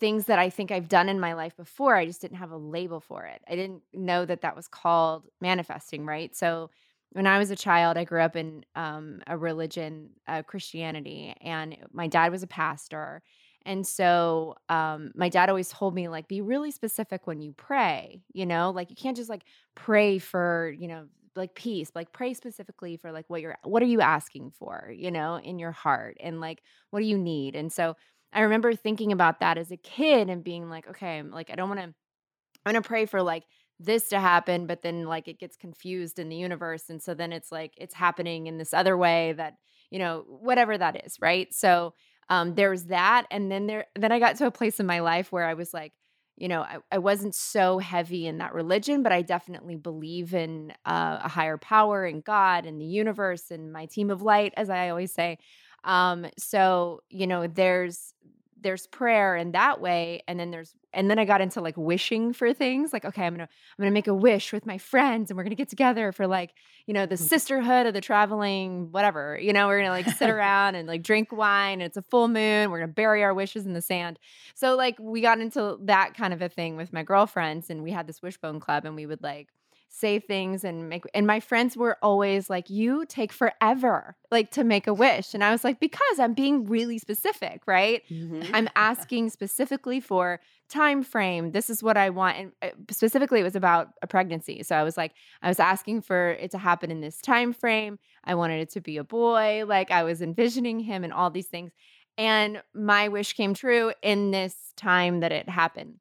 things 0.00 0.24
that 0.24 0.40
I 0.40 0.50
think 0.50 0.72
I've 0.72 0.88
done 0.88 1.08
in 1.08 1.20
my 1.20 1.34
life 1.34 1.56
before. 1.56 1.94
I 1.94 2.04
just 2.04 2.20
didn't 2.20 2.38
have 2.38 2.50
a 2.50 2.56
label 2.56 3.00
for 3.00 3.24
it. 3.26 3.40
I 3.48 3.54
didn't 3.54 3.82
know 3.92 4.24
that 4.24 4.42
that 4.42 4.56
was 4.56 4.66
called 4.66 5.24
manifesting, 5.40 6.04
right? 6.04 6.34
So 6.36 6.70
when 7.12 7.26
I 7.26 7.38
was 7.38 7.50
a 7.50 7.56
child, 7.56 7.96
I 7.96 8.04
grew 8.04 8.20
up 8.20 8.36
in 8.36 8.64
um, 8.74 9.22
a 9.26 9.36
religion, 9.36 10.10
uh, 10.26 10.42
Christianity, 10.42 11.34
and 11.40 11.76
my 11.92 12.06
dad 12.06 12.30
was 12.30 12.42
a 12.42 12.46
pastor. 12.46 13.22
And 13.64 13.86
so 13.86 14.56
um, 14.68 15.12
my 15.14 15.28
dad 15.28 15.48
always 15.48 15.68
told 15.68 15.94
me, 15.94 16.08
like, 16.08 16.28
be 16.28 16.40
really 16.40 16.70
specific 16.70 17.26
when 17.26 17.40
you 17.40 17.52
pray, 17.52 18.22
you 18.32 18.46
know, 18.46 18.70
like 18.70 18.90
you 18.90 18.96
can't 18.96 19.16
just 19.16 19.28
like 19.28 19.42
pray 19.74 20.18
for, 20.18 20.74
you 20.78 20.88
know, 20.88 21.06
like 21.36 21.54
peace, 21.54 21.90
like 21.94 22.12
pray 22.12 22.34
specifically 22.34 22.96
for 22.96 23.12
like 23.12 23.24
what 23.28 23.40
you're, 23.40 23.56
what 23.64 23.82
are 23.82 23.86
you 23.86 24.00
asking 24.00 24.50
for, 24.58 24.92
you 24.96 25.10
know, 25.10 25.36
in 25.36 25.58
your 25.58 25.72
heart 25.72 26.16
and 26.20 26.40
like 26.40 26.62
what 26.90 27.00
do 27.00 27.06
you 27.06 27.18
need? 27.18 27.54
And 27.56 27.72
so 27.72 27.96
I 28.32 28.40
remember 28.40 28.74
thinking 28.74 29.12
about 29.12 29.40
that 29.40 29.58
as 29.58 29.70
a 29.70 29.76
kid 29.76 30.28
and 30.30 30.42
being 30.42 30.68
like, 30.68 30.88
okay, 30.88 31.18
I'm 31.18 31.30
like 31.30 31.50
I 31.50 31.54
don't 31.54 31.68
want 31.68 31.80
to, 31.80 31.86
I'm 31.86 32.72
going 32.72 32.82
to 32.82 32.86
pray 32.86 33.06
for 33.06 33.22
like 33.22 33.44
this 33.80 34.08
to 34.08 34.18
happen 34.18 34.66
but 34.66 34.82
then 34.82 35.04
like 35.04 35.28
it 35.28 35.38
gets 35.38 35.56
confused 35.56 36.18
in 36.18 36.28
the 36.28 36.36
universe 36.36 36.90
and 36.90 37.02
so 37.02 37.14
then 37.14 37.32
it's 37.32 37.52
like 37.52 37.74
it's 37.76 37.94
happening 37.94 38.46
in 38.46 38.58
this 38.58 38.74
other 38.74 38.96
way 38.96 39.32
that 39.32 39.54
you 39.90 39.98
know 39.98 40.24
whatever 40.28 40.76
that 40.76 41.04
is 41.06 41.16
right? 41.20 41.52
So 41.54 41.94
um 42.28 42.54
there's 42.54 42.84
that 42.84 43.26
and 43.30 43.50
then 43.50 43.66
there 43.66 43.86
then 43.96 44.12
i 44.12 44.18
got 44.18 44.36
to 44.36 44.46
a 44.46 44.50
place 44.50 44.78
in 44.80 44.86
my 44.86 45.00
life 45.00 45.32
where 45.32 45.44
i 45.44 45.54
was 45.54 45.72
like 45.72 45.92
you 46.36 46.48
know 46.48 46.60
i, 46.62 46.76
I 46.92 46.98
wasn't 46.98 47.34
so 47.34 47.78
heavy 47.78 48.26
in 48.26 48.38
that 48.38 48.54
religion 48.54 49.02
but 49.02 49.12
i 49.12 49.22
definitely 49.22 49.76
believe 49.76 50.34
in 50.34 50.72
uh, 50.84 51.20
a 51.24 51.28
higher 51.28 51.58
power 51.58 52.04
and 52.04 52.22
god 52.22 52.66
and 52.66 52.80
the 52.80 52.84
universe 52.86 53.50
and 53.50 53.72
my 53.72 53.86
team 53.86 54.10
of 54.10 54.22
light 54.22 54.52
as 54.56 54.70
i 54.70 54.88
always 54.90 55.12
say. 55.12 55.38
Um 55.84 56.26
so 56.38 57.00
you 57.08 57.26
know 57.26 57.46
there's 57.46 58.12
there's 58.60 58.86
prayer 58.88 59.36
in 59.36 59.52
that 59.52 59.80
way 59.80 60.22
and 60.26 60.38
then 60.38 60.50
there's 60.50 60.74
and 60.92 61.10
then 61.10 61.18
I 61.18 61.24
got 61.24 61.40
into 61.40 61.60
like 61.60 61.76
wishing 61.76 62.32
for 62.32 62.52
things 62.52 62.92
like 62.92 63.04
okay 63.04 63.26
I'm 63.26 63.34
going 63.34 63.46
to 63.46 63.52
I'm 63.52 63.82
going 63.82 63.90
to 63.90 63.94
make 63.94 64.06
a 64.06 64.14
wish 64.14 64.52
with 64.52 64.66
my 64.66 64.78
friends 64.78 65.30
and 65.30 65.36
we're 65.36 65.44
going 65.44 65.50
to 65.50 65.56
get 65.56 65.68
together 65.68 66.12
for 66.12 66.26
like 66.26 66.54
you 66.86 66.94
know 66.94 67.06
the 67.06 67.16
mm. 67.16 67.18
sisterhood 67.18 67.86
of 67.86 67.94
the 67.94 68.00
traveling 68.00 68.90
whatever 68.90 69.38
you 69.40 69.52
know 69.52 69.66
we're 69.66 69.80
going 69.82 70.02
to 70.02 70.08
like 70.08 70.16
sit 70.16 70.30
around 70.36 70.74
and 70.74 70.88
like 70.88 71.02
drink 71.02 71.32
wine 71.32 71.74
and 71.74 71.82
it's 71.82 71.96
a 71.96 72.02
full 72.02 72.28
moon 72.28 72.70
we're 72.70 72.78
going 72.78 72.88
to 72.90 72.94
bury 72.94 73.22
our 73.22 73.34
wishes 73.34 73.66
in 73.66 73.72
the 73.72 73.82
sand 73.82 74.18
so 74.54 74.76
like 74.76 74.96
we 74.98 75.20
got 75.20 75.40
into 75.40 75.78
that 75.82 76.14
kind 76.14 76.32
of 76.32 76.42
a 76.42 76.48
thing 76.48 76.76
with 76.76 76.92
my 76.92 77.02
girlfriends 77.02 77.70
and 77.70 77.82
we 77.82 77.90
had 77.90 78.06
this 78.06 78.22
wishbone 78.22 78.60
club 78.60 78.84
and 78.84 78.94
we 78.94 79.06
would 79.06 79.22
like 79.22 79.48
say 79.90 80.18
things 80.18 80.64
and 80.64 80.88
make 80.88 81.04
and 81.14 81.26
my 81.26 81.40
friends 81.40 81.76
were 81.76 81.96
always 82.02 82.48
like 82.48 82.70
you 82.70 83.04
take 83.06 83.32
forever 83.32 84.16
like 84.30 84.50
to 84.50 84.62
make 84.62 84.86
a 84.86 84.94
wish 84.94 85.34
and 85.34 85.42
i 85.42 85.50
was 85.50 85.64
like 85.64 85.80
because 85.80 86.18
i'm 86.20 86.34
being 86.34 86.66
really 86.66 86.98
specific 86.98 87.62
right 87.66 88.02
mm-hmm. 88.10 88.42
i'm 88.54 88.68
asking 88.76 89.30
specifically 89.30 89.98
for 89.98 90.40
time 90.68 91.02
frame 91.02 91.52
this 91.52 91.70
is 91.70 91.82
what 91.82 91.96
i 91.96 92.10
want 92.10 92.36
and 92.36 92.52
uh, 92.62 92.68
specifically 92.90 93.40
it 93.40 93.44
was 93.44 93.56
about 93.56 93.88
a 94.02 94.06
pregnancy 94.06 94.62
so 94.62 94.76
i 94.76 94.82
was 94.82 94.96
like 94.96 95.12
i 95.42 95.48
was 95.48 95.58
asking 95.58 96.00
for 96.00 96.30
it 96.30 96.50
to 96.50 96.58
happen 96.58 96.90
in 96.90 97.00
this 97.00 97.20
time 97.20 97.52
frame 97.52 97.98
i 98.24 98.34
wanted 98.34 98.60
it 98.60 98.70
to 98.70 98.80
be 98.80 98.96
a 98.96 99.04
boy 99.04 99.64
like 99.66 99.90
i 99.90 100.02
was 100.02 100.20
envisioning 100.20 100.80
him 100.80 101.04
and 101.04 101.12
all 101.12 101.30
these 101.30 101.48
things 101.48 101.72
and 102.16 102.62
my 102.74 103.08
wish 103.08 103.32
came 103.32 103.54
true 103.54 103.92
in 104.02 104.30
this 104.30 104.54
time 104.76 105.20
that 105.20 105.32
it 105.32 105.48
happened 105.48 105.94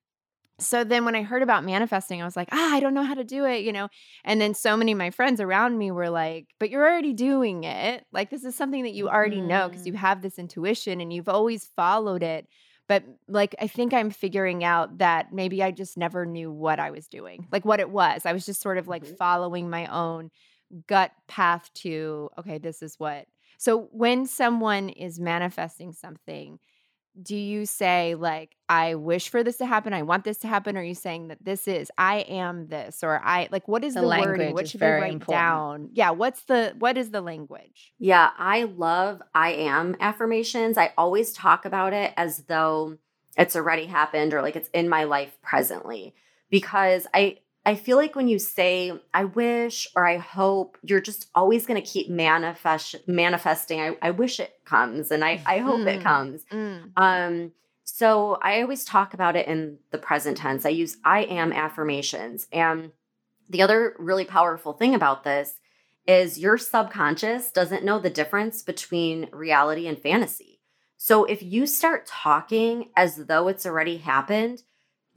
so 0.59 0.83
then 0.83 1.05
when 1.05 1.15
I 1.15 1.21
heard 1.21 1.43
about 1.43 1.63
manifesting, 1.63 2.21
I 2.21 2.25
was 2.25 2.35
like, 2.35 2.49
ah, 2.51 2.75
I 2.75 2.79
don't 2.79 2.95
know 2.95 3.03
how 3.03 3.13
to 3.13 3.23
do 3.23 3.45
it, 3.45 3.63
you 3.63 3.71
know? 3.71 3.89
And 4.23 4.41
then 4.41 4.53
so 4.55 4.75
many 4.75 4.91
of 4.91 4.97
my 4.97 5.11
friends 5.11 5.39
around 5.39 5.77
me 5.77 5.91
were 5.91 6.09
like, 6.09 6.47
but 6.59 6.71
you're 6.71 6.83
already 6.83 7.13
doing 7.13 7.63
it. 7.63 8.05
Like, 8.11 8.31
this 8.31 8.43
is 8.43 8.55
something 8.55 8.83
that 8.83 8.93
you 8.93 9.07
already 9.07 9.37
mm-hmm. 9.37 9.47
know 9.47 9.69
because 9.69 9.85
you 9.85 9.93
have 9.93 10.21
this 10.21 10.39
intuition 10.39 10.99
and 10.99 11.13
you've 11.13 11.29
always 11.29 11.65
followed 11.75 12.23
it. 12.23 12.47
But 12.87 13.03
like, 13.27 13.55
I 13.59 13.67
think 13.67 13.93
I'm 13.93 14.09
figuring 14.09 14.63
out 14.63 14.99
that 14.99 15.33
maybe 15.33 15.61
I 15.61 15.71
just 15.71 15.97
never 15.97 16.25
knew 16.25 16.51
what 16.51 16.79
I 16.79 16.91
was 16.91 17.07
doing, 17.07 17.47
like 17.51 17.65
what 17.65 17.79
it 17.79 17.89
was. 17.89 18.25
I 18.25 18.33
was 18.33 18.45
just 18.45 18.61
sort 18.61 18.77
of 18.77 18.87
like 18.87 19.03
mm-hmm. 19.03 19.15
following 19.15 19.69
my 19.69 19.87
own 19.87 20.31
gut 20.87 21.11
path 21.27 21.69
to, 21.75 22.29
okay, 22.39 22.57
this 22.57 22.81
is 22.81 22.95
what. 22.97 23.27
So 23.57 23.89
when 23.91 24.25
someone 24.25 24.89
is 24.89 25.19
manifesting 25.19 25.91
something, 25.91 26.59
do 27.21 27.35
you 27.35 27.65
say 27.65 28.15
like 28.15 28.55
i 28.69 28.95
wish 28.95 29.29
for 29.29 29.43
this 29.43 29.57
to 29.57 29.65
happen 29.65 29.93
i 29.93 30.01
want 30.01 30.23
this 30.23 30.37
to 30.37 30.47
happen 30.47 30.77
or 30.77 30.81
are 30.81 30.83
you 30.83 30.93
saying 30.93 31.27
that 31.29 31.43
this 31.43 31.67
is 31.67 31.91
i 31.97 32.17
am 32.19 32.67
this 32.67 33.03
or 33.03 33.21
i 33.23 33.47
like 33.51 33.67
what 33.67 33.83
is 33.83 33.93
the, 33.93 34.01
the 34.01 34.07
wording? 34.07 34.53
what 34.53 34.67
should 34.67 34.81
we 34.81 34.87
write 34.87 35.13
important. 35.13 35.27
down? 35.27 35.89
Yeah 35.93 36.11
what's 36.11 36.43
the 36.43 36.75
what 36.79 36.97
is 36.97 37.11
the 37.11 37.21
language? 37.21 37.93
Yeah 37.99 38.29
i 38.37 38.63
love 38.63 39.21
i 39.33 39.53
am 39.53 39.95
affirmations 39.99 40.77
i 40.77 40.93
always 40.97 41.33
talk 41.33 41.65
about 41.65 41.93
it 41.93 42.13
as 42.17 42.43
though 42.43 42.97
it's 43.37 43.55
already 43.55 43.85
happened 43.85 44.33
or 44.33 44.41
like 44.41 44.55
it's 44.55 44.69
in 44.69 44.89
my 44.89 45.03
life 45.03 45.37
presently 45.41 46.13
because 46.49 47.07
i 47.13 47.37
I 47.67 47.75
feel 47.75 47.97
like 47.97 48.15
when 48.15 48.29
you 48.29 48.39
say 48.39 48.93
I 49.13 49.25
wish 49.25 49.89
or 49.93 50.07
I 50.07 50.15
hope, 50.15 50.77
you're 50.83 51.01
just 51.01 51.27
always 51.35 51.65
going 51.65 51.79
to 51.79 51.85
keep 51.85 52.09
manifest 52.09 52.95
manifesting. 53.07 53.81
I, 53.81 53.97
I 54.01 54.11
wish 54.11 54.39
it 54.39 54.61
comes 54.63 55.11
and 55.11 55.21
I, 55.21 55.41
I 55.45 55.57
hope 55.57 55.81
mm. 55.81 55.87
it 55.87 56.01
comes. 56.01 56.45
Mm. 56.45 56.91
Um, 56.95 57.51
so 57.83 58.37
I 58.41 58.61
always 58.61 58.85
talk 58.85 59.13
about 59.13 59.35
it 59.35 59.49
in 59.49 59.79
the 59.91 59.97
present 59.97 60.37
tense. 60.37 60.65
I 60.65 60.69
use 60.69 60.95
I 61.03 61.23
am 61.23 61.51
affirmations. 61.51 62.47
And 62.53 62.93
the 63.49 63.61
other 63.63 63.97
really 63.99 64.23
powerful 64.23 64.71
thing 64.71 64.95
about 64.95 65.25
this 65.25 65.59
is 66.07 66.39
your 66.39 66.57
subconscious 66.57 67.51
doesn't 67.51 67.83
know 67.83 67.99
the 67.99 68.09
difference 68.09 68.63
between 68.63 69.27
reality 69.33 69.87
and 69.87 69.99
fantasy. 69.99 70.61
So 70.95 71.25
if 71.25 71.43
you 71.43 71.67
start 71.67 72.05
talking 72.05 72.91
as 72.95 73.17
though 73.25 73.49
it's 73.49 73.65
already 73.65 73.97
happened, 73.97 74.63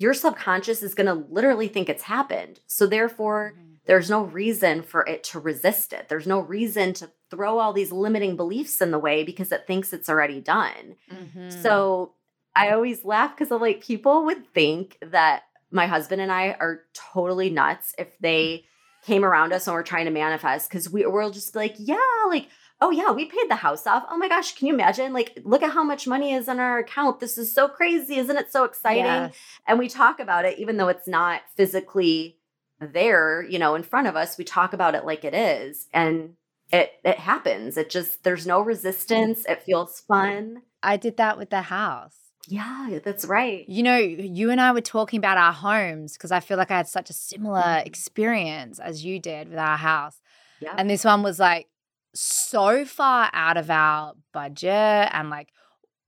your 0.01 0.15
subconscious 0.15 0.83
is 0.83 0.95
going 0.95 1.07
to 1.07 1.27
literally 1.31 1.69
think 1.69 1.91
it's 1.91 2.05
happened. 2.05 2.59
So 2.67 2.87
therefore, 2.87 3.53
mm-hmm. 3.55 3.75
there's 3.85 4.09
no 4.09 4.23
reason 4.23 4.83
for 4.83 5.07
it 5.07 5.23
to 5.25 5.39
resist 5.39 5.93
it. 5.93 6.09
There's 6.09 6.27
no 6.27 6.41
reason 6.41 6.95
to 6.95 7.11
throw 7.31 7.59
all 7.59 7.75
these 7.75 7.93
limiting 7.93 8.35
beliefs 8.35 8.81
in 8.81 8.93
the 8.93 8.99
way 8.99 9.25
because 9.25 9.53
it 9.53 9.67
thinks 9.67 9.93
it's 9.93 10.09
already 10.09 10.41
done. 10.41 10.97
Mm-hmm. 11.13 11.51
So 11.51 12.15
I 12.57 12.71
always 12.71 13.05
laugh 13.05 13.37
because 13.37 13.53
I'm 13.53 13.61
like, 13.61 13.83
people 13.83 14.25
would 14.25 14.53
think 14.55 14.97
that 15.03 15.43
my 15.71 15.87
husband 15.87 16.23
and 16.23 16.33
I 16.33 16.57
are 16.59 16.81
totally 16.95 17.51
nuts 17.51 17.95
if 17.99 18.19
they 18.21 18.65
came 19.05 19.23
around 19.23 19.53
us 19.53 19.67
and 19.67 19.75
we're 19.75 19.83
trying 19.83 20.07
to 20.07 20.11
manifest 20.11 20.71
because 20.71 20.89
we, 20.89 21.05
we'll 21.05 21.31
just 21.31 21.53
be 21.53 21.59
like, 21.59 21.77
yeah, 21.79 21.99
like 22.27 22.49
oh 22.81 22.91
yeah, 22.91 23.11
we 23.11 23.27
paid 23.27 23.49
the 23.49 23.57
house 23.57 23.87
off. 23.87 24.05
Oh 24.11 24.17
my 24.17 24.29
gosh, 24.29 24.55
can 24.55 24.67
you 24.67 24.75
imagine? 24.75 25.13
Like, 25.13 25.41
look 25.45 25.63
at 25.63 25.73
how 25.73 25.85
much 25.85 26.07
money 26.07 26.33
is 26.33 26.49
on 26.49 26.59
our 26.59 26.79
account. 26.79 27.21
This 27.21 27.39
is 27.39 27.53
so 27.53 27.69
crazy. 27.69 28.17
Isn't 28.17 28.37
it 28.37 28.51
so 28.51 28.65
exciting? 28.65 29.05
Yes. 29.05 29.35
And 29.67 29.79
we 29.79 29.89
talk 29.89 30.21
about 30.21 30.45
it, 30.45 30.59
even 30.59 30.77
though 30.77 30.89
it's 30.89 31.09
not 31.09 31.43
physically 31.57 32.39
there, 32.81 33.43
you 33.43 33.59
know, 33.59 33.75
in 33.75 33.83
front 33.83 34.07
of 34.07 34.17
us. 34.17 34.39
We 34.39 34.45
talk 34.45 34.73
about 34.73 34.95
it 34.95 35.05
like 35.05 35.25
it 35.25 35.35
is. 35.35 35.89
And 35.93 36.35
it 36.73 36.93
it 37.05 37.19
happens. 37.19 37.77
It 37.77 37.91
just 37.91 38.25
there's 38.25 38.47
no 38.47 38.61
resistance. 38.61 39.45
It 39.49 39.63
feels 39.63 40.01
fun. 40.01 40.63
I 40.83 40.97
did 40.97 41.17
that 41.19 41.37
with 41.37 41.51
the 41.51 41.63
house. 41.63 42.17
Yeah, 42.49 42.99
that's 43.05 43.27
right. 43.27 43.69
You 43.69 43.83
know, 43.83 43.99
you 43.99 44.51
and 44.51 44.61
I 44.61 44.73
were 44.73 44.81
talking 44.81 45.19
about 45.19 45.37
our 45.37 45.53
homes 45.53 46.15
because 46.15 46.33
I 46.33 46.41
feel 46.41 46.57
like 46.57 46.71
I 46.71 46.79
had 46.79 46.89
such 46.89 47.11
a 47.11 47.13
similar 47.13 47.61
mm-hmm. 47.61 47.87
experience 47.87 48.79
as 48.79 49.05
you 49.05 49.21
did 49.21 49.51
with 49.51 49.59
our 49.59 49.77
house. 49.77 50.21
Yeah. 50.61 50.75
And 50.77 50.89
this 50.89 51.05
one 51.05 51.23
was 51.23 51.39
like, 51.39 51.69
so 52.15 52.85
far 52.85 53.31
out 53.33 53.57
of 53.57 53.71
our 53.71 54.15
budget 54.33 55.09
and 55.13 55.31
like 55.31 55.53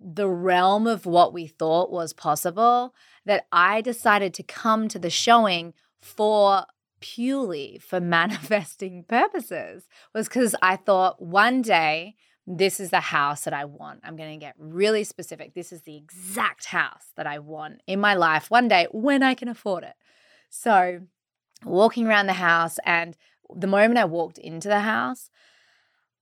the 0.01 0.29
realm 0.29 0.87
of 0.87 1.07
what 1.07 1.33
we 1.33 1.47
thought 1.47 1.93
was 1.93 2.13
possible 2.13 2.95
that 3.25 3.47
I 3.53 3.81
decided 3.81 4.35
to 4.35 4.43
come 4.43 4.89
to 4.89 4.99
the 4.99 5.11
showing 5.11 5.75
for 6.01 6.65
purely 7.01 7.81
for 7.85 8.01
manifesting 8.19 9.05
purposes 9.05 9.85
was 10.15 10.29
because 10.29 10.55
I 10.63 10.77
thought 10.77 11.23
one 11.23 11.63
day 11.63 12.17
this 12.47 12.81
is 12.81 12.91
the 12.91 13.01
house 13.01 13.45
that 13.45 13.55
I 13.55 13.65
want. 13.65 14.01
I'm 14.03 14.17
going 14.17 14.33
to 14.33 14.45
get 14.45 14.55
really 14.59 15.05
specific. 15.05 15.55
This 15.55 15.73
is 15.73 15.83
the 15.83 15.97
exact 15.97 16.67
house 16.67 17.13
that 17.17 17.27
I 17.27 17.39
want 17.39 17.83
in 17.87 18.01
my 18.01 18.15
life 18.15 18.51
one 18.51 18.67
day 18.67 18.89
when 18.91 19.23
I 19.23 19.35
can 19.35 19.49
afford 19.49 19.85
it. 19.85 19.95
So, 20.51 21.03
walking 21.65 22.07
around 22.07 22.27
the 22.27 22.33
house, 22.33 22.79
and 22.85 23.17
the 23.55 23.69
moment 23.69 23.99
I 23.99 24.05
walked 24.07 24.39
into 24.39 24.69
the 24.69 24.81
house, 24.81 25.31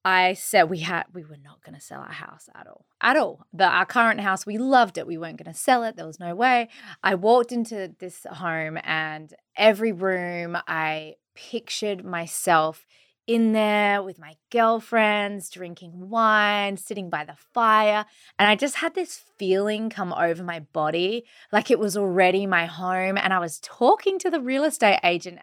I 0.05 0.33
said 0.33 0.71
we 0.71 0.79
had 0.79 1.05
we 1.13 1.25
were 1.25 1.37
not 1.43 1.63
going 1.63 1.75
to 1.75 1.81
sell 1.81 2.01
our 2.01 2.13
house 2.13 2.49
at 2.55 2.67
all. 2.67 2.87
At 3.01 3.17
all. 3.17 3.47
The 3.53 3.65
our 3.65 3.87
current 3.87 4.21
house, 4.21 4.47
we 4.47 4.57
loved 4.59 4.97
it. 4.97 5.07
We 5.07 5.19
weren't 5.19 5.43
going 5.43 5.53
to 5.53 5.59
sell 5.59 5.85
it. 5.85 5.97
There 5.97 6.07
was 6.07 6.21
no 6.21 6.35
way. 6.35 6.69
I 7.03 7.15
walked 7.15 7.53
into 7.53 7.95
this 7.99 8.27
home 8.31 8.79
and 8.83 9.35
every 9.57 9.93
room 9.93 10.57
I 10.67 11.17
pictured 11.35 12.05
myself 12.05 12.87
in 13.27 13.53
there 13.53 14.03
with 14.03 14.19
my 14.19 14.35
girlfriends, 14.51 15.51
drinking 15.51 16.09
wine, 16.09 16.77
sitting 16.77 17.09
by 17.09 17.25
the 17.25 17.37
fire. 17.55 18.05
And 18.39 18.49
I 18.49 18.57
just 18.57 18.77
had 18.77 18.95
this 18.95 19.23
feeling 19.39 19.89
come 19.91 20.13
over 20.13 20.43
my 20.43 20.61
body 20.61 21.25
like 21.53 21.71
it 21.71 21.79
was 21.79 21.97
already 21.97 22.47
my 22.47 22.67
home. 22.67 23.17
And 23.17 23.33
I 23.33 23.39
was 23.39 23.61
talking 23.61 24.19
to 24.19 24.31
the 24.31 24.41
real 24.41 24.65
estate 24.65 24.99
agent. 25.05 25.39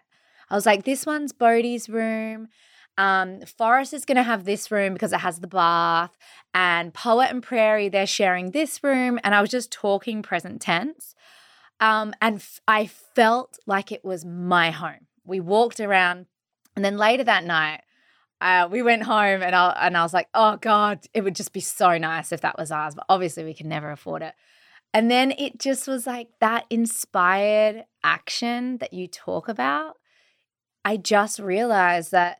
I 0.50 0.54
was 0.54 0.66
like, 0.66 0.84
this 0.84 1.06
one's 1.06 1.32
Bodhi's 1.32 1.88
room. 1.88 2.48
Um, 2.98 3.40
Forest 3.42 3.94
is 3.94 4.04
going 4.04 4.16
to 4.16 4.22
have 4.24 4.44
this 4.44 4.70
room 4.70 4.92
because 4.92 5.12
it 5.12 5.20
has 5.20 5.38
the 5.38 5.46
bath, 5.46 6.18
and 6.52 6.92
Poet 6.92 7.30
and 7.30 7.42
Prairie, 7.42 7.88
they're 7.88 8.06
sharing 8.06 8.50
this 8.50 8.82
room. 8.82 9.18
And 9.22 9.34
I 9.34 9.40
was 9.40 9.50
just 9.50 9.70
talking 9.70 10.20
present 10.20 10.60
tense. 10.60 11.14
Um, 11.80 12.12
and 12.20 12.36
f- 12.36 12.60
I 12.66 12.86
felt 12.86 13.58
like 13.66 13.92
it 13.92 14.04
was 14.04 14.24
my 14.24 14.72
home. 14.72 15.06
We 15.24 15.38
walked 15.38 15.78
around, 15.78 16.26
and 16.74 16.84
then 16.84 16.96
later 16.96 17.22
that 17.24 17.44
night, 17.44 17.82
uh, 18.40 18.68
we 18.70 18.82
went 18.82 19.04
home, 19.04 19.42
and 19.42 19.54
I 19.54 19.70
and 19.80 19.96
I 19.96 20.02
was 20.02 20.12
like, 20.12 20.28
"Oh 20.34 20.56
God, 20.56 21.06
it 21.14 21.22
would 21.22 21.36
just 21.36 21.52
be 21.52 21.60
so 21.60 21.98
nice 21.98 22.32
if 22.32 22.40
that 22.40 22.58
was 22.58 22.72
ours." 22.72 22.96
But 22.96 23.06
obviously, 23.08 23.44
we 23.44 23.54
can 23.54 23.68
never 23.68 23.92
afford 23.92 24.22
it. 24.22 24.34
And 24.92 25.10
then 25.10 25.32
it 25.32 25.58
just 25.60 25.86
was 25.86 26.06
like 26.06 26.28
that 26.40 26.64
inspired 26.70 27.84
action 28.02 28.78
that 28.78 28.92
you 28.92 29.06
talk 29.06 29.48
about. 29.48 29.96
I 30.84 30.96
just 30.96 31.38
realized 31.38 32.10
that 32.12 32.38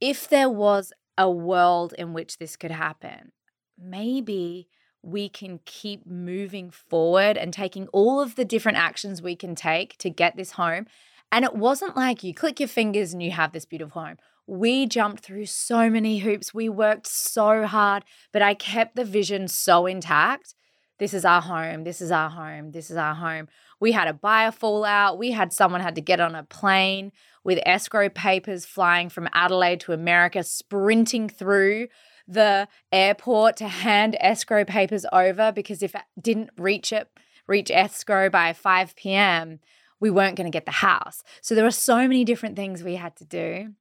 if 0.00 0.28
there 0.28 0.50
was 0.50 0.92
a 1.16 1.30
world 1.30 1.94
in 1.98 2.12
which 2.12 2.38
this 2.38 2.56
could 2.56 2.70
happen, 2.70 3.32
maybe 3.78 4.68
we 5.02 5.28
can 5.28 5.60
keep 5.64 6.04
moving 6.04 6.68
forward 6.70 7.36
and 7.36 7.52
taking 7.52 7.86
all 7.88 8.20
of 8.20 8.34
the 8.34 8.44
different 8.44 8.76
actions 8.76 9.22
we 9.22 9.36
can 9.36 9.54
take 9.54 9.96
to 9.98 10.10
get 10.10 10.36
this 10.36 10.52
home. 10.52 10.86
And 11.30 11.44
it 11.44 11.54
wasn't 11.54 11.96
like 11.96 12.24
you 12.24 12.34
click 12.34 12.58
your 12.58 12.68
fingers 12.68 13.12
and 13.12 13.22
you 13.22 13.30
have 13.30 13.52
this 13.52 13.64
beautiful 13.64 14.02
home. 14.02 14.16
We 14.48 14.86
jumped 14.86 15.22
through 15.22 15.46
so 15.46 15.88
many 15.88 16.18
hoops. 16.18 16.52
We 16.52 16.68
worked 16.68 17.06
so 17.06 17.66
hard, 17.66 18.04
but 18.32 18.42
I 18.42 18.54
kept 18.54 18.96
the 18.96 19.04
vision 19.04 19.46
so 19.48 19.86
intact. 19.86 20.55
This 20.98 21.12
is 21.12 21.24
our 21.24 21.42
home. 21.42 21.84
This 21.84 22.00
is 22.00 22.10
our 22.10 22.30
home. 22.30 22.72
This 22.72 22.90
is 22.90 22.96
our 22.96 23.14
home. 23.14 23.48
We 23.80 23.92
had 23.92 24.08
a 24.08 24.14
buyer 24.14 24.50
fallout. 24.50 25.18
We 25.18 25.32
had 25.32 25.52
someone 25.52 25.82
had 25.82 25.94
to 25.96 26.00
get 26.00 26.20
on 26.20 26.34
a 26.34 26.42
plane 26.42 27.12
with 27.44 27.58
escrow 27.66 28.08
papers 28.08 28.64
flying 28.64 29.08
from 29.08 29.28
Adelaide 29.32 29.80
to 29.80 29.92
America, 29.92 30.42
sprinting 30.42 31.28
through 31.28 31.88
the 32.26 32.66
airport 32.90 33.56
to 33.58 33.68
hand 33.68 34.16
escrow 34.20 34.64
papers 34.64 35.04
over 35.12 35.52
because 35.52 35.82
if 35.82 35.94
it 35.94 36.02
didn't 36.20 36.50
reach 36.56 36.92
it, 36.92 37.08
reach 37.46 37.70
escrow 37.70 38.28
by 38.30 38.52
5 38.52 38.96
p.m., 38.96 39.60
we 40.00 40.10
weren't 40.10 40.36
going 40.36 40.50
to 40.50 40.56
get 40.56 40.66
the 40.66 40.72
house. 40.72 41.22
So 41.40 41.54
there 41.54 41.64
were 41.64 41.70
so 41.70 41.96
many 41.96 42.24
different 42.24 42.56
things 42.56 42.82
we 42.82 42.96
had 42.96 43.16
to 43.16 43.24
do. 43.24 43.72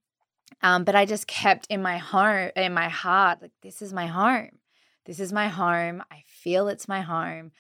Um, 0.62 0.84
but 0.84 0.96
I 0.96 1.06
just 1.06 1.28
kept 1.28 1.68
in 1.68 1.82
my 1.82 1.98
home, 1.98 2.52
in 2.56 2.74
my 2.74 2.88
heart, 2.88 3.42
like, 3.42 3.52
this 3.62 3.82
is 3.82 3.94
my 3.94 4.08
home. 4.08 4.52
This 5.06 5.20
is 5.20 5.32
my 5.32 5.48
home. 5.48 6.04
I 6.12 6.24
feel 6.26 6.68
it's 6.68 6.88
my 6.88 7.02
home. 7.02 7.52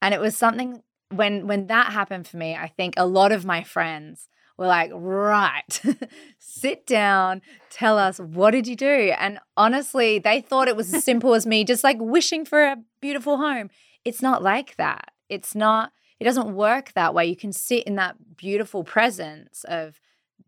And 0.00 0.14
it 0.14 0.20
was 0.20 0.36
something 0.36 0.82
when 1.10 1.46
when 1.46 1.66
that 1.66 1.92
happened 1.92 2.26
for 2.26 2.36
me, 2.36 2.54
I 2.54 2.68
think 2.68 2.94
a 2.96 3.06
lot 3.06 3.32
of 3.32 3.44
my 3.44 3.62
friends 3.62 4.28
were 4.56 4.66
like, 4.66 4.90
right, 4.94 5.82
sit 6.38 6.86
down, 6.86 7.42
tell 7.70 7.98
us, 7.98 8.18
what 8.18 8.52
did 8.52 8.68
you 8.68 8.76
do? 8.76 9.12
And 9.18 9.40
honestly, 9.56 10.18
they 10.18 10.40
thought 10.40 10.68
it 10.68 10.76
was 10.76 10.94
as 10.94 11.04
simple 11.10 11.34
as 11.34 11.46
me 11.46 11.64
just 11.64 11.84
like 11.84 11.96
wishing 12.00 12.44
for 12.44 12.62
a 12.62 12.76
beautiful 13.00 13.38
home. 13.38 13.70
It's 14.04 14.22
not 14.22 14.42
like 14.42 14.76
that. 14.76 15.10
It's 15.28 15.54
not, 15.54 15.92
it 16.20 16.24
doesn't 16.24 16.54
work 16.54 16.92
that 16.92 17.14
way. 17.14 17.26
You 17.26 17.36
can 17.36 17.52
sit 17.52 17.84
in 17.84 17.96
that 17.96 18.36
beautiful 18.36 18.84
presence 18.84 19.64
of 19.64 20.00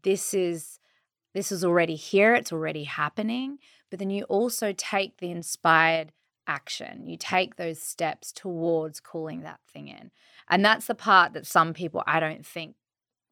this 0.02 0.34
is 0.34 0.78
this 1.34 1.52
is 1.52 1.62
already 1.64 1.96
here, 1.96 2.34
it's 2.34 2.52
already 2.52 2.84
happening. 2.84 3.58
But 3.90 3.98
then 3.98 4.08
you 4.08 4.24
also 4.24 4.72
take 4.72 5.18
the 5.18 5.30
inspired 5.30 6.12
action. 6.46 7.06
You 7.06 7.16
take 7.16 7.56
those 7.56 7.80
steps 7.80 8.32
towards 8.32 9.00
calling 9.00 9.42
that 9.42 9.60
thing 9.72 9.88
in. 9.88 10.10
And 10.48 10.64
that's 10.64 10.86
the 10.86 10.94
part 10.94 11.32
that 11.32 11.46
some 11.46 11.74
people 11.74 12.02
I 12.06 12.20
don't 12.20 12.46
think 12.46 12.76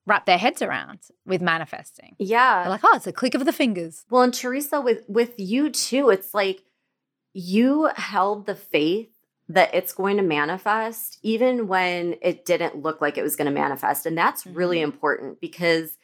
wrap 0.06 0.26
their 0.26 0.38
heads 0.38 0.62
around 0.62 1.00
with 1.24 1.40
manifesting. 1.40 2.16
Yeah. 2.18 2.62
They're 2.62 2.70
like, 2.70 2.84
oh, 2.84 2.96
it's 2.96 3.06
a 3.06 3.12
click 3.12 3.34
of 3.34 3.44
the 3.44 3.52
fingers. 3.52 4.04
Well, 4.10 4.22
and 4.22 4.34
Teresa, 4.34 4.80
with 4.80 5.04
with 5.08 5.34
you 5.38 5.70
too, 5.70 6.10
it's 6.10 6.34
like 6.34 6.62
you 7.32 7.90
held 7.96 8.46
the 8.46 8.54
faith 8.54 9.10
that 9.48 9.74
it's 9.74 9.92
going 9.92 10.16
to 10.16 10.22
manifest 10.22 11.18
even 11.22 11.68
when 11.68 12.16
it 12.22 12.46
didn't 12.46 12.76
look 12.76 13.00
like 13.00 13.18
it 13.18 13.22
was 13.22 13.36
going 13.36 13.46
to 13.46 13.52
manifest. 13.52 14.06
And 14.06 14.16
that's 14.16 14.44
mm-hmm. 14.44 14.56
really 14.56 14.80
important 14.80 15.40
because 15.40 15.98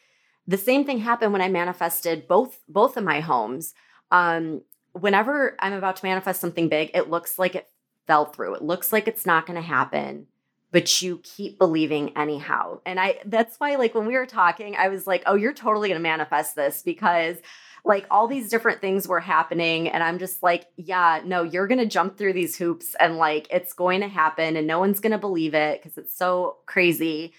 the 0.46 0.58
same 0.58 0.84
thing 0.84 0.98
happened 0.98 1.32
when 1.32 1.42
I 1.42 1.48
manifested 1.48 2.26
both 2.26 2.60
both 2.68 2.96
of 2.96 3.04
my 3.04 3.20
homes. 3.20 3.74
Um, 4.10 4.62
whenever 4.92 5.56
I'm 5.60 5.72
about 5.72 5.96
to 5.96 6.04
manifest 6.04 6.40
something 6.40 6.68
big, 6.68 6.90
it 6.94 7.10
looks 7.10 7.38
like 7.38 7.54
it 7.54 7.68
fell 8.06 8.26
through. 8.26 8.54
It 8.54 8.62
looks 8.62 8.92
like 8.92 9.08
it's 9.08 9.26
not 9.26 9.46
going 9.46 9.56
to 9.60 9.66
happen 9.66 10.26
but 10.72 11.02
you 11.02 11.18
keep 11.22 11.58
believing 11.58 12.16
anyhow. 12.16 12.80
And 12.86 13.00
I 13.00 13.18
that's 13.24 13.56
why 13.58 13.76
like 13.76 13.94
when 13.94 14.06
we 14.06 14.14
were 14.14 14.26
talking, 14.26 14.76
I 14.76 14.88
was 14.88 15.06
like, 15.06 15.22
"Oh, 15.26 15.34
you're 15.34 15.52
totally 15.52 15.88
going 15.88 15.98
to 15.98 16.02
manifest 16.02 16.54
this 16.54 16.82
because 16.82 17.38
like 17.84 18.06
all 18.10 18.28
these 18.28 18.50
different 18.50 18.80
things 18.80 19.08
were 19.08 19.20
happening 19.20 19.88
and 19.88 20.02
I'm 20.02 20.18
just 20.18 20.42
like, 20.42 20.66
yeah, 20.76 21.22
no, 21.24 21.42
you're 21.42 21.66
going 21.66 21.78
to 21.80 21.86
jump 21.86 22.18
through 22.18 22.34
these 22.34 22.56
hoops 22.56 22.94
and 23.00 23.16
like 23.16 23.46
it's 23.50 23.72
going 23.72 24.02
to 24.02 24.08
happen 24.08 24.56
and 24.56 24.66
no 24.66 24.78
one's 24.78 25.00
going 25.00 25.12
to 25.12 25.18
believe 25.18 25.54
it 25.54 25.82
because 25.82 25.98
it's 25.98 26.16
so 26.16 26.58
crazy." 26.66 27.32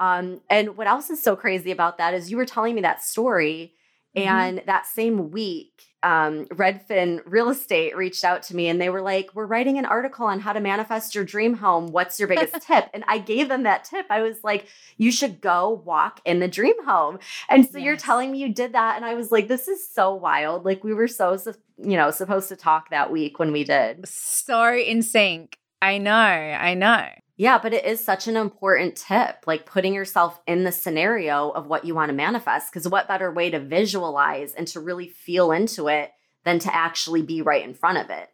Um 0.00 0.40
and 0.50 0.76
what 0.76 0.88
else 0.88 1.10
is 1.10 1.22
so 1.22 1.36
crazy 1.36 1.70
about 1.70 1.98
that 1.98 2.14
is 2.14 2.30
you 2.30 2.36
were 2.36 2.44
telling 2.46 2.74
me 2.74 2.82
that 2.82 3.02
story 3.02 3.74
mm-hmm. 4.16 4.28
and 4.28 4.62
that 4.66 4.86
same 4.86 5.30
week 5.30 5.94
um, 6.04 6.44
Redfin 6.46 7.22
Real 7.24 7.48
Estate 7.48 7.96
reached 7.96 8.24
out 8.24 8.42
to 8.44 8.56
me 8.56 8.68
and 8.68 8.80
they 8.80 8.90
were 8.90 9.00
like, 9.00 9.30
We're 9.34 9.46
writing 9.46 9.78
an 9.78 9.86
article 9.86 10.26
on 10.26 10.38
how 10.38 10.52
to 10.52 10.60
manifest 10.60 11.14
your 11.14 11.24
dream 11.24 11.54
home. 11.54 11.88
What's 11.88 12.18
your 12.18 12.28
biggest 12.28 12.60
tip? 12.66 12.90
And 12.92 13.04
I 13.08 13.18
gave 13.18 13.48
them 13.48 13.62
that 13.62 13.84
tip. 13.84 14.06
I 14.10 14.20
was 14.20 14.44
like, 14.44 14.68
You 14.98 15.10
should 15.10 15.40
go 15.40 15.82
walk 15.84 16.20
in 16.26 16.40
the 16.40 16.48
dream 16.48 16.84
home. 16.84 17.18
And 17.48 17.64
so 17.64 17.78
yes. 17.78 17.84
you're 17.86 17.96
telling 17.96 18.30
me 18.30 18.38
you 18.38 18.52
did 18.52 18.74
that. 18.74 18.96
And 18.96 19.04
I 19.04 19.14
was 19.14 19.32
like, 19.32 19.48
This 19.48 19.66
is 19.66 19.88
so 19.88 20.14
wild. 20.14 20.66
Like, 20.66 20.84
we 20.84 20.92
were 20.92 21.08
so, 21.08 21.38
you 21.78 21.96
know, 21.96 22.10
supposed 22.10 22.50
to 22.50 22.56
talk 22.56 22.90
that 22.90 23.10
week 23.10 23.38
when 23.38 23.50
we 23.50 23.64
did. 23.64 24.06
So 24.06 24.74
in 24.74 25.02
sync. 25.02 25.58
I 25.80 25.98
know. 25.98 26.12
I 26.12 26.74
know. 26.74 27.08
Yeah, 27.36 27.58
but 27.58 27.74
it 27.74 27.84
is 27.84 27.98
such 28.02 28.28
an 28.28 28.36
important 28.36 28.94
tip, 28.94 29.44
like 29.46 29.66
putting 29.66 29.92
yourself 29.92 30.40
in 30.46 30.62
the 30.62 30.70
scenario 30.70 31.50
of 31.50 31.66
what 31.66 31.84
you 31.84 31.94
want 31.94 32.10
to 32.10 32.14
manifest. 32.14 32.72
Because 32.72 32.88
what 32.88 33.08
better 33.08 33.32
way 33.32 33.50
to 33.50 33.58
visualize 33.58 34.54
and 34.54 34.68
to 34.68 34.80
really 34.80 35.08
feel 35.08 35.50
into 35.50 35.88
it 35.88 36.12
than 36.44 36.60
to 36.60 36.74
actually 36.74 37.22
be 37.22 37.42
right 37.42 37.64
in 37.64 37.74
front 37.74 37.98
of 37.98 38.08
it? 38.10 38.28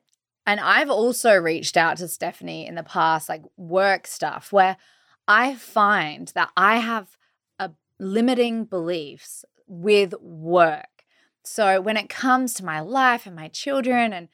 And 0.47 0.61
I've 0.61 0.91
also 0.91 1.35
reached 1.37 1.77
out 1.77 1.97
to 1.99 2.09
Stephanie 2.09 2.67
in 2.67 2.75
the 2.75 2.83
past, 2.83 3.29
like 3.29 3.43
work 3.57 4.07
stuff, 4.07 4.53
where 4.53 4.77
I 5.27 5.55
find 5.55 6.29
that 6.35 6.51
I 6.57 6.79
have 6.79 7.17
a 7.59 7.71
limiting 7.99 8.65
beliefs 8.65 9.45
with 9.67 10.13
work. 10.21 11.05
So 11.43 11.81
when 11.81 11.97
it 11.97 12.09
comes 12.09 12.53
to 12.55 12.65
my 12.65 12.81
life 12.81 13.27
and 13.27 13.37
my 13.37 13.49
children 13.49 14.13
and 14.13 14.29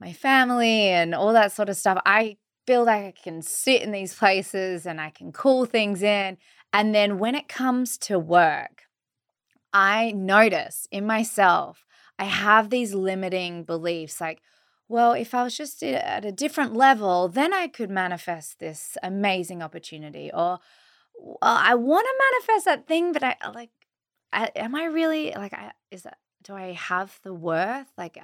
my 0.00 0.12
family 0.12 0.88
and 0.88 1.14
all 1.14 1.32
that 1.32 1.52
sort 1.52 1.68
of 1.68 1.76
stuff, 1.76 2.02
I 2.04 2.36
feel 2.66 2.84
like 2.84 3.04
I 3.04 3.14
can 3.22 3.42
sit 3.42 3.82
in 3.82 3.92
these 3.92 4.14
places 4.14 4.86
and 4.86 5.00
I 5.00 5.10
can 5.10 5.32
call 5.32 5.64
things 5.64 6.02
in. 6.02 6.38
And 6.72 6.94
then 6.94 7.18
when 7.18 7.34
it 7.34 7.48
comes 7.48 7.98
to 7.98 8.18
work, 8.18 8.82
I 9.72 10.12
notice 10.12 10.86
in 10.90 11.06
myself, 11.06 11.84
I 12.18 12.24
have 12.24 12.70
these 12.70 12.94
limiting 12.94 13.64
beliefs 13.64 14.20
like, 14.20 14.40
well, 14.88 15.12
if 15.12 15.34
I 15.34 15.42
was 15.42 15.56
just 15.56 15.82
at 15.82 16.24
a 16.24 16.32
different 16.32 16.74
level, 16.74 17.28
then 17.28 17.54
I 17.54 17.66
could 17.66 17.90
manifest 17.90 18.58
this 18.58 18.96
amazing 19.02 19.62
opportunity. 19.62 20.30
Or 20.32 20.58
well, 21.18 21.38
I 21.42 21.74
want 21.74 22.06
to 22.06 22.24
manifest 22.30 22.64
that 22.66 22.86
thing, 22.86 23.12
but 23.12 23.24
I 23.24 23.36
like, 23.54 23.70
I, 24.32 24.50
am 24.56 24.74
I 24.74 24.84
really 24.84 25.32
like, 25.32 25.54
I, 25.54 25.72
is 25.90 26.02
that, 26.02 26.18
do 26.42 26.54
I 26.54 26.72
have 26.72 27.18
the 27.22 27.34
worth? 27.34 27.88
Like, 27.96 28.18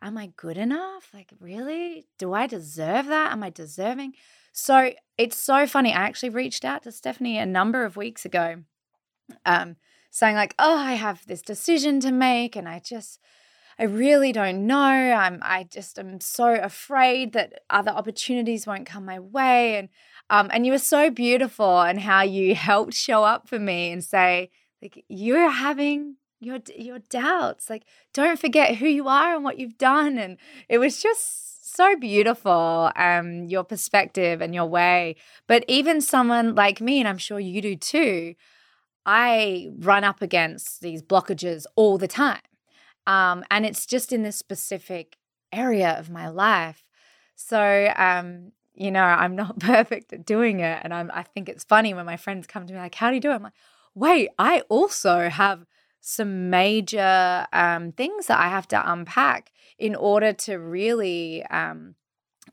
am 0.00 0.16
I 0.16 0.32
good 0.36 0.56
enough? 0.56 1.08
Like, 1.12 1.30
really? 1.40 2.06
Do 2.18 2.32
I 2.32 2.46
deserve 2.46 3.06
that? 3.06 3.32
Am 3.32 3.42
I 3.42 3.50
deserving? 3.50 4.14
So 4.52 4.92
it's 5.18 5.36
so 5.36 5.66
funny. 5.66 5.92
I 5.92 6.02
actually 6.02 6.30
reached 6.30 6.64
out 6.64 6.84
to 6.84 6.92
Stephanie 6.92 7.38
a 7.38 7.46
number 7.46 7.84
of 7.84 7.96
weeks 7.96 8.24
ago. 8.24 8.62
Um, 9.44 9.76
saying 10.10 10.36
like, 10.36 10.54
"Oh, 10.58 10.76
I 10.76 10.92
have 10.92 11.26
this 11.26 11.42
decision 11.42 11.98
to 12.00 12.12
make 12.12 12.56
and 12.56 12.68
I 12.68 12.78
just 12.78 13.18
I 13.78 13.84
really 13.84 14.32
don't 14.32 14.66
know. 14.66 14.76
I'm 14.78 15.40
I 15.42 15.64
just 15.64 15.98
am 15.98 16.20
so 16.20 16.54
afraid 16.54 17.32
that 17.32 17.62
other 17.70 17.90
opportunities 17.90 18.66
won't 18.66 18.86
come 18.86 19.04
my 19.04 19.18
way 19.18 19.76
and 19.76 19.88
um 20.30 20.50
and 20.52 20.64
you 20.64 20.72
were 20.72 20.78
so 20.78 21.10
beautiful 21.10 21.80
and 21.80 22.00
how 22.00 22.22
you 22.22 22.54
helped 22.70 22.94
show 22.94 23.24
up 23.24 23.48
for 23.48 23.58
me 23.58 23.90
and 23.90 24.04
say 24.04 24.50
like 24.80 25.04
you're 25.08 25.50
having 25.50 26.16
your 26.44 26.58
your 26.76 26.98
doubts. 26.98 27.70
Like 27.70 27.84
don't 28.12 28.38
forget 28.38 28.76
who 28.76 28.86
you 28.86 29.08
are 29.08 29.34
and 29.34 29.44
what 29.44 29.58
you've 29.58 29.78
done 29.78 30.18
and 30.18 30.36
it 30.68 30.78
was 30.78 31.02
just 31.02 31.74
so 31.76 31.96
beautiful 31.96 32.92
um 32.94 33.44
your 33.44 33.64
perspective 33.64 34.40
and 34.40 34.54
your 34.54 34.66
way. 34.66 35.16
But 35.46 35.64
even 35.68 36.00
someone 36.00 36.54
like 36.54 36.80
me 36.80 37.00
and 37.00 37.08
I'm 37.08 37.18
sure 37.18 37.40
you 37.40 37.60
do 37.60 37.76
too, 37.76 38.34
I 39.06 39.70
run 39.78 40.04
up 40.04 40.22
against 40.22 40.80
these 40.80 41.02
blockages 41.02 41.66
all 41.76 41.98
the 41.98 42.08
time. 42.08 42.40
Um, 43.06 43.44
and 43.50 43.66
it's 43.66 43.86
just 43.86 44.12
in 44.12 44.22
this 44.22 44.36
specific 44.36 45.16
area 45.52 45.90
of 45.98 46.10
my 46.10 46.28
life. 46.28 46.84
So, 47.36 47.92
um, 47.96 48.52
you 48.74 48.90
know, 48.90 49.02
I'm 49.02 49.36
not 49.36 49.58
perfect 49.60 50.12
at 50.12 50.24
doing 50.24 50.60
it. 50.60 50.80
And 50.82 50.94
I'm, 50.94 51.10
I 51.14 51.22
think 51.22 51.48
it's 51.48 51.64
funny 51.64 51.94
when 51.94 52.06
my 52.06 52.16
friends 52.16 52.46
come 52.46 52.66
to 52.66 52.72
me 52.72 52.78
like, 52.78 52.94
how 52.94 53.10
do 53.10 53.14
you 53.14 53.20
do 53.20 53.30
it? 53.30 53.34
I'm 53.34 53.42
like, 53.42 53.52
wait, 53.94 54.30
I 54.38 54.60
also 54.68 55.28
have 55.28 55.66
some 56.06 56.50
major 56.50 57.46
um, 57.50 57.90
things 57.92 58.26
that 58.26 58.38
I 58.38 58.48
have 58.48 58.68
to 58.68 58.92
unpack 58.92 59.50
in 59.78 59.94
order 59.94 60.34
to 60.34 60.56
really 60.56 61.42
um, 61.46 61.94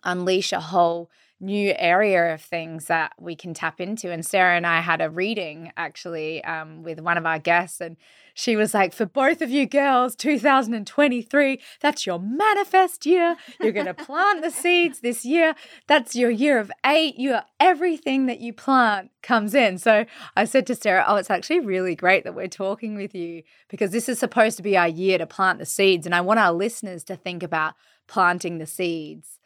unleash 0.04 0.52
a 0.52 0.60
whole 0.60 1.10
new 1.42 1.74
area 1.78 2.34
of 2.34 2.42
things 2.42 2.86
that 2.86 3.14
we 3.20 3.36
can 3.36 3.54
tap 3.54 3.82
into. 3.82 4.12
And 4.12 4.24
Sarah 4.24 4.56
and 4.56 4.66
I 4.66 4.80
had 4.80 5.02
a 5.02 5.10
reading 5.10 5.72
actually 5.76 6.44
um, 6.44 6.84
with 6.84 7.02
one 7.02 7.18
of 7.18 7.26
our 7.26 7.40
guests, 7.40 7.82
and 7.82 7.98
she 8.34 8.56
was 8.56 8.74
like, 8.74 8.94
For 8.94 9.08
both 9.08 9.42
of 9.42 9.50
you 9.50 9.66
girls, 9.66 10.16
2023, 10.16 11.60
that's 11.82 12.06
your 12.06 12.20
manifest 12.20 13.06
year. 13.06 13.36
You're 13.60 13.72
going 13.72 13.86
to 13.94 13.94
plant 13.94 14.44
the 14.44 14.52
seeds 14.52 15.00
this 15.00 15.26
year. 15.26 15.56
That's 15.88 16.16
your 16.16 16.30
year 16.30 16.60
of 16.60 16.72
eight. 16.86 17.18
You 17.18 17.34
are 17.34 17.46
everything 17.60 18.28
that 18.28 18.40
you 18.40 18.54
plant 18.54 19.10
comes 19.24 19.56
in. 19.56 19.80
So 19.80 20.06
I 20.38 20.46
said 20.46 20.68
to 20.68 20.76
Sarah, 20.76 21.04
Oh, 21.08 21.16
it's 21.16 21.32
actually 21.32 21.62
really 21.62 21.96
great 21.96 22.24
that 22.24 22.36
we're 22.36 22.48
talking 22.48 22.96
with 22.96 23.16
you 23.16 23.42
because 23.68 23.92
this 23.92 24.08
is 24.08 24.20
supposed 24.20 24.58
to 24.58 24.64
be 24.64 24.78
our 24.78 24.88
year 24.88 25.18
to 25.18 25.26
plant 25.26 25.60
the 25.60 25.66
seeds. 25.66 26.06
And 26.06 26.14
I 26.14 26.22
want 26.22 26.40
our 26.40 26.54
listeners 26.54 27.04
to 27.06 27.16
think 27.16 27.42
about 27.42 27.74
planting 28.08 28.60
the 28.60 28.68
seeds. 28.68 29.40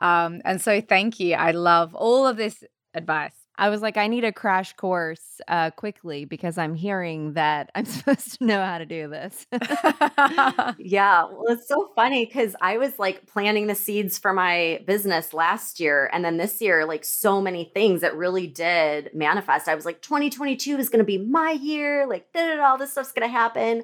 Um, 0.00 0.40
and 0.44 0.60
so, 0.60 0.80
thank 0.80 1.20
you. 1.20 1.34
I 1.34 1.52
love 1.52 1.94
all 1.94 2.26
of 2.26 2.36
this 2.36 2.62
advice. 2.94 3.32
I 3.60 3.70
was 3.70 3.82
like, 3.82 3.96
I 3.96 4.06
need 4.06 4.22
a 4.22 4.32
crash 4.32 4.72
course 4.74 5.40
uh, 5.48 5.72
quickly 5.72 6.24
because 6.24 6.56
I'm 6.58 6.76
hearing 6.76 7.32
that 7.32 7.70
I'm 7.74 7.84
supposed 7.86 8.38
to 8.38 8.44
know 8.46 8.64
how 8.64 8.78
to 8.78 8.86
do 8.86 9.08
this. 9.08 9.46
yeah. 10.78 11.24
Well, 11.24 11.42
it's 11.48 11.66
so 11.66 11.90
funny 11.96 12.24
because 12.24 12.54
I 12.62 12.78
was 12.78 13.00
like 13.00 13.26
planting 13.26 13.66
the 13.66 13.74
seeds 13.74 14.16
for 14.16 14.32
my 14.32 14.80
business 14.86 15.34
last 15.34 15.80
year. 15.80 16.08
And 16.12 16.24
then 16.24 16.36
this 16.36 16.60
year, 16.60 16.86
like 16.86 17.04
so 17.04 17.40
many 17.40 17.72
things 17.74 18.00
that 18.02 18.16
really 18.16 18.46
did 18.46 19.10
manifest. 19.12 19.68
I 19.68 19.74
was 19.74 19.84
like, 19.84 20.02
2022 20.02 20.78
is 20.78 20.88
going 20.88 21.00
to 21.00 21.04
be 21.04 21.18
my 21.18 21.50
year. 21.50 22.06
Like, 22.06 22.28
all 22.36 22.78
this 22.78 22.92
stuff's 22.92 23.12
going 23.12 23.28
to 23.28 23.32
happen. 23.32 23.82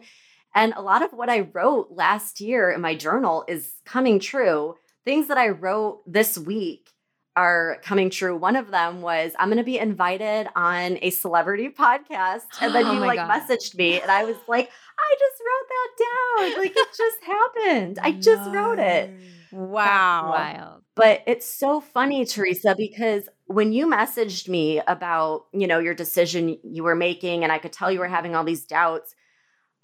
And 0.54 0.72
a 0.76 0.82
lot 0.82 1.02
of 1.02 1.12
what 1.12 1.28
I 1.28 1.40
wrote 1.52 1.88
last 1.90 2.40
year 2.40 2.70
in 2.70 2.80
my 2.80 2.94
journal 2.94 3.44
is 3.48 3.74
coming 3.84 4.20
true 4.20 4.76
things 5.04 5.28
that 5.28 5.38
I 5.38 5.48
wrote 5.48 6.02
this 6.06 6.38
week 6.38 6.90
are 7.36 7.78
coming 7.82 8.10
true. 8.10 8.36
One 8.36 8.56
of 8.56 8.70
them 8.70 9.02
was 9.02 9.32
I'm 9.38 9.48
going 9.48 9.58
to 9.58 9.64
be 9.64 9.78
invited 9.78 10.48
on 10.54 10.98
a 11.02 11.10
celebrity 11.10 11.68
podcast. 11.68 12.42
And 12.60 12.74
then 12.74 12.86
oh 12.86 12.92
you 12.92 13.00
like 13.00 13.16
God. 13.16 13.30
messaged 13.30 13.74
me 13.76 14.00
and 14.00 14.10
I 14.10 14.24
was 14.24 14.36
like, 14.46 14.70
I 14.98 15.16
just 15.18 15.42
wrote 15.44 15.68
that 15.68 16.54
down. 16.54 16.62
Like 16.62 16.72
it 16.76 16.88
just 16.96 17.24
happened. 17.24 17.98
I 18.00 18.12
just 18.12 18.50
no. 18.50 18.52
wrote 18.52 18.78
it. 18.78 19.10
Wow. 19.52 20.30
Wild. 20.30 20.82
But 20.96 21.22
it's 21.26 21.46
so 21.46 21.80
funny, 21.80 22.24
Teresa, 22.24 22.74
because 22.76 23.28
when 23.46 23.72
you 23.72 23.88
messaged 23.88 24.48
me 24.48 24.80
about, 24.86 25.46
you 25.52 25.66
know, 25.66 25.80
your 25.80 25.94
decision 25.94 26.58
you 26.62 26.84
were 26.84 26.94
making 26.94 27.42
and 27.42 27.52
I 27.52 27.58
could 27.58 27.72
tell 27.72 27.90
you 27.90 27.98
were 27.98 28.08
having 28.08 28.36
all 28.36 28.44
these 28.44 28.64
doubts, 28.64 29.14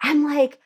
I'm 0.03 0.25
like, 0.25 0.59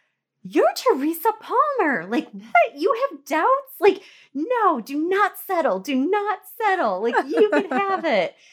you're 0.42 0.72
Teresa 0.74 1.32
Palmer. 1.40 2.06
Like, 2.06 2.30
what? 2.30 2.76
You 2.76 2.94
have 3.10 3.24
doubts? 3.24 3.74
Like, 3.80 4.02
no, 4.34 4.80
do 4.80 5.08
not 5.08 5.38
settle. 5.38 5.78
Do 5.80 5.94
not 5.94 6.40
settle. 6.60 7.00
Like, 7.02 7.14
you 7.26 7.48
can 7.50 7.70
have 7.70 8.04
it. 8.04 8.34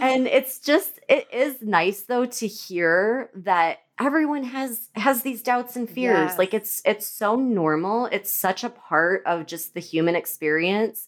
And 0.00 0.26
it's 0.26 0.60
just, 0.60 0.98
it 1.10 1.28
is 1.30 1.60
nice 1.60 2.04
though 2.04 2.24
to 2.24 2.46
hear 2.46 3.28
that 3.34 3.80
everyone 3.98 4.44
has 4.44 4.88
has 4.94 5.20
these 5.20 5.42
doubts 5.42 5.76
and 5.76 5.90
fears 5.90 6.30
yes. 6.30 6.38
like 6.38 6.54
it's 6.54 6.80
it's 6.86 7.06
so 7.06 7.36
normal 7.36 8.06
it's 8.06 8.30
such 8.30 8.64
a 8.64 8.70
part 8.70 9.22
of 9.26 9.44
just 9.44 9.74
the 9.74 9.80
human 9.80 10.16
experience 10.16 11.06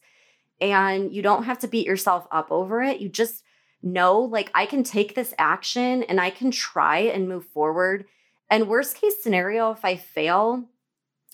and 0.60 1.10
you 1.10 1.22
don't 1.22 1.44
have 1.44 1.58
to 1.58 1.66
beat 1.66 1.86
yourself 1.86 2.28
up 2.30 2.52
over 2.52 2.82
it 2.82 3.00
you 3.00 3.08
just 3.08 3.42
know 3.82 4.20
like 4.20 4.50
i 4.54 4.66
can 4.66 4.84
take 4.84 5.14
this 5.14 5.32
action 5.38 6.02
and 6.04 6.20
i 6.20 6.30
can 6.30 6.50
try 6.50 6.98
and 6.98 7.28
move 7.28 7.46
forward 7.46 8.04
and 8.48 8.68
worst 8.68 9.00
case 9.00 9.22
scenario, 9.22 9.72
if 9.72 9.84
I 9.84 9.96
fail, 9.96 10.64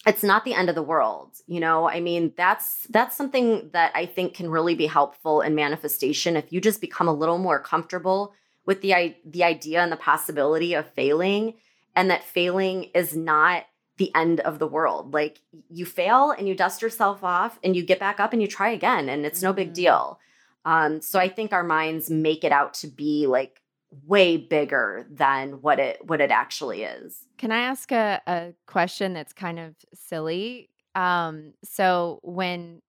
it's 0.06 0.22
not 0.22 0.44
the 0.44 0.54
end 0.54 0.68
of 0.68 0.74
the 0.74 0.82
world. 0.82 1.36
You 1.46 1.60
know, 1.60 1.88
I 1.88 2.00
mean, 2.00 2.32
that's 2.36 2.86
that's 2.90 3.16
something 3.16 3.70
that 3.72 3.92
I 3.94 4.06
think 4.06 4.34
can 4.34 4.50
really 4.50 4.74
be 4.74 4.86
helpful 4.86 5.40
in 5.40 5.54
manifestation 5.54 6.36
if 6.36 6.52
you 6.52 6.60
just 6.60 6.80
become 6.80 7.08
a 7.08 7.14
little 7.14 7.38
more 7.38 7.60
comfortable 7.60 8.34
with 8.66 8.80
the 8.80 9.14
the 9.24 9.44
idea 9.44 9.80
and 9.80 9.92
the 9.92 9.96
possibility 9.96 10.74
of 10.74 10.90
failing 10.90 11.54
and 11.94 12.10
that 12.10 12.24
failing 12.24 12.84
is 12.94 13.16
not 13.16 13.64
the 13.98 14.12
end 14.14 14.40
of 14.40 14.58
the 14.58 14.66
world. 14.66 15.14
Like 15.14 15.40
you 15.70 15.86
fail 15.86 16.32
and 16.32 16.48
you 16.48 16.54
dust 16.54 16.82
yourself 16.82 17.22
off 17.22 17.58
and 17.62 17.76
you 17.76 17.84
get 17.84 18.00
back 18.00 18.18
up 18.18 18.32
and 18.32 18.42
you 18.42 18.48
try 18.48 18.70
again 18.70 19.08
and 19.08 19.24
it's 19.24 19.42
no 19.42 19.52
big 19.52 19.68
mm-hmm. 19.68 19.74
deal. 19.74 20.18
Um, 20.64 21.00
so 21.00 21.18
I 21.18 21.28
think 21.28 21.52
our 21.52 21.64
minds 21.64 22.10
make 22.10 22.44
it 22.44 22.52
out 22.52 22.74
to 22.74 22.86
be 22.88 23.26
like 23.26 23.61
way 24.06 24.36
bigger 24.36 25.06
than 25.10 25.60
what 25.60 25.78
it 25.78 25.98
what 26.06 26.20
it 26.20 26.30
actually 26.30 26.82
is. 26.84 27.26
Can 27.38 27.52
I 27.52 27.58
ask 27.58 27.92
a, 27.92 28.20
a 28.26 28.52
question 28.66 29.12
that's 29.12 29.32
kind 29.32 29.58
of 29.58 29.74
silly? 29.94 30.70
Um, 30.94 31.52
so 31.64 32.20
when 32.22 32.80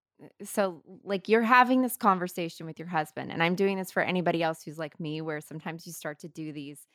so 0.44 0.82
like 1.04 1.28
you're 1.28 1.42
having 1.42 1.82
this 1.82 1.98
conversation 1.98 2.66
with 2.66 2.80
your 2.80 2.88
husband, 2.88 3.32
and 3.32 3.44
I'm 3.44 3.56
doing 3.56 3.78
this 3.78 3.92
for 3.92 4.02
anybody 4.02 4.42
else 4.42 4.64
who's 4.64 4.78
like 4.78 5.00
me, 5.00 5.22
where 5.22 5.42
sometimes 5.42 5.86
you 5.86 5.94
start 5.94 6.20
to 6.20 6.28
do 6.28 6.54
these 6.54 6.88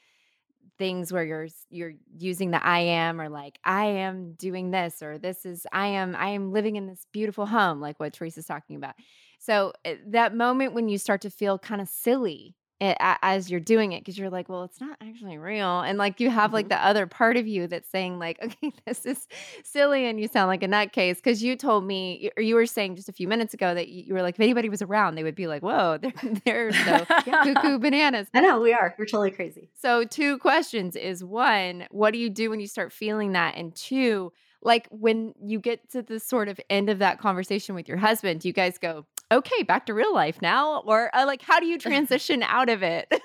things 0.78 1.12
where 1.12 1.24
you're 1.24 1.48
you're 1.70 1.92
using 2.16 2.50
the 2.50 2.64
I 2.64 2.80
am 2.80 3.20
or 3.20 3.28
like 3.28 3.59
I 3.64 3.86
am 3.86 4.34
doing 4.34 4.70
this 4.70 5.02
or 5.02 5.18
this 5.18 5.44
is 5.44 5.66
I 5.72 5.88
am 5.88 6.14
I 6.16 6.28
am 6.28 6.52
living 6.52 6.76
in 6.76 6.86
this 6.86 7.06
beautiful 7.12 7.46
home 7.46 7.80
like 7.80 7.98
what 7.98 8.12
Teresa's 8.12 8.46
talking 8.46 8.76
about. 8.76 8.94
So 9.40 9.72
eh, 9.84 9.96
that 10.06 10.34
moment 10.34 10.74
when 10.74 10.88
you 10.88 10.98
start 10.98 11.20
to 11.22 11.30
feel 11.30 11.59
kind 11.59 11.80
of 11.80 11.88
silly 11.88 12.54
it, 12.80 12.96
as 13.00 13.50
you're 13.50 13.60
doing 13.60 13.92
it 13.92 14.00
because 14.00 14.16
you're 14.16 14.30
like 14.30 14.48
well 14.48 14.62
it's 14.64 14.80
not 14.80 14.96
actually 15.00 15.36
real 15.36 15.80
and 15.80 15.98
like 15.98 16.20
you 16.20 16.30
have 16.30 16.52
like 16.52 16.66
mm-hmm. 16.66 16.80
the 16.80 16.86
other 16.86 17.06
part 17.06 17.36
of 17.36 17.46
you 17.46 17.66
that's 17.66 17.88
saying 17.90 18.18
like 18.18 18.38
okay 18.42 18.72
this 18.86 19.04
is 19.04 19.26
silly 19.64 20.06
and 20.06 20.20
you 20.20 20.28
sound 20.28 20.48
like 20.48 20.62
a 20.62 20.68
nutcase 20.68 21.16
because 21.16 21.42
you 21.42 21.56
told 21.56 21.84
me 21.84 22.30
or 22.36 22.42
you 22.42 22.54
were 22.54 22.66
saying 22.66 22.94
just 22.96 23.08
a 23.08 23.12
few 23.12 23.26
minutes 23.26 23.54
ago 23.54 23.74
that 23.74 23.88
you 23.88 24.14
were 24.14 24.22
like 24.22 24.36
if 24.36 24.40
anybody 24.40 24.68
was 24.68 24.82
around 24.82 25.14
they 25.14 25.22
would 25.22 25.34
be 25.34 25.46
like 25.46 25.62
whoa 25.62 25.98
they're, 25.98 26.12
they're 26.44 26.72
so 26.72 27.04
cuckoo 27.04 27.78
bananas. 27.78 28.28
I 28.34 28.40
know 28.40 28.60
we 28.60 28.72
are 28.72 28.94
we're 28.98 29.06
totally 29.06 29.30
crazy. 29.30 29.70
So 29.74 30.04
two 30.04 30.38
questions 30.38 30.96
is 30.96 31.24
one 31.24 31.86
what 31.90 32.12
do 32.12 32.18
you 32.18 32.30
do 32.30 32.50
when 32.50 32.60
you 32.60 32.66
start 32.66 32.92
feeling 32.92 33.32
that? 33.32 33.56
And 33.56 33.74
two 33.74 34.32
like 34.62 34.88
when 34.90 35.34
you 35.40 35.59
get 35.61 35.90
to 35.90 36.02
the 36.02 36.18
sort 36.18 36.48
of 36.48 36.61
end 36.68 36.90
of 36.90 36.98
that 36.98 37.18
conversation 37.18 37.74
with 37.74 37.88
your 37.88 37.98
husband 37.98 38.40
do 38.40 38.48
you 38.48 38.54
guys 38.54 38.78
go 38.78 39.06
okay, 39.30 39.62
back 39.62 39.86
to 39.86 39.94
real 39.94 40.14
life 40.14 40.40
now? 40.40 40.80
Or 40.80 41.14
uh, 41.14 41.26
like, 41.26 41.42
how 41.42 41.61
do 41.61 41.66
you 41.66 41.78
transition 41.78 42.42
out 42.42 42.68
of 42.68 42.82
it? 42.82 43.12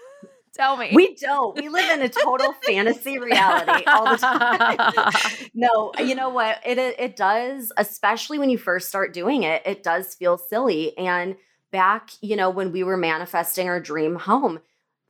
Tell 0.54 0.78
me. 0.78 0.92
We 0.94 1.16
don't. 1.16 1.60
We 1.60 1.68
live 1.68 1.90
in 1.90 2.04
a 2.04 2.10
total 2.10 2.54
fantasy 2.64 3.18
reality 3.18 3.86
all 3.88 4.12
the 4.12 4.18
time. 4.18 5.50
no, 5.56 5.92
you 5.98 6.14
know 6.14 6.30
what? 6.30 6.60
It, 6.64 6.78
it 6.78 6.96
it 7.00 7.16
does, 7.16 7.72
especially 7.76 8.38
when 8.38 8.52
you 8.52 8.60
first 8.60 8.88
start 8.88 9.14
doing 9.14 9.42
it. 9.42 9.64
It 9.66 9.82
does 9.82 10.14
feel 10.14 10.38
silly. 10.38 10.96
And 10.96 11.38
back, 11.72 12.12
you 12.22 12.36
know, 12.36 12.52
when 12.52 12.72
we 12.72 12.84
were 12.84 12.98
manifesting 12.98 13.68
our 13.68 13.80
dream 13.80 14.14
home, 14.14 14.60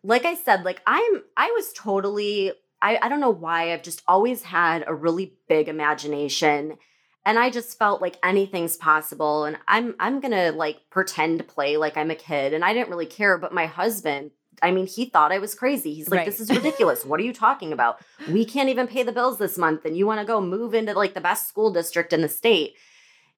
like 0.01 0.23
I 0.23 0.35
said, 0.35 0.63
like 0.63 0.81
I'm, 0.87 1.23
I 1.35 1.51
was 1.51 1.73
totally. 1.73 2.53
I, 2.83 2.99
I 3.01 3.09
don't 3.09 3.21
know 3.21 3.31
why. 3.31 3.73
I've 3.73 3.81
just 3.81 4.03
always 4.07 4.43
had 4.43 4.83
a 4.85 4.93
really 4.93 5.33
big 5.47 5.69
imagination 5.69 6.77
and 7.25 7.39
i 7.39 7.49
just 7.49 7.77
felt 7.77 8.01
like 8.01 8.17
anything's 8.23 8.77
possible 8.77 9.45
and 9.45 9.57
i'm 9.67 9.95
i'm 9.99 10.19
gonna 10.19 10.51
like 10.51 10.81
pretend 10.89 11.39
to 11.39 11.43
play 11.43 11.77
like 11.77 11.97
i'm 11.97 12.11
a 12.11 12.15
kid 12.15 12.53
and 12.53 12.63
i 12.63 12.73
didn't 12.73 12.89
really 12.89 13.05
care 13.05 13.37
but 13.37 13.53
my 13.53 13.65
husband 13.65 14.31
i 14.61 14.71
mean 14.71 14.85
he 14.85 15.05
thought 15.05 15.31
i 15.31 15.39
was 15.39 15.55
crazy 15.55 15.93
he's 15.93 16.09
like 16.09 16.19
right. 16.19 16.25
this 16.25 16.39
is 16.39 16.49
ridiculous 16.49 17.05
what 17.05 17.19
are 17.19 17.23
you 17.23 17.33
talking 17.33 17.73
about 17.73 17.99
we 18.29 18.45
can't 18.45 18.69
even 18.69 18.87
pay 18.87 19.03
the 19.03 19.11
bills 19.11 19.37
this 19.37 19.57
month 19.57 19.85
and 19.85 19.97
you 19.97 20.05
want 20.05 20.19
to 20.19 20.25
go 20.25 20.41
move 20.41 20.73
into 20.73 20.93
like 20.93 21.13
the 21.13 21.21
best 21.21 21.47
school 21.47 21.71
district 21.71 22.13
in 22.13 22.21
the 22.21 22.29
state 22.29 22.73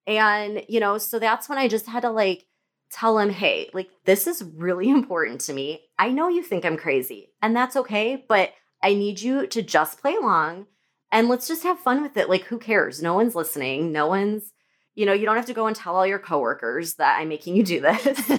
and 0.07 0.63
you 0.67 0.79
know 0.79 0.97
so 0.97 1.19
that's 1.19 1.49
when 1.49 1.57
i 1.57 1.67
just 1.67 1.87
had 1.87 2.01
to 2.01 2.09
like 2.09 2.45
tell 2.91 3.17
him 3.17 3.29
hey 3.29 3.69
like 3.73 3.89
this 4.05 4.27
is 4.27 4.43
really 4.55 4.89
important 4.99 5.41
to 5.41 5.53
me 5.53 5.81
i 5.99 6.09
know 6.09 6.27
you 6.27 6.43
think 6.43 6.65
i'm 6.65 6.77
crazy 6.77 7.31
and 7.41 7.55
that's 7.55 7.75
okay 7.75 8.23
but 8.27 8.51
I 8.81 8.93
need 8.93 9.21
you 9.21 9.47
to 9.47 9.61
just 9.61 9.99
play 9.99 10.15
along 10.15 10.67
and 11.11 11.29
let's 11.29 11.47
just 11.47 11.63
have 11.63 11.79
fun 11.79 12.01
with 12.01 12.17
it. 12.17 12.29
Like, 12.29 12.43
who 12.43 12.59
cares? 12.59 13.01
No 13.01 13.13
one's 13.13 13.35
listening. 13.35 13.91
No 13.91 14.07
one's, 14.07 14.51
you 14.95 15.05
know, 15.05 15.13
you 15.13 15.25
don't 15.25 15.37
have 15.37 15.45
to 15.45 15.53
go 15.53 15.67
and 15.67 15.75
tell 15.75 15.95
all 15.95 16.05
your 16.05 16.19
coworkers 16.19 16.95
that 16.95 17.17
I'm 17.19 17.29
making 17.29 17.55
you 17.55 17.63
do 17.63 17.79
this 17.79 18.29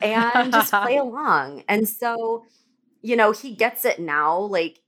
and 0.00 0.52
just 0.52 0.72
play 0.84 0.96
along. 0.96 1.64
And 1.68 1.88
so, 1.88 2.44
you 3.02 3.16
know, 3.16 3.32
he 3.32 3.54
gets 3.54 3.84
it 3.84 3.98
now. 3.98 4.38
Like, 4.38 4.80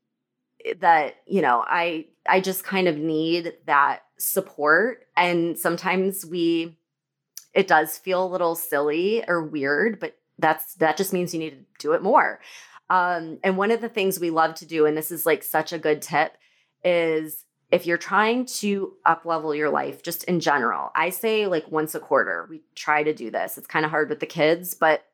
eh, 0.65 0.75
that 0.81 1.17
you 1.27 1.43
know 1.43 1.63
i 1.67 2.07
i 2.29 2.41
just 2.41 2.65
kind 2.65 2.89
of 2.89 2.97
need 2.97 3.53
that 3.67 4.01
support 4.19 5.07
and 5.17 5.59
sometimes 5.59 6.25
we 6.25 6.79
it 7.55 7.67
does 7.67 7.99
feel 7.99 8.25
a 8.25 8.33
little 8.33 8.55
silly 8.55 9.23
or 9.29 9.43
weird 9.43 10.01
but 10.01 10.17
that's 10.39 10.75
that 10.77 10.97
just 10.97 11.13
means 11.13 11.35
you 11.35 11.41
need 11.41 11.51
to 11.51 11.65
do 11.79 11.93
it 11.93 12.03
more 12.03 12.41
um 12.91 13.39
and 13.43 13.57
one 13.57 13.71
of 13.71 13.81
the 13.81 13.89
things 13.89 14.21
we 14.21 14.31
love 14.31 14.55
to 14.55 14.67
do 14.67 14.87
and 14.87 14.97
this 14.97 15.11
is 15.11 15.27
like 15.27 15.43
such 15.43 15.73
a 15.73 15.79
good 15.79 16.03
tip 16.03 16.37
is 16.85 17.45
if 17.73 17.85
you're 17.85 17.99
trying 17.99 18.47
to 18.47 18.93
up 19.05 19.25
level 19.25 19.55
your 19.55 19.71
life 19.71 20.03
just 20.03 20.25
in 20.25 20.41
general 20.41 20.91
i 20.95 21.11
say 21.11 21.47
like 21.47 21.71
once 21.71 21.95
a 21.95 22.01
quarter 22.01 22.47
we 22.49 22.63
try 22.75 23.03
to 23.03 23.15
do 23.15 23.31
this. 23.31 23.59
It's 23.59 23.67
kind 23.67 23.85
of 23.85 23.91
hard 23.91 24.09
with 24.09 24.21
the 24.21 24.27
kids 24.27 24.75
but 24.75 25.05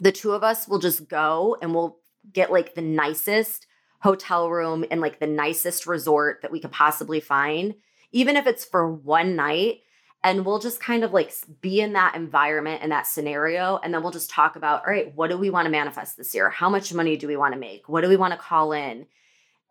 the 0.00 0.12
two 0.12 0.32
of 0.32 0.42
us 0.42 0.66
will 0.66 0.80
just 0.80 1.08
go 1.08 1.56
and 1.62 1.74
we'll 1.74 1.98
get 2.32 2.50
like 2.50 2.74
the 2.74 2.82
nicest 2.82 3.66
hotel 4.00 4.50
room 4.50 4.84
in 4.90 5.00
like 5.00 5.20
the 5.20 5.26
nicest 5.26 5.86
resort 5.86 6.40
that 6.42 6.52
we 6.52 6.60
could 6.60 6.72
possibly 6.72 7.20
find 7.20 7.74
even 8.12 8.36
if 8.36 8.46
it's 8.46 8.64
for 8.64 8.90
one 8.90 9.34
night 9.34 9.80
and 10.24 10.44
we'll 10.44 10.58
just 10.58 10.80
kind 10.80 11.04
of 11.04 11.12
like 11.12 11.32
be 11.60 11.80
in 11.80 11.92
that 11.92 12.16
environment 12.16 12.80
and 12.82 12.90
that 12.90 13.06
scenario 13.06 13.78
and 13.82 13.94
then 13.94 14.02
we'll 14.02 14.10
just 14.10 14.30
talk 14.30 14.56
about 14.56 14.80
all 14.80 14.92
right 14.92 15.14
what 15.14 15.30
do 15.30 15.38
we 15.38 15.50
want 15.50 15.66
to 15.66 15.70
manifest 15.70 16.16
this 16.16 16.34
year? 16.34 16.50
How 16.50 16.68
much 16.68 16.92
money 16.92 17.16
do 17.16 17.28
we 17.28 17.36
want 17.36 17.54
to 17.54 17.60
make? 17.60 17.88
What 17.88 18.00
do 18.00 18.08
we 18.08 18.16
want 18.16 18.32
to 18.32 18.38
call 18.38 18.72
in? 18.72 19.06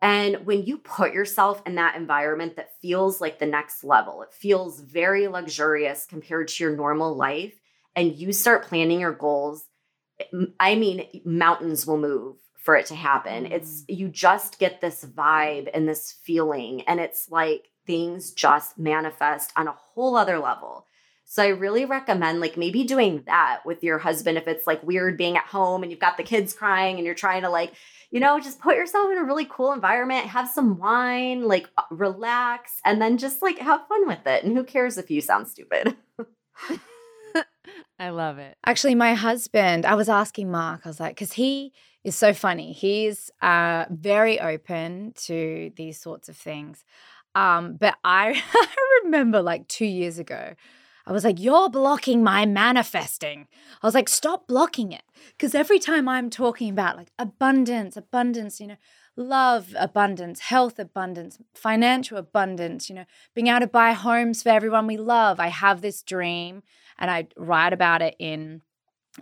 And 0.00 0.46
when 0.46 0.64
you 0.64 0.78
put 0.78 1.14
yourself 1.14 1.62
in 1.66 1.76
that 1.76 1.96
environment 1.96 2.56
that 2.56 2.78
feels 2.80 3.20
like 3.20 3.38
the 3.38 3.46
next 3.46 3.84
level 3.84 4.22
it 4.22 4.32
feels 4.32 4.80
very 4.80 5.28
luxurious 5.28 6.06
compared 6.06 6.48
to 6.48 6.64
your 6.64 6.76
normal 6.76 7.14
life 7.14 7.60
and 7.96 8.14
you 8.14 8.32
start 8.32 8.64
planning 8.64 9.00
your 9.00 9.12
goals 9.12 9.66
i 10.60 10.74
mean 10.74 11.06
mountains 11.24 11.86
will 11.86 11.98
move 11.98 12.36
for 12.64 12.76
it 12.76 12.86
to 12.86 12.94
happen. 12.94 13.44
It's 13.46 13.82
Mm. 13.82 13.98
you 13.98 14.08
just 14.08 14.58
get 14.58 14.80
this 14.80 15.04
vibe 15.04 15.68
and 15.74 15.86
this 15.86 16.12
feeling 16.24 16.80
and 16.88 16.98
it's 16.98 17.30
like 17.30 17.68
things 17.86 18.32
just 18.32 18.78
manifest 18.78 19.52
on 19.56 19.68
a 19.68 19.72
whole 19.72 20.16
other 20.16 20.38
level. 20.38 20.86
So 21.24 21.42
I 21.42 21.48
really 21.48 21.84
recommend 21.84 22.40
like 22.40 22.56
maybe 22.56 22.84
doing 22.84 23.22
that 23.26 23.62
with 23.64 23.82
your 23.82 23.98
husband 23.98 24.38
if 24.38 24.46
it's 24.46 24.66
like 24.66 24.82
weird 24.82 25.16
being 25.16 25.36
at 25.36 25.46
home 25.46 25.82
and 25.82 25.90
you've 25.90 26.00
got 26.00 26.16
the 26.16 26.22
kids 26.22 26.52
crying 26.52 26.96
and 26.96 27.06
you're 27.06 27.14
trying 27.14 27.42
to 27.42 27.48
like, 27.48 27.72
you 28.10 28.20
know, 28.20 28.38
just 28.38 28.60
put 28.60 28.76
yourself 28.76 29.10
in 29.10 29.18
a 29.18 29.24
really 29.24 29.46
cool 29.46 29.72
environment, 29.72 30.26
have 30.26 30.48
some 30.48 30.78
wine, 30.78 31.48
like 31.48 31.68
uh, 31.78 31.82
relax 31.90 32.80
and 32.84 33.00
then 33.00 33.16
just 33.18 33.42
like 33.42 33.58
have 33.58 33.88
fun 33.88 34.06
with 34.06 34.26
it. 34.26 34.44
And 34.44 34.56
who 34.56 34.64
cares 34.64 34.98
if 34.98 35.10
you 35.10 35.20
sound 35.20 35.48
stupid? 35.48 35.96
I 37.98 38.10
love 38.10 38.38
it. 38.38 38.56
Actually, 38.64 38.94
my 38.94 39.14
husband, 39.14 39.86
I 39.86 39.94
was 39.94 40.08
asking 40.08 40.50
Mark, 40.50 40.82
I 40.84 40.88
was 40.88 41.00
like, 41.00 41.14
because 41.14 41.32
he 41.32 41.72
is 42.02 42.16
so 42.16 42.34
funny. 42.34 42.72
He's 42.72 43.30
uh, 43.40 43.86
very 43.90 44.38
open 44.40 45.14
to 45.24 45.72
these 45.76 46.00
sorts 46.00 46.28
of 46.28 46.36
things. 46.36 46.84
Um, 47.34 47.76
but 47.76 47.96
I, 48.04 48.42
I 48.54 49.00
remember 49.04 49.42
like 49.42 49.68
two 49.68 49.86
years 49.86 50.18
ago, 50.18 50.54
I 51.06 51.12
was 51.12 51.24
like, 51.24 51.40
You're 51.40 51.68
blocking 51.68 52.22
my 52.22 52.46
manifesting. 52.46 53.46
I 53.82 53.86
was 53.86 53.94
like, 53.94 54.08
Stop 54.08 54.46
blocking 54.46 54.92
it. 54.92 55.02
Because 55.32 55.54
every 55.54 55.78
time 55.78 56.08
I'm 56.08 56.30
talking 56.30 56.70
about 56.70 56.96
like 56.96 57.10
abundance, 57.18 57.96
abundance, 57.96 58.60
you 58.60 58.68
know, 58.68 58.76
love 59.16 59.74
abundance, 59.78 60.40
health 60.40 60.78
abundance, 60.78 61.38
financial 61.54 62.18
abundance, 62.18 62.88
you 62.88 62.94
know, 62.94 63.04
being 63.34 63.48
able 63.48 63.60
to 63.60 63.66
buy 63.66 63.92
homes 63.92 64.42
for 64.42 64.48
everyone 64.48 64.86
we 64.86 64.96
love, 64.96 65.38
I 65.38 65.48
have 65.48 65.80
this 65.80 66.02
dream 66.02 66.62
and 66.98 67.10
I 67.10 67.28
write 67.36 67.72
about 67.72 68.02
it 68.02 68.16
in 68.18 68.62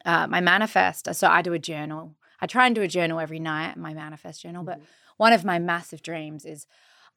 uh, 0.04 0.26
my 0.26 0.40
manifest. 0.40 1.12
So 1.14 1.28
I 1.28 1.42
do 1.42 1.52
a 1.52 1.58
journal. 1.58 2.14
I 2.40 2.46
try 2.46 2.66
and 2.66 2.74
do 2.74 2.82
a 2.82 2.88
journal 2.88 3.20
every 3.20 3.38
night, 3.38 3.76
my 3.76 3.94
manifest 3.94 4.42
journal. 4.42 4.64
But 4.64 4.80
one 5.16 5.32
of 5.32 5.44
my 5.44 5.58
massive 5.58 6.02
dreams 6.02 6.44
is 6.44 6.66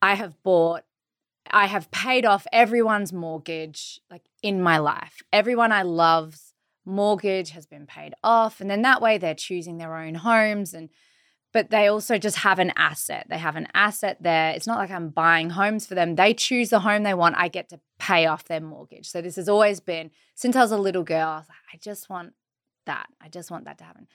I 0.02 0.16
have 0.16 0.42
bought, 0.44 0.84
I 1.52 1.68
have 1.68 1.92
paid 1.92 2.26
off 2.26 2.48
everyone's 2.52 3.14
mortgage 3.14 4.00
like 4.10 4.24
in 4.42 4.62
my 4.62 4.78
life. 4.78 5.22
Everyone 5.32 5.72
I 5.72 5.84
love's 5.84 6.54
mortgage 6.86 7.52
has 7.52 7.66
been 7.66 7.86
paid 7.86 8.14
off. 8.24 8.62
And 8.62 8.70
then 8.70 8.82
that 8.84 9.02
way 9.02 9.18
they're 9.18 9.36
choosing 9.36 9.78
their 9.78 9.96
own 9.96 10.16
homes 10.16 10.74
and 10.74 10.90
but 11.56 11.70
they 11.70 11.88
also 11.88 12.18
just 12.18 12.40
have 12.40 12.60
an 12.60 12.74
asset. 12.76 13.28
They 13.30 13.38
have 13.38 13.56
an 13.56 13.70
asset 13.74 14.18
there. 14.20 14.52
It's 14.52 14.68
not 14.68 14.78
like 14.78 14.92
I'm 14.92 15.08
buying 15.08 15.52
homes 15.52 15.88
for 15.88 15.96
them. 15.96 16.16
They 16.16 16.34
choose 16.34 16.70
the 16.70 16.82
home 16.82 17.04
they 17.04 17.14
want. 17.14 17.38
I 17.38 17.48
get 17.48 17.70
to 17.70 17.80
pay 17.98 18.26
off 18.26 18.44
their 18.44 18.60
mortgage. 18.60 19.10
So 19.10 19.22
this 19.22 19.38
has 19.38 19.48
always 19.48 19.80
been 19.80 20.12
since 20.34 20.58
I 20.58 20.60
was 20.60 20.74
a 20.74 20.78
little 20.78 21.04
girl. 21.04 21.30
I 21.30 21.38
was 21.38 21.48
like, 21.48 21.58
I 21.74 21.78
just 21.78 22.10
want 22.10 22.34
that. 22.88 23.08
I 23.22 23.30
just 23.30 23.52
want 23.52 23.64
that 23.64 23.78
to 23.78 23.86
happen. 23.86 24.08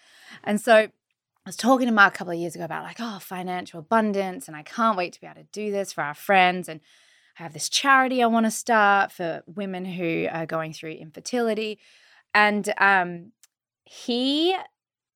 And 0.45 0.61
so 0.61 0.89
I 1.47 1.49
was 1.49 1.57
talking 1.57 1.86
to 1.86 1.93
Mark 1.93 2.14
a 2.14 2.18
couple 2.18 2.32
of 2.32 2.38
years 2.38 2.55
ago 2.55 2.64
about 2.64 2.84
like, 2.84 2.99
oh, 3.01 3.18
financial 3.20 3.80
abundance, 3.80 4.47
and 4.47 4.57
I 4.57 4.62
can't 4.62 4.97
wait 4.97 5.14
to 5.14 5.20
be 5.20 5.26
able 5.26 5.41
to 5.41 5.47
do 5.53 5.70
this 5.70 5.93
for 5.93 6.03
our 6.03 6.14
friends. 6.14 6.68
And 6.68 6.80
I 7.38 7.43
have 7.43 7.55
this 7.55 7.68
charity 7.68 8.22
I 8.22 8.26
want 8.26 8.47
to 8.47 8.51
start 8.51 9.11
for 9.11 9.43
women 9.47 9.84
who 9.84 10.26
are 10.30 10.45
going 10.45 10.72
through 10.74 10.93
infertility. 10.93 11.78
And 12.34 12.72
um, 12.78 13.32
he 13.84 14.55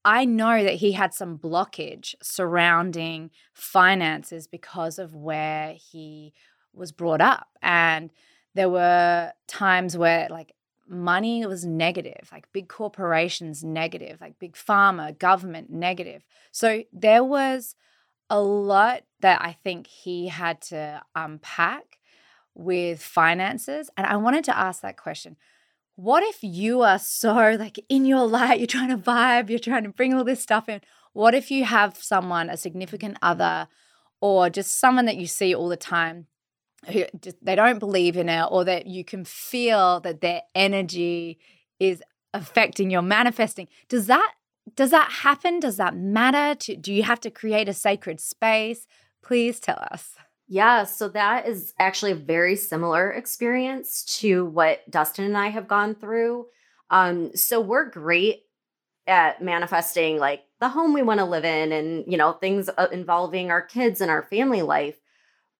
I 0.04 0.26
know 0.26 0.62
that 0.62 0.74
he 0.74 0.92
had 0.92 1.14
some 1.14 1.38
blockage 1.38 2.14
surrounding 2.22 3.30
finances 3.54 4.46
because 4.46 4.98
of 4.98 5.14
where 5.14 5.72
he 5.72 6.34
was 6.74 6.92
brought 6.92 7.22
up. 7.22 7.48
And 7.62 8.10
there 8.54 8.68
were 8.68 9.32
times 9.46 9.96
where, 9.96 10.28
like, 10.30 10.52
money 10.88 11.46
was 11.46 11.64
negative, 11.64 12.28
like 12.32 12.52
big 12.52 12.68
corporations 12.68 13.64
negative, 13.64 14.20
like 14.20 14.38
big 14.38 14.54
pharma, 14.54 15.18
government 15.18 15.70
negative. 15.70 16.24
So 16.52 16.84
there 16.92 17.24
was 17.24 17.74
a 18.30 18.40
lot 18.40 19.02
that 19.20 19.40
I 19.42 19.52
think 19.52 19.86
he 19.86 20.28
had 20.28 20.60
to 20.62 21.02
unpack 21.14 21.98
with 22.54 23.02
finances. 23.02 23.90
And 23.96 24.06
I 24.06 24.16
wanted 24.16 24.44
to 24.44 24.56
ask 24.56 24.82
that 24.82 24.96
question 24.96 25.36
what 25.96 26.24
if 26.24 26.42
you 26.42 26.82
are 26.82 26.98
so 26.98 27.54
like 27.56 27.78
in 27.88 28.04
your 28.04 28.26
light, 28.26 28.58
you're 28.58 28.66
trying 28.66 28.88
to 28.88 28.98
vibe, 28.98 29.48
you're 29.48 29.58
trying 29.58 29.84
to 29.84 29.90
bring 29.90 30.12
all 30.12 30.24
this 30.24 30.42
stuff 30.42 30.68
in? 30.68 30.80
What 31.12 31.34
if 31.34 31.50
you 31.50 31.64
have 31.64 31.96
someone, 31.96 32.50
a 32.50 32.56
significant 32.56 33.16
other, 33.22 33.68
or 34.20 34.50
just 34.50 34.80
someone 34.80 35.04
that 35.04 35.16
you 35.16 35.26
see 35.26 35.54
all 35.54 35.68
the 35.68 35.76
time 35.76 36.26
who 36.88 37.04
they 37.42 37.54
don't 37.54 37.78
believe 37.78 38.16
in 38.16 38.28
it, 38.28 38.46
or 38.50 38.64
that 38.64 38.86
you 38.86 39.04
can 39.04 39.24
feel 39.24 40.00
that 40.00 40.20
their 40.20 40.42
energy 40.54 41.38
is 41.78 42.02
affecting 42.32 42.90
your 42.90 43.02
manifesting? 43.02 43.68
Does 43.88 44.06
that 44.06 44.32
does 44.76 44.90
that 44.90 45.10
happen? 45.10 45.60
Does 45.60 45.76
that 45.76 45.94
matter? 45.94 46.54
To, 46.54 46.76
do 46.76 46.92
you 46.92 47.02
have 47.02 47.20
to 47.20 47.30
create 47.30 47.68
a 47.68 47.74
sacred 47.74 48.20
space? 48.20 48.86
Please 49.22 49.60
tell 49.60 49.78
us. 49.90 50.14
Yeah, 50.46 50.84
so 50.84 51.08
that 51.08 51.46
is 51.46 51.72
actually 51.78 52.12
a 52.12 52.16
very 52.16 52.56
similar 52.56 53.10
experience 53.10 54.04
to 54.20 54.44
what 54.44 54.88
Dustin 54.90 55.24
and 55.24 55.36
I 55.36 55.48
have 55.48 55.68
gone 55.68 55.94
through. 55.94 56.46
Um, 56.90 57.34
so 57.34 57.60
we're 57.60 57.88
great 57.88 58.42
at 59.06 59.42
manifesting 59.42 60.18
like 60.18 60.42
the 60.60 60.68
home 60.68 60.92
we 60.92 61.02
want 61.02 61.20
to 61.20 61.26
live 61.26 61.44
in 61.44 61.72
and, 61.72 62.04
you 62.06 62.16
know, 62.16 62.32
things 62.32 62.70
uh, 62.76 62.88
involving 62.92 63.50
our 63.50 63.62
kids 63.62 64.00
and 64.00 64.10
our 64.10 64.22
family 64.22 64.62
life. 64.62 64.98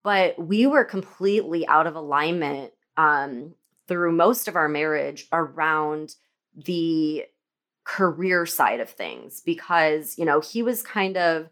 But 0.05 0.39
we 0.39 0.67
were 0.67 0.85
completely 0.85 1.67
out 1.67 1.89
of 1.89 1.97
alignment 1.97 2.73
um, 2.97 3.55
through 3.89 4.13
most 4.13 4.47
of 4.47 4.55
our 4.55 4.69
marriage 4.69 5.27
around 5.33 6.15
the 6.55 7.25
career 7.83 8.47
side 8.47 8.81
of 8.81 8.91
things 8.91 9.41
because, 9.41 10.17
you 10.17 10.25
know, 10.25 10.41
he 10.41 10.63
was 10.63 10.83
kind 10.83 11.17
of 11.17 11.49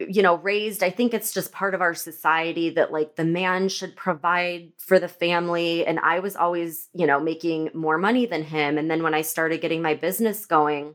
you 0.00 0.22
know 0.22 0.36
raised 0.36 0.82
i 0.82 0.90
think 0.90 1.12
it's 1.12 1.32
just 1.32 1.50
part 1.50 1.74
of 1.74 1.80
our 1.80 1.94
society 1.94 2.70
that 2.70 2.92
like 2.92 3.16
the 3.16 3.24
man 3.24 3.68
should 3.68 3.96
provide 3.96 4.70
for 4.78 4.98
the 5.00 5.08
family 5.08 5.84
and 5.84 5.98
i 6.00 6.20
was 6.20 6.36
always 6.36 6.88
you 6.94 7.06
know 7.06 7.18
making 7.18 7.68
more 7.74 7.98
money 7.98 8.24
than 8.24 8.44
him 8.44 8.78
and 8.78 8.90
then 8.90 9.02
when 9.02 9.14
i 9.14 9.22
started 9.22 9.60
getting 9.60 9.82
my 9.82 9.94
business 9.94 10.46
going 10.46 10.94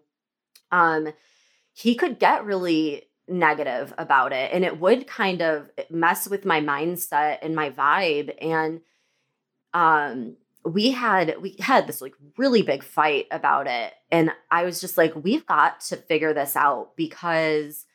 um 0.71 1.11
he 1.73 1.95
could 1.95 2.17
get 2.17 2.45
really 2.45 3.03
negative 3.27 3.93
about 3.97 4.33
it 4.33 4.51
and 4.53 4.65
it 4.65 4.79
would 4.79 5.07
kind 5.07 5.41
of 5.41 5.69
mess 5.89 6.27
with 6.27 6.45
my 6.45 6.59
mindset 6.59 7.37
and 7.41 7.55
my 7.55 7.69
vibe 7.69 8.33
and 8.41 8.81
um 9.73 10.35
we 10.65 10.91
had 10.91 11.35
we 11.41 11.55
had 11.59 11.87
this 11.87 12.01
like 12.01 12.13
really 12.37 12.61
big 12.61 12.83
fight 12.83 13.25
about 13.31 13.65
it 13.65 13.93
and 14.11 14.31
i 14.51 14.63
was 14.63 14.81
just 14.81 14.97
like 14.97 15.13
we've 15.15 15.45
got 15.45 15.79
to 15.79 15.95
figure 15.95 16.33
this 16.33 16.55
out 16.57 16.95
because 16.97 17.85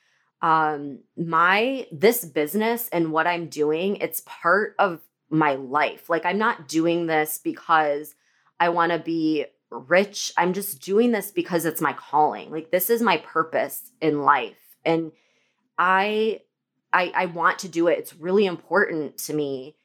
um 0.40 0.98
my 1.16 1.86
this 1.92 2.24
business 2.24 2.88
and 2.88 3.12
what 3.12 3.26
i'm 3.26 3.48
doing 3.48 3.96
it's 3.96 4.22
part 4.24 4.74
of 4.78 5.00
my 5.30 5.54
life. 5.54 6.08
Like 6.08 6.24
i'm 6.24 6.38
not 6.38 6.68
doing 6.68 7.06
this 7.06 7.38
because 7.42 8.14
i 8.60 8.68
want 8.68 8.92
to 8.92 8.98
be 8.98 9.46
rich. 9.70 10.32
I'm 10.38 10.54
just 10.54 10.80
doing 10.80 11.12
this 11.12 11.30
because 11.30 11.66
it's 11.66 11.82
my 11.82 11.92
calling. 11.92 12.50
Like 12.50 12.70
this 12.70 12.88
is 12.88 13.02
my 13.02 13.18
purpose 13.18 13.92
in 14.00 14.22
life 14.22 14.67
and 14.84 15.12
I 15.78 16.40
I 16.92 17.12
I 17.14 17.26
want 17.26 17.60
to 17.60 17.68
do 17.68 17.88
it. 17.88 17.98
It's 17.98 18.14
really 18.14 18.46
important 18.46 19.18
to 19.18 19.34
me. 19.34 19.76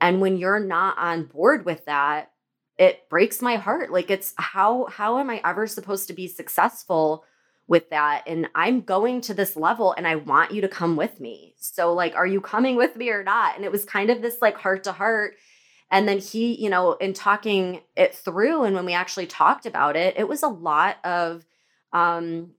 And 0.00 0.20
when 0.20 0.36
you're 0.36 0.60
not 0.60 0.98
on 0.98 1.24
board 1.24 1.64
with 1.64 1.84
that, 1.86 2.32
it 2.78 3.08
breaks 3.08 3.40
my 3.40 3.56
heart. 3.56 3.90
Like 3.90 4.10
it's 4.10 4.34
how 4.36 4.86
how 4.86 5.18
am 5.18 5.30
I 5.30 5.40
ever 5.44 5.66
supposed 5.66 6.08
to 6.08 6.14
be 6.14 6.28
successful 6.28 7.24
with 7.66 7.90
that? 7.90 8.24
And 8.26 8.48
I'm 8.54 8.82
going 8.82 9.20
to 9.22 9.34
this 9.34 9.56
level 9.56 9.92
and 9.96 10.06
I 10.06 10.16
want 10.16 10.52
you 10.52 10.60
to 10.60 10.68
come 10.68 10.96
with 10.96 11.20
me. 11.20 11.54
So 11.58 11.92
like 11.94 12.14
are 12.14 12.26
you 12.26 12.40
coming 12.40 12.76
with 12.76 12.96
me 12.96 13.10
or 13.10 13.24
not? 13.24 13.56
And 13.56 13.64
it 13.64 13.72
was 13.72 13.84
kind 13.84 14.10
of 14.10 14.22
this 14.22 14.38
like 14.42 14.56
heart 14.56 14.84
to 14.84 14.92
heart 14.92 15.34
and 15.90 16.08
then 16.08 16.18
he, 16.18 16.60
you 16.60 16.68
know, 16.68 16.94
in 16.94 17.12
talking 17.12 17.80
it 17.96 18.14
through 18.14 18.64
and 18.64 18.74
when 18.74 18.84
we 18.86 18.92
actually 18.92 19.26
talked 19.26 19.66
about 19.66 19.96
it, 19.96 20.18
it 20.18 20.28
was 20.28 20.42
a 20.42 20.48
lot 20.48 20.96
of 21.04 21.44
um 21.92 22.50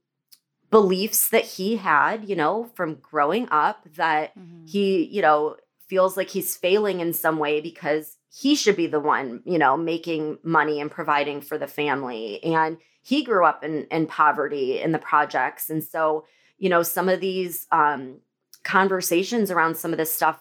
beliefs 0.70 1.30
that 1.30 1.44
he 1.44 1.76
had, 1.76 2.28
you 2.28 2.36
know, 2.36 2.70
from 2.74 2.96
growing 2.96 3.48
up 3.50 3.86
that 3.96 4.38
mm-hmm. 4.38 4.66
he, 4.66 5.04
you 5.04 5.22
know, 5.22 5.56
feels 5.88 6.16
like 6.16 6.28
he's 6.28 6.56
failing 6.56 7.00
in 7.00 7.12
some 7.12 7.38
way 7.38 7.60
because 7.60 8.16
he 8.30 8.54
should 8.54 8.76
be 8.76 8.86
the 8.86 9.00
one, 9.00 9.42
you 9.44 9.58
know, 9.58 9.76
making 9.76 10.38
money 10.42 10.80
and 10.80 10.90
providing 10.90 11.40
for 11.40 11.56
the 11.56 11.66
family. 11.66 12.42
And 12.44 12.76
he 13.02 13.24
grew 13.24 13.44
up 13.44 13.64
in 13.64 13.86
in 13.90 14.06
poverty 14.06 14.80
in 14.80 14.92
the 14.92 14.98
projects. 14.98 15.70
And 15.70 15.82
so, 15.82 16.26
you 16.58 16.68
know, 16.68 16.82
some 16.82 17.08
of 17.08 17.20
these 17.20 17.66
um 17.72 18.18
conversations 18.64 19.50
around 19.50 19.76
some 19.76 19.92
of 19.92 19.98
this 19.98 20.14
stuff, 20.14 20.40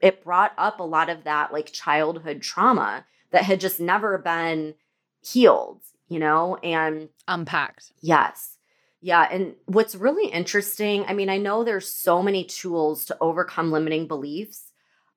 it 0.00 0.24
brought 0.24 0.52
up 0.58 0.80
a 0.80 0.84
lot 0.84 1.08
of 1.08 1.24
that 1.24 1.52
like 1.52 1.72
childhood 1.72 2.42
trauma 2.42 3.04
that 3.30 3.44
had 3.44 3.60
just 3.60 3.78
never 3.78 4.18
been 4.18 4.74
healed, 5.22 5.82
you 6.08 6.18
know, 6.18 6.56
and 6.56 7.10
unpacked. 7.28 7.92
Yes. 8.00 8.49
Yeah. 9.00 9.26
And 9.30 9.54
what's 9.66 9.94
really 9.94 10.30
interesting, 10.30 11.04
I 11.06 11.14
mean, 11.14 11.30
I 11.30 11.38
know 11.38 11.64
there's 11.64 11.90
so 11.90 12.22
many 12.22 12.44
tools 12.44 13.06
to 13.06 13.16
overcome 13.20 13.72
limiting 13.72 14.06
beliefs. 14.06 14.72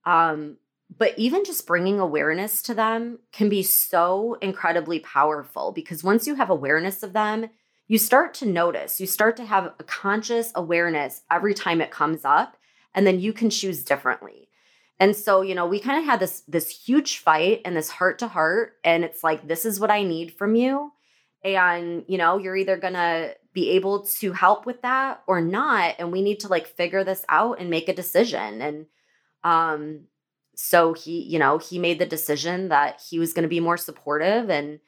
Um, 0.06 0.58
but 0.96 1.18
even 1.18 1.44
just 1.44 1.66
bringing 1.68 2.00
awareness 2.00 2.62
to 2.64 2.74
them 2.74 3.20
can 3.32 3.50
be 3.50 3.64
so 3.64 4.38
incredibly 4.42 5.00
powerful 5.00 5.72
because 5.72 6.04
once 6.04 6.28
you 6.28 6.36
have 6.36 6.50
awareness 6.50 7.04
of 7.04 7.14
them, 7.14 7.50
you 7.88 7.98
start 7.98 8.34
to 8.36 8.46
notice, 8.46 9.02
you 9.02 9.08
start 9.08 9.36
to 9.38 9.46
have 9.46 9.74
a 9.80 9.84
conscious 9.84 10.52
awareness 10.56 11.24
every 11.32 11.54
time 11.54 11.82
it 11.82 11.92
comes 11.92 12.24
up, 12.24 12.58
and 12.94 13.06
then 13.06 13.20
you 13.20 13.34
can 13.34 13.50
choose 13.50 13.84
differently. 13.84 14.50
And 15.00 15.16
so, 15.16 15.42
you 15.42 15.56
know, 15.56 15.66
we 15.66 15.80
kind 15.80 16.00
of 16.00 16.06
had 16.06 16.20
this 16.20 16.42
this 16.48 16.70
huge 16.70 17.18
fight 17.18 17.62
and 17.66 17.76
this 17.76 17.90
heart 17.90 18.20
to 18.20 18.28
heart 18.28 18.74
and 18.84 19.04
it's 19.04 19.24
like 19.24 19.48
this 19.48 19.66
is 19.66 19.80
what 19.80 19.92
I 19.92 20.04
need 20.04 20.34
from 20.34 20.56
you 20.56 20.92
and 21.44 22.06
you 22.08 22.18
know, 22.18 22.38
you're 22.38 22.56
either 22.56 22.78
going 22.78 22.94
to 22.94 23.36
be 23.54 23.72
able 23.72 24.04
to 24.04 24.34
help 24.34 24.66
with 24.66 24.82
that 24.82 25.22
or 25.28 25.40
not 25.40 25.96
and 26.00 26.12
we 26.12 26.22
need 26.22 26.40
to 26.40 26.48
like 26.48 26.68
figure 26.68 27.04
this 27.04 27.24
out 27.30 27.60
and 27.60 27.70
make 27.70 27.88
a 27.88 27.94
decision 27.94 28.62
and 28.62 28.86
um 29.44 30.02
so 30.56 30.94
he 30.94 31.22
you 31.22 31.40
know 31.40 31.58
he 31.58 31.80
made 31.80 32.00
the 32.00 32.06
decision 32.06 32.70
that 32.70 33.02
he 33.10 33.20
was 33.20 33.34
going 33.34 33.44
to 33.44 33.50
be 33.50 33.60
more 33.60 33.78
supportive 33.78 34.50
and 34.50 34.80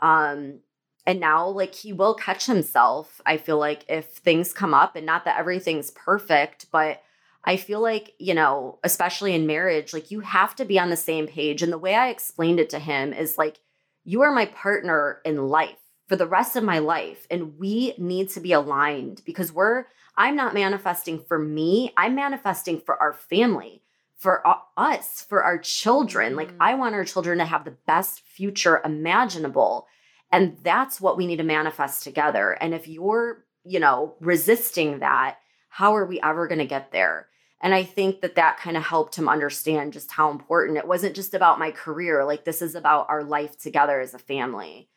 um 0.00 0.60
and 1.04 1.18
now 1.18 1.48
like 1.48 1.74
he 1.74 1.92
will 1.92 2.14
catch 2.14 2.46
himself 2.46 3.20
i 3.26 3.36
feel 3.36 3.58
like 3.58 3.84
if 3.88 4.06
things 4.06 4.52
come 4.52 4.72
up 4.72 4.94
and 4.96 5.04
not 5.04 5.24
that 5.24 5.38
everything's 5.38 5.90
perfect 5.90 6.66
but 6.70 7.02
i 7.44 7.56
feel 7.56 7.80
like 7.80 8.12
you 8.18 8.34
know 8.34 8.78
especially 8.84 9.34
in 9.34 9.46
marriage 9.46 9.92
like 9.92 10.10
you 10.10 10.20
have 10.20 10.54
to 10.54 10.64
be 10.64 10.78
on 10.78 10.90
the 10.90 10.96
same 10.96 11.26
page 11.26 11.62
and 11.62 11.72
the 11.72 11.78
way 11.78 11.94
i 11.94 12.08
explained 12.08 12.60
it 12.60 12.70
to 12.70 12.78
him 12.78 13.12
is 13.12 13.36
like 13.36 13.58
you 14.04 14.22
are 14.22 14.32
my 14.32 14.46
partner 14.46 15.20
in 15.24 15.48
life 15.48 15.81
for 16.12 16.16
the 16.16 16.26
rest 16.26 16.56
of 16.56 16.62
my 16.62 16.78
life 16.78 17.26
and 17.30 17.58
we 17.58 17.94
need 17.96 18.28
to 18.28 18.38
be 18.38 18.52
aligned 18.52 19.22
because 19.24 19.50
we're 19.50 19.86
i'm 20.18 20.36
not 20.36 20.52
manifesting 20.52 21.18
for 21.18 21.38
me 21.38 21.90
i'm 21.96 22.14
manifesting 22.14 22.78
for 22.78 23.00
our 23.00 23.14
family 23.14 23.82
for 24.22 24.46
us, 24.76 25.26
for 25.28 25.42
our 25.42 25.58
children. 25.58 26.36
Like, 26.36 26.52
mm. 26.52 26.56
I 26.60 26.74
want 26.74 26.94
our 26.94 27.04
children 27.04 27.38
to 27.38 27.44
have 27.44 27.64
the 27.64 27.76
best 27.88 28.20
future 28.20 28.80
imaginable. 28.84 29.88
And 30.30 30.56
that's 30.62 31.00
what 31.00 31.16
we 31.16 31.26
need 31.26 31.38
to 31.38 31.42
manifest 31.42 32.04
together. 32.04 32.52
And 32.52 32.72
if 32.72 32.86
you're, 32.86 33.44
you 33.64 33.80
know, 33.80 34.14
resisting 34.20 35.00
that, 35.00 35.38
how 35.70 35.96
are 35.96 36.06
we 36.06 36.20
ever 36.20 36.46
going 36.46 36.60
to 36.60 36.66
get 36.66 36.92
there? 36.92 37.26
And 37.60 37.74
I 37.74 37.82
think 37.82 38.20
that 38.20 38.36
that 38.36 38.58
kind 38.58 38.76
of 38.76 38.84
helped 38.84 39.16
him 39.16 39.28
understand 39.28 39.92
just 39.92 40.12
how 40.12 40.30
important 40.30 40.78
it 40.78 40.86
wasn't 40.86 41.16
just 41.16 41.34
about 41.34 41.58
my 41.58 41.72
career. 41.72 42.24
Like, 42.24 42.44
this 42.44 42.62
is 42.62 42.76
about 42.76 43.06
our 43.08 43.24
life 43.24 43.58
together 43.58 44.00
as 44.00 44.14
a 44.14 44.20
family. 44.20 44.88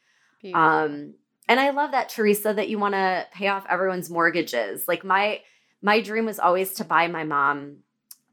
Um, 0.54 1.14
and 1.48 1.60
I 1.60 1.70
love 1.72 1.92
that, 1.92 2.10
Teresa, 2.10 2.54
that 2.54 2.70
you 2.70 2.80
want 2.80 2.96
to 2.96 3.28
pay 3.32 3.48
off 3.48 3.66
everyone's 3.70 4.10
mortgages. 4.10 4.88
Like, 4.88 5.04
my, 5.04 5.42
my 5.82 6.02
dream 6.02 6.26
was 6.26 6.40
always 6.40 6.74
to 6.76 6.84
buy 6.84 7.08
my 7.08 7.24
mom 7.24 7.78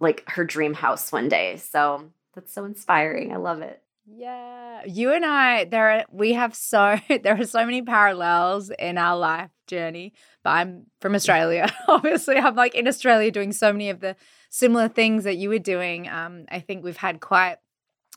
like 0.00 0.24
her 0.28 0.44
dream 0.44 0.74
house 0.74 1.12
one 1.12 1.28
day. 1.28 1.56
So 1.56 2.10
that's 2.34 2.52
so 2.52 2.64
inspiring. 2.64 3.32
I 3.32 3.36
love 3.36 3.62
it. 3.62 3.82
Yeah. 4.06 4.82
You 4.84 5.12
and 5.12 5.24
I, 5.24 5.64
there 5.64 5.90
are, 5.90 6.04
we 6.10 6.32
have 6.32 6.54
so 6.54 6.98
there 7.22 7.40
are 7.40 7.46
so 7.46 7.64
many 7.64 7.82
parallels 7.82 8.70
in 8.70 8.98
our 8.98 9.16
life 9.16 9.50
journey. 9.66 10.12
But 10.42 10.50
I'm 10.50 10.86
from 11.00 11.14
Australia. 11.14 11.72
Obviously, 11.88 12.36
I'm 12.36 12.56
like 12.56 12.74
in 12.74 12.88
Australia 12.88 13.30
doing 13.30 13.52
so 13.52 13.72
many 13.72 13.90
of 13.90 14.00
the 14.00 14.16
similar 14.50 14.88
things 14.88 15.24
that 15.24 15.36
you 15.36 15.48
were 15.48 15.58
doing. 15.58 16.08
Um, 16.08 16.46
I 16.50 16.60
think 16.60 16.84
we've 16.84 16.96
had 16.96 17.20
quite 17.20 17.56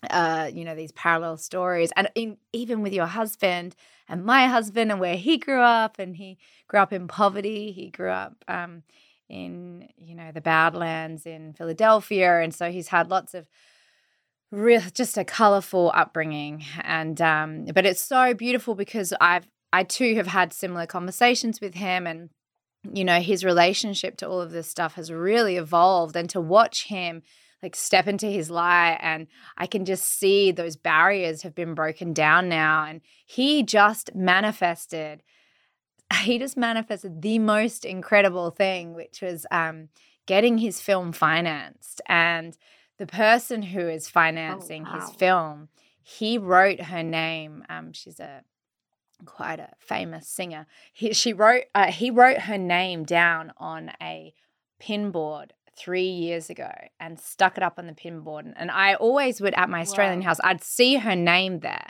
uh, 0.10 0.49
you 0.53 0.66
know, 0.66 0.76
these 0.76 0.91
parallel 0.91 1.38
stories. 1.38 1.91
And 1.95 2.10
in, 2.16 2.38
even 2.53 2.82
with 2.82 2.93
your 2.93 3.06
husband 3.06 3.76
and 4.08 4.24
my 4.24 4.47
husband 4.47 4.91
and 4.91 4.99
where 4.99 5.16
he 5.18 5.38
grew 5.38 5.62
up, 5.62 5.99
and 5.99 6.16
he 6.16 6.38
grew 6.68 6.80
up 6.80 6.93
in 6.93 7.08
poverty. 7.08 7.72
He 7.72 7.89
grew 7.89 8.10
up 8.10 8.43
um, 8.47 8.84
in 9.30 9.89
you 9.97 10.16
know 10.16 10.32
the 10.32 10.41
Badlands 10.41 11.26
in 11.26 11.53
Philadelphia, 11.53 12.41
and 12.41 12.53
so 12.53 12.72
he's 12.72 12.89
had 12.89 13.10
lots 13.10 13.34
of 13.34 13.47
real 14.51 14.82
just 14.93 15.18
a 15.18 15.26
colorful 15.26 15.91
upbringing. 15.95 16.64
And 16.82 17.20
um, 17.22 17.66
but 17.74 17.86
it's 17.86 18.01
so 18.01 18.34
beautiful 18.34 18.76
because 18.76 19.14
I've 19.20 19.47
I 19.74 19.84
too 19.84 20.16
have 20.16 20.28
had 20.28 20.53
similar 20.53 20.86
conversations 20.86 21.60
with 21.60 21.76
him, 21.76 22.06
and 22.06 22.30
you 22.93 23.03
know 23.03 23.20
his 23.20 23.43
relationship 23.43 24.18
to 24.18 24.28
all 24.28 24.41
of 24.41 24.51
this 24.51 24.68
stuff 24.68 24.95
has 24.95 25.12
really 25.12 25.58
evolved, 25.58 26.16
and 26.16 26.30
to 26.30 26.41
watch 26.41 26.86
him 26.86 27.24
like 27.66 27.76
step 27.76 28.07
into 28.07 28.28
his 28.28 28.49
light 28.49 28.97
and 29.01 29.28
I 29.57 29.68
can 29.68 29.84
just 29.86 30.05
see 30.05 30.51
those 30.51 30.78
barriers 30.78 31.41
have 31.41 31.55
been 31.55 31.74
broken 31.74 32.13
down 32.13 32.47
now 32.47 32.86
and 32.86 33.01
he 33.26 33.63
just 33.63 34.16
manifested 34.16 35.24
he 36.22 36.39
just 36.39 36.57
manifested 36.57 37.22
the 37.22 37.39
most 37.39 37.86
incredible 37.86 38.51
thing, 38.51 38.93
which 38.93 39.22
was 39.22 39.45
um, 39.51 39.89
getting 40.26 40.57
his 40.57 40.82
film 40.82 41.11
financed. 41.11 42.01
And 42.07 42.57
the 42.97 43.07
person 43.07 43.61
who 43.61 43.88
is 43.88 44.07
oh, 44.07 44.11
financing 44.11 44.86
oh, 44.88 44.93
wow. 44.93 44.99
his 44.99 45.16
film, 45.16 45.70
he 46.01 46.38
wrote 46.38 46.82
her 46.82 47.03
name. 47.03 47.63
Um, 47.70 47.93
she's 47.93 48.20
a 48.20 48.43
quite 49.26 49.59
a 49.59 49.70
famous 49.80 50.28
singer. 50.28 50.68
He, 50.93 51.13
she 51.13 51.34
wrote 51.34 51.63
uh, 51.74 51.91
he 51.91 52.11
wrote 52.11 52.39
her 52.41 52.57
name 52.57 53.03
down 53.03 53.53
on 53.57 53.91
a 54.01 54.34
pinboard 54.80 55.51
three 55.78 56.09
years 56.09 56.49
ago 56.49 56.71
and 56.99 57.19
stuck 57.19 57.57
it 57.57 57.63
up 57.63 57.78
on 57.78 57.88
the 57.88 57.93
pinboard. 57.93 58.53
And 58.55 58.71
I 58.71 58.95
always 58.95 59.41
would 59.41 59.53
at 59.55 59.69
my 59.69 59.82
Australian 59.82 60.19
wow. 60.19 60.28
house, 60.28 60.39
I'd 60.43 60.63
see 60.63 60.95
her 60.95 61.15
name 61.15 61.59
there. 61.59 61.88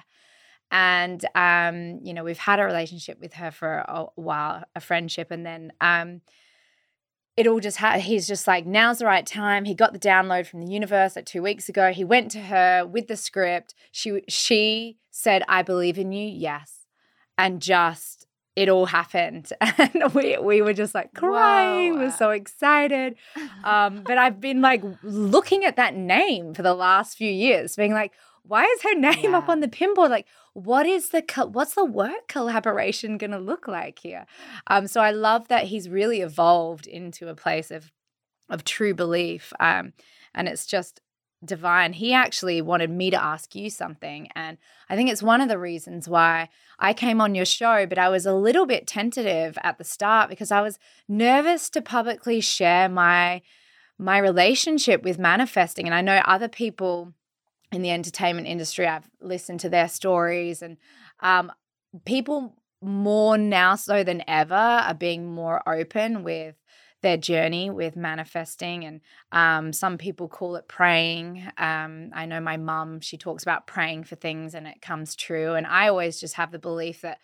And 0.72 1.24
um, 1.36 2.00
you 2.04 2.14
know, 2.14 2.24
we've 2.24 2.38
had 2.38 2.60
a 2.60 2.64
relationship 2.64 3.20
with 3.20 3.34
her 3.36 3.52
for 3.52 3.86
a 3.88 4.06
while, 4.16 4.64
a 4.76 4.80
friendship, 4.80 5.32
and 5.32 5.46
then 5.46 5.72
um, 5.80 6.22
it 7.38 7.48
all 7.48 7.60
just 7.60 7.78
had. 7.78 8.02
He's 8.02 8.28
just 8.28 8.48
like, 8.48 8.66
now's 8.66 9.00
the 9.00 9.06
right 9.06 9.26
time. 9.26 9.66
He 9.66 9.76
got 9.76 9.94
the 9.94 10.00
download 10.00 10.48
from 10.48 10.66
the 10.66 10.72
universe 10.72 11.16
like 11.16 11.26
two 11.26 11.44
weeks 11.44 11.70
ago. 11.70 11.92
He 11.92 12.04
went 12.04 12.32
to 12.32 12.42
her 12.42 12.86
with 12.86 13.08
the 13.08 13.16
script. 13.16 13.76
She 13.92 14.24
she 14.28 14.98
said, 15.12 15.44
"I 15.48 15.62
believe 15.62 16.00
in 16.00 16.12
you." 16.12 16.28
Yes, 16.28 16.88
and 17.38 17.62
just 17.62 18.15
it 18.56 18.70
all 18.70 18.86
happened 18.86 19.52
and 19.62 20.14
we 20.14 20.38
we 20.38 20.62
were 20.62 20.74
just 20.74 20.96
like 20.96 21.14
crying 21.14 21.94
Whoa. 21.94 22.00
we're 22.00 22.12
so 22.12 22.32
excited 22.32 23.16
um, 23.64 24.02
but 24.04 24.18
i've 24.18 24.40
been 24.40 24.62
like 24.62 24.84
looking 25.04 25.66
at 25.66 25.76
that 25.76 25.96
name 25.96 26.54
for 26.54 26.62
the 26.62 26.74
last 26.74 27.18
few 27.18 27.32
years 27.32 27.76
being 27.76 27.94
like 27.94 28.14
why 28.48 28.64
is 28.64 28.84
her 28.84 28.96
name 28.96 29.32
yeah. 29.32 29.38
up 29.38 29.50
on 29.50 29.60
the 29.60 29.68
pinboard? 29.68 30.10
Like, 30.10 30.28
what 30.54 30.86
is 30.86 31.10
the 31.10 31.22
co- 31.22 31.48
what's 31.48 31.76
the 31.76 31.86
work 31.86 32.28
collaboration 32.28 33.18
going 33.18 33.32
to 33.32 33.40
look 33.40 33.68
like 33.68 34.00
here? 34.00 34.26
Um, 34.68 34.88
so 34.88 35.02
I 35.02 35.12
love 35.12 35.48
that 35.48 35.66
he's 35.66 35.90
really 35.90 36.22
evolved 36.22 36.88
into 36.88 37.28
a 37.28 37.36
place 37.36 37.72
of 37.72 37.92
of 38.50 38.64
true 38.64 38.94
belief, 38.94 39.52
um, 39.60 39.94
and 40.34 40.48
it's 40.48 40.66
just 40.68 41.02
divine. 41.46 41.94
He 41.94 42.14
actually 42.14 42.62
wanted 42.62 42.90
me 42.90 43.10
to 43.10 43.22
ask 43.22 43.56
you 43.56 43.70
something, 43.70 44.30
and 44.36 44.58
I 44.90 44.96
think 44.96 45.10
it's 45.10 45.24
one 45.24 45.42
of 45.42 45.50
the 45.50 45.60
reasons 45.60 46.10
why 46.10 46.50
I 46.80 46.94
came 46.94 47.22
on 47.22 47.36
your 47.36 47.46
show. 47.46 47.86
But 47.86 47.98
I 47.98 48.10
was 48.10 48.26
a 48.26 48.34
little 48.34 48.66
bit 48.66 48.88
tentative 48.88 49.58
at 49.64 49.78
the 49.78 49.84
start 49.84 50.30
because 50.30 50.52
I 50.52 50.62
was 50.62 50.80
nervous 51.08 51.70
to 51.72 51.82
publicly 51.82 52.42
share 52.42 52.90
my 52.90 53.42
my 53.98 54.18
relationship 54.18 55.04
with 55.04 55.18
manifesting, 55.20 55.86
and 55.86 55.96
I 55.96 56.02
know 56.02 56.22
other 56.26 56.50
people 56.50 57.14
in 57.72 57.82
the 57.82 57.92
entertainment 57.92 58.48
industry. 58.48 58.88
I've 58.88 59.10
listened 59.22 59.60
to 59.62 59.70
their 59.70 59.88
stories, 59.88 60.62
and 60.62 60.78
um, 61.22 61.52
people 62.06 62.56
more 62.82 63.38
now 63.38 63.76
so 63.76 64.04
than 64.04 64.24
ever 64.28 64.54
are 64.54 64.94
being 64.94 65.26
more 65.26 65.68
open 65.68 66.24
with 66.24 66.56
their 67.06 67.18
journey 67.18 67.70
with 67.70 67.96
manifesting. 67.96 68.84
And 68.84 69.02
um, 69.32 69.72
some 69.72 70.00
people 70.00 70.28
call 70.28 70.56
it 70.56 70.68
praying. 70.68 71.48
Um, 71.60 72.10
I 72.14 72.26
know 72.26 72.40
my 72.40 72.58
mum, 72.58 73.00
she 73.00 73.16
talks 73.16 73.44
about 73.44 73.68
praying 73.68 74.06
for 74.06 74.16
things 74.16 74.56
and 74.56 74.66
it 74.66 74.82
comes 74.82 75.16
true. 75.16 75.54
And 75.54 75.68
I 75.68 75.88
always 75.88 76.20
just 76.20 76.34
have 76.34 76.52
the 76.52 76.58
belief 76.58 77.02
that 77.02 77.20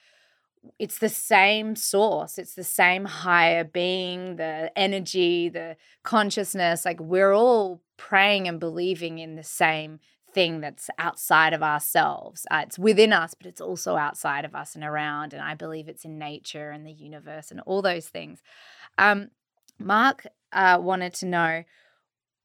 it's 0.78 1.00
the 1.00 1.10
same 1.10 1.76
source 1.76 2.38
it's 2.38 2.54
the 2.54 2.64
same 2.64 3.06
higher 3.06 3.64
being 3.64 4.36
the 4.36 4.72
energy 4.76 5.50
the 5.50 5.76
consciousness 6.04 6.86
like 6.86 7.00
we're 7.00 7.34
all 7.34 7.82
praying 7.98 8.48
and 8.48 8.60
believing 8.60 9.18
in 9.18 9.34
the 9.34 9.44
same 9.44 10.00
thing 10.36 10.62
that's 10.62 10.88
outside 11.00 11.54
of 11.54 11.64
ourselves 11.64 12.46
uh, 12.52 12.62
it's 12.64 12.78
within 12.78 13.12
us 13.12 13.34
but 13.34 13.48
it's 13.48 13.60
also 13.60 13.96
outside 13.96 14.46
of 14.46 14.54
us 14.54 14.76
and 14.76 14.84
around 14.84 15.34
and 15.34 15.42
i 15.42 15.56
believe 15.56 15.88
it's 15.88 16.06
in 16.06 16.20
nature 16.20 16.70
and 16.70 16.86
the 16.86 16.94
universe 16.94 17.50
and 17.50 17.60
all 17.62 17.82
those 17.82 18.08
things 18.08 18.44
um, 19.00 19.32
mark 19.86 20.28
uh, 20.54 20.78
wanted 20.82 21.14
to 21.16 21.26
know 21.26 21.64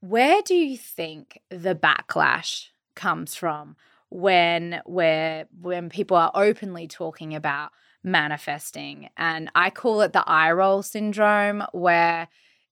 where 0.00 0.42
do 0.42 0.54
you 0.54 0.76
think 0.76 1.40
the 1.50 1.74
backlash 1.74 2.68
comes 2.94 3.34
from 3.34 3.76
when 4.08 4.80
where 4.84 5.46
when 5.60 5.88
people 5.88 6.16
are 6.16 6.30
openly 6.34 6.86
talking 6.86 7.34
about 7.34 7.70
manifesting. 8.06 9.10
And 9.16 9.50
I 9.54 9.68
call 9.68 10.00
it 10.00 10.12
the 10.12 10.26
eye 10.26 10.52
roll 10.52 10.82
syndrome, 10.82 11.64
where 11.72 12.28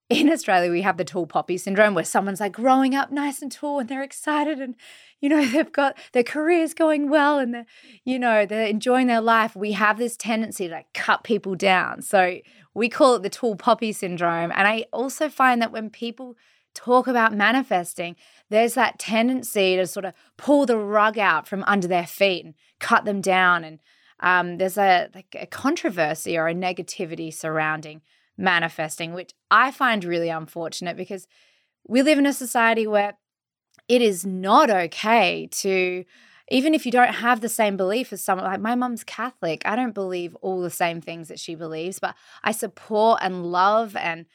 in 0.09 0.31
Australia 0.31 0.71
we 0.71 0.83
have 0.83 0.97
the 0.97 1.05
tall 1.05 1.27
poppy 1.27 1.59
syndrome, 1.59 1.95
where 1.95 2.05
someone's 2.05 2.41
like 2.41 2.53
growing 2.53 2.95
up 2.95 3.11
nice 3.11 3.43
and 3.43 3.51
tall 3.51 3.81
and 3.81 3.89
they're 3.89 4.03
excited 4.03 4.61
and, 4.61 4.77
you 5.21 5.29
know, 5.29 5.45
they've 5.51 5.73
got 5.73 5.99
their 6.13 6.23
careers 6.23 6.73
going 6.73 7.11
well 7.11 7.39
and 7.39 7.53
they're, 7.53 7.67
you 8.05 8.19
know, 8.19 8.47
they're 8.47 8.67
enjoying 8.67 9.09
their 9.09 9.21
life. 9.21 9.57
We 9.57 9.73
have 9.73 9.99
this 9.99 10.17
tendency 10.17 10.69
to 10.69 10.75
like 10.75 10.93
cut 10.95 11.25
people 11.25 11.57
down. 11.57 12.01
So 12.03 12.39
we 12.75 12.89
call 12.89 13.15
it 13.15 13.23
the 13.23 13.31
tall 13.31 13.57
poppy 13.57 13.93
syndrome. 13.93 14.53
And 14.55 14.67
I 14.67 14.87
also 14.93 15.29
find 15.29 15.63
that 15.63 15.73
when 15.73 15.91
people 15.91 16.37
talk 16.75 17.07
about 17.07 17.33
manifesting, 17.33 18.17
there's 18.51 18.75
that 18.75 18.99
tendency 18.99 19.77
to 19.77 19.87
sort 19.87 20.05
of 20.05 20.13
pull 20.37 20.67
the 20.67 20.77
rug 20.77 21.19
out 21.19 21.47
from 21.47 21.63
under 21.67 21.87
their 21.87 22.07
feet 22.07 22.45
and 22.45 22.55
cut 22.81 23.05
them 23.05 23.21
down 23.21 23.65
and 23.65 23.79
um, 24.21 24.59
there's 24.59 24.79
a 24.79 25.09
like 25.15 25.37
a 25.39 25.47
controversy 25.47 26.39
or 26.39 26.49
a 26.49 26.55
negativity 26.55 27.33
surrounding 27.33 28.01
manifesting, 28.37 29.13
which 29.13 29.33
I 29.51 29.71
find 29.71 30.05
really 30.05 30.29
unfortunate 30.29 30.97
because 30.97 31.27
we 31.87 32.03
live 32.03 32.19
in 32.19 32.27
a 32.27 32.33
society 32.33 32.87
where 32.87 33.19
it 33.89 34.01
is 34.01 34.25
not 34.25 34.71
okay 34.71 35.49
to 35.51 36.05
even 36.51 36.75
if 36.75 36.85
you 36.85 36.93
don't 36.93 37.15
have 37.15 37.41
the 37.41 37.49
same 37.49 37.77
belief 37.77 38.13
as 38.13 38.23
someone 38.23 38.47
like 38.47 38.61
my 38.61 38.75
mum's 38.75 39.05
Catholic, 39.05 39.63
I 39.65 39.77
don't 39.77 39.95
believe 39.95 40.35
all 40.37 40.61
the 40.61 40.71
same 40.71 41.01
things 41.01 41.29
that 41.29 41.41
she 41.41 41.55
believes, 41.55 41.99
but 41.99 42.15
I 42.43 42.53
support 42.53 43.21
and 43.23 43.51
love 43.51 43.97
and 43.97 44.27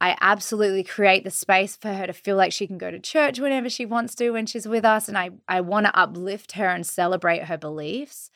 I 0.00 0.16
absolutely 0.22 0.82
create 0.82 1.24
the 1.24 1.30
space 1.30 1.76
for 1.76 1.92
her 1.92 2.06
to 2.06 2.14
feel 2.14 2.36
like 2.36 2.52
she 2.52 2.66
can 2.66 2.78
go 2.78 2.90
to 2.90 2.98
church 2.98 3.38
whenever 3.38 3.68
she 3.68 3.84
wants 3.84 4.14
to 4.14 4.30
when 4.30 4.46
she's 4.46 4.66
with 4.66 4.84
us. 4.84 5.08
And 5.08 5.18
I, 5.18 5.30
I 5.46 5.60
want 5.60 5.86
to 5.86 5.98
uplift 5.98 6.52
her 6.52 6.68
and 6.68 6.86
celebrate 6.86 7.44
her 7.44 7.58
beliefs. 7.58 8.30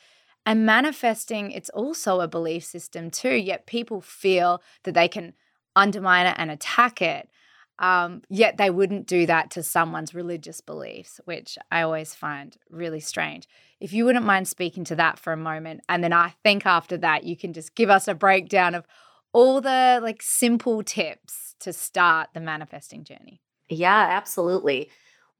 And 0.44 0.66
manifesting, 0.66 1.52
it's 1.52 1.70
also 1.70 2.20
a 2.20 2.28
belief 2.28 2.64
system 2.64 3.10
too, 3.10 3.34
yet 3.34 3.66
people 3.66 4.02
feel 4.02 4.62
that 4.82 4.92
they 4.92 5.08
can 5.08 5.32
undermine 5.74 6.26
it 6.26 6.34
and 6.36 6.50
attack 6.50 7.00
it. 7.00 7.30
Um, 7.78 8.22
yet 8.28 8.56
they 8.56 8.70
wouldn't 8.70 9.06
do 9.06 9.26
that 9.26 9.50
to 9.52 9.62
someone's 9.62 10.14
religious 10.14 10.60
beliefs, 10.60 11.20
which 11.24 11.58
I 11.72 11.82
always 11.82 12.14
find 12.14 12.56
really 12.70 13.00
strange. 13.00 13.48
If 13.80 13.92
you 13.92 14.04
wouldn't 14.04 14.24
mind 14.24 14.46
speaking 14.46 14.84
to 14.84 14.96
that 14.96 15.18
for 15.18 15.32
a 15.32 15.36
moment, 15.36 15.80
and 15.88 16.02
then 16.02 16.12
I 16.12 16.34
think 16.44 16.66
after 16.66 16.96
that, 16.98 17.24
you 17.24 17.36
can 17.36 17.52
just 17.52 17.74
give 17.74 17.90
us 17.90 18.06
a 18.06 18.14
breakdown 18.14 18.74
of 18.74 18.86
all 19.32 19.60
the 19.60 19.98
like 20.00 20.22
simple 20.22 20.82
tips 20.82 21.56
to 21.60 21.72
start 21.72 22.28
the 22.32 22.40
manifesting 22.40 23.02
journey. 23.02 23.40
Yeah, 23.68 24.06
absolutely. 24.10 24.90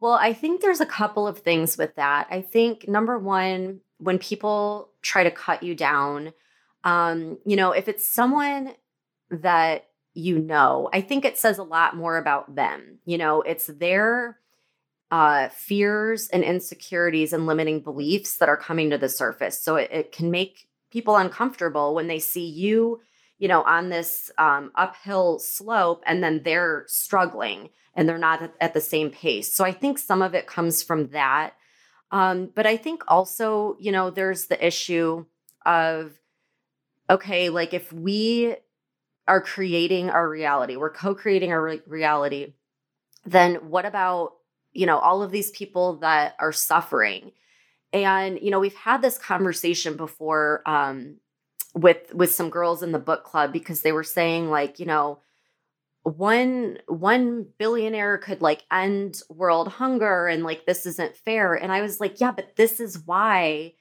Well, 0.00 0.14
I 0.14 0.32
think 0.32 0.60
there's 0.60 0.80
a 0.80 0.86
couple 0.86 1.28
of 1.28 1.38
things 1.38 1.78
with 1.78 1.94
that. 1.94 2.26
I 2.30 2.42
think 2.42 2.88
number 2.88 3.18
one, 3.18 3.80
when 3.98 4.18
people 4.18 4.90
try 5.02 5.22
to 5.22 5.30
cut 5.30 5.62
you 5.62 5.74
down, 5.74 6.32
um, 6.82 7.38
you 7.46 7.56
know, 7.56 7.72
if 7.72 7.88
it's 7.88 8.06
someone 8.06 8.74
that 9.30 9.86
you 10.14 10.38
know, 10.38 10.88
I 10.92 11.00
think 11.00 11.24
it 11.24 11.36
says 11.36 11.58
a 11.58 11.64
lot 11.64 11.96
more 11.96 12.16
about 12.16 12.54
them. 12.54 12.98
You 13.04 13.18
know, 13.18 13.42
it's 13.42 13.66
their 13.66 14.38
uh, 15.10 15.48
fears 15.48 16.28
and 16.28 16.42
insecurities 16.42 17.32
and 17.32 17.46
limiting 17.46 17.80
beliefs 17.80 18.38
that 18.38 18.48
are 18.48 18.56
coming 18.56 18.90
to 18.90 18.98
the 18.98 19.08
surface. 19.08 19.60
So 19.60 19.76
it, 19.76 19.90
it 19.92 20.12
can 20.12 20.30
make 20.30 20.68
people 20.90 21.16
uncomfortable 21.16 21.94
when 21.94 22.06
they 22.06 22.18
see 22.18 22.46
you, 22.46 23.00
you 23.38 23.48
know, 23.48 23.62
on 23.62 23.90
this 23.90 24.30
um, 24.38 24.70
uphill 24.76 25.38
slope 25.40 26.02
and 26.06 26.22
then 26.22 26.42
they're 26.44 26.84
struggling 26.86 27.70
and 27.94 28.08
they're 28.08 28.18
not 28.18 28.42
at, 28.42 28.54
at 28.60 28.74
the 28.74 28.80
same 28.80 29.10
pace. 29.10 29.52
So 29.52 29.64
I 29.64 29.72
think 29.72 29.98
some 29.98 30.22
of 30.22 30.34
it 30.34 30.46
comes 30.46 30.82
from 30.82 31.08
that. 31.08 31.54
Um, 32.10 32.50
but 32.54 32.66
I 32.66 32.76
think 32.76 33.02
also, 33.08 33.76
you 33.80 33.90
know, 33.90 34.10
there's 34.10 34.46
the 34.46 34.64
issue 34.64 35.26
of, 35.66 36.12
okay, 37.10 37.48
like 37.50 37.74
if 37.74 37.92
we 37.92 38.56
are 39.26 39.40
creating 39.40 40.10
our 40.10 40.28
reality, 40.28 40.76
we're 40.76 40.90
co 40.90 41.14
creating 41.14 41.52
our 41.52 41.62
re- 41.62 41.82
reality, 41.86 42.54
then 43.24 43.56
what 43.70 43.86
about, 43.86 44.34
you 44.72 44.86
know, 44.86 44.98
all 44.98 45.22
of 45.22 45.30
these 45.30 45.50
people 45.50 45.96
that 45.98 46.34
are 46.38 46.52
suffering? 46.52 47.32
And, 47.92 48.38
you 48.40 48.50
know, 48.50 48.60
we've 48.60 48.74
had 48.74 49.02
this 49.02 49.18
conversation 49.18 49.96
before 49.96 50.62
um, 50.66 51.16
with 51.74 52.14
with 52.14 52.32
some 52.32 52.50
girls 52.50 52.82
in 52.82 52.92
the 52.92 52.98
book 52.98 53.24
club 53.24 53.52
because 53.52 53.82
they 53.82 53.92
were 53.92 54.04
saying 54.04 54.48
like 54.48 54.78
you 54.78 54.86
know 54.86 55.18
one 56.04 56.78
one 56.86 57.46
billionaire 57.58 58.18
could 58.18 58.40
like 58.40 58.62
end 58.70 59.20
world 59.28 59.68
hunger 59.68 60.26
and 60.26 60.44
like 60.44 60.66
this 60.66 60.86
isn't 60.86 61.16
fair 61.16 61.54
and 61.54 61.72
i 61.72 61.82
was 61.82 62.00
like 62.00 62.20
yeah 62.20 62.30
but 62.30 62.54
this 62.56 62.78
is 62.78 62.98
why 63.06 63.72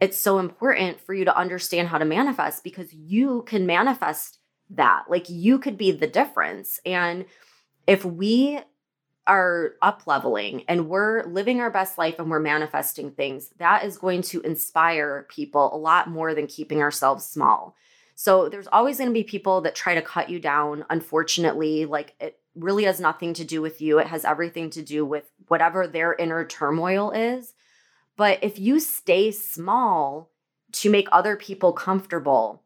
it's 0.00 0.16
so 0.16 0.38
important 0.38 1.00
for 1.00 1.14
you 1.14 1.24
to 1.24 1.36
understand 1.36 1.88
how 1.88 1.98
to 1.98 2.04
manifest 2.04 2.64
because 2.64 2.92
you 2.92 3.42
can 3.46 3.66
manifest 3.66 4.38
that 4.74 5.04
like 5.08 5.28
you 5.28 5.58
could 5.58 5.76
be 5.76 5.90
the 5.90 6.06
difference 6.06 6.80
and 6.84 7.24
if 7.86 8.04
we 8.04 8.58
are 9.26 9.74
up 9.82 10.02
leveling 10.06 10.64
and 10.66 10.88
we're 10.88 11.24
living 11.24 11.60
our 11.60 11.70
best 11.70 11.96
life 11.96 12.18
and 12.18 12.28
we're 12.28 12.40
manifesting 12.40 13.10
things 13.10 13.50
that 13.58 13.84
is 13.84 13.98
going 13.98 14.22
to 14.22 14.40
inspire 14.40 15.26
people 15.28 15.74
a 15.74 15.76
lot 15.76 16.08
more 16.08 16.34
than 16.34 16.46
keeping 16.46 16.80
ourselves 16.80 17.24
small 17.24 17.76
so 18.14 18.48
there's 18.48 18.68
always 18.68 18.98
going 18.98 19.10
to 19.10 19.14
be 19.14 19.24
people 19.24 19.62
that 19.62 19.74
try 19.74 19.94
to 19.94 20.02
cut 20.02 20.30
you 20.30 20.38
down. 20.38 20.84
Unfortunately, 20.90 21.86
like 21.86 22.14
it 22.20 22.38
really 22.54 22.84
has 22.84 23.00
nothing 23.00 23.34
to 23.34 23.44
do 23.44 23.62
with 23.62 23.80
you. 23.80 23.98
It 23.98 24.06
has 24.06 24.24
everything 24.24 24.70
to 24.70 24.82
do 24.82 25.04
with 25.04 25.30
whatever 25.48 25.86
their 25.86 26.14
inner 26.14 26.44
turmoil 26.44 27.10
is. 27.10 27.54
But 28.16 28.38
if 28.42 28.58
you 28.58 28.78
stay 28.78 29.30
small 29.30 30.30
to 30.72 30.90
make 30.90 31.08
other 31.10 31.36
people 31.36 31.72
comfortable, 31.72 32.61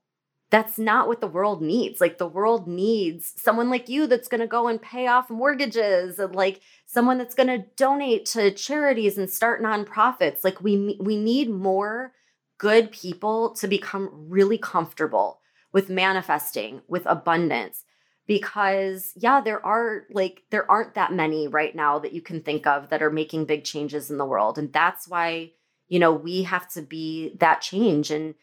that's 0.50 0.78
not 0.78 1.08
what 1.08 1.20
the 1.20 1.26
world 1.26 1.60
needs. 1.60 2.00
Like 2.00 2.18
the 2.18 2.26
world 2.26 2.68
needs 2.68 3.34
someone 3.36 3.68
like 3.68 3.88
you 3.88 4.06
that's 4.06 4.28
going 4.28 4.40
to 4.40 4.46
go 4.46 4.68
and 4.68 4.80
pay 4.80 5.08
off 5.08 5.28
mortgages 5.28 6.18
and 6.18 6.34
like 6.34 6.60
someone 6.86 7.18
that's 7.18 7.34
going 7.34 7.48
to 7.48 7.66
donate 7.76 8.26
to 8.26 8.52
charities 8.52 9.18
and 9.18 9.28
start 9.28 9.62
nonprofits. 9.62 10.44
Like 10.44 10.60
we 10.60 10.96
we 11.00 11.16
need 11.16 11.50
more 11.50 12.12
good 12.58 12.92
people 12.92 13.54
to 13.54 13.66
become 13.66 14.08
really 14.28 14.56
comfortable 14.56 15.40
with 15.72 15.90
manifesting, 15.90 16.80
with 16.86 17.04
abundance. 17.06 17.82
Because, 18.28 19.12
yeah, 19.14 19.40
there 19.40 19.64
are 19.64 20.04
like, 20.10 20.42
there 20.50 20.68
aren't 20.68 20.94
that 20.94 21.12
many 21.12 21.46
right 21.46 21.74
now 21.76 22.00
that 22.00 22.12
you 22.12 22.20
can 22.20 22.40
think 22.40 22.66
of 22.66 22.88
that 22.88 23.02
are 23.02 23.10
making 23.10 23.44
big 23.44 23.62
changes 23.62 24.10
in 24.10 24.18
the 24.18 24.24
world. 24.24 24.58
And 24.58 24.72
that's 24.72 25.06
why, 25.06 25.52
you 25.86 26.00
know, 26.00 26.12
we 26.12 26.42
have 26.42 26.68
to 26.72 26.82
be 26.82 27.36
that 27.38 27.60
change 27.60 28.10
and, 28.10 28.34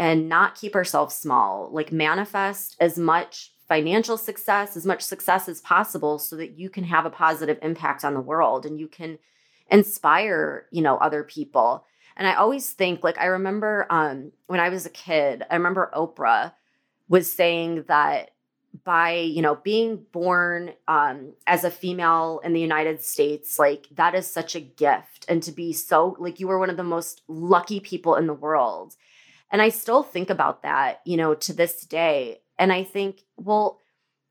and 0.00 0.30
not 0.30 0.54
keep 0.54 0.74
ourselves 0.74 1.14
small, 1.14 1.68
like 1.72 1.92
manifest 1.92 2.74
as 2.80 2.96
much 2.96 3.52
financial 3.68 4.16
success, 4.16 4.74
as 4.74 4.86
much 4.86 5.02
success 5.02 5.46
as 5.46 5.60
possible 5.60 6.18
so 6.18 6.36
that 6.36 6.58
you 6.58 6.70
can 6.70 6.84
have 6.84 7.04
a 7.04 7.10
positive 7.10 7.58
impact 7.60 8.02
on 8.02 8.14
the 8.14 8.20
world 8.20 8.64
and 8.64 8.80
you 8.80 8.88
can 8.88 9.18
inspire, 9.70 10.64
you 10.70 10.80
know, 10.80 10.96
other 10.96 11.22
people. 11.22 11.84
And 12.16 12.26
I 12.26 12.32
always 12.32 12.70
think, 12.70 13.04
like, 13.04 13.18
I 13.18 13.26
remember 13.26 13.86
um, 13.90 14.32
when 14.46 14.58
I 14.58 14.70
was 14.70 14.86
a 14.86 14.90
kid, 14.90 15.44
I 15.50 15.56
remember 15.56 15.90
Oprah 15.94 16.54
was 17.10 17.30
saying 17.30 17.84
that 17.86 18.30
by 18.84 19.14
you 19.14 19.42
know 19.42 19.56
being 19.56 20.04
born 20.12 20.72
um, 20.86 21.32
as 21.46 21.64
a 21.64 21.72
female 21.72 22.40
in 22.44 22.52
the 22.52 22.60
united 22.60 23.02
states 23.02 23.58
like 23.58 23.88
that 23.90 24.14
is 24.14 24.28
such 24.28 24.54
a 24.54 24.60
gift. 24.60 25.26
And 25.28 25.42
to 25.42 25.50
be 25.50 25.72
so 25.72 26.14
like 26.20 26.38
you 26.38 26.46
were 26.46 26.58
one 26.58 26.70
of 26.70 26.76
the 26.76 26.84
most 26.84 27.22
lucky 27.26 27.80
people 27.80 28.14
in 28.14 28.28
the 28.28 28.32
world 28.32 28.94
and 29.50 29.60
i 29.62 29.68
still 29.68 30.02
think 30.02 30.30
about 30.30 30.62
that 30.62 31.00
you 31.04 31.16
know 31.16 31.34
to 31.34 31.52
this 31.52 31.84
day 31.84 32.40
and 32.58 32.72
i 32.72 32.82
think 32.82 33.22
well 33.36 33.78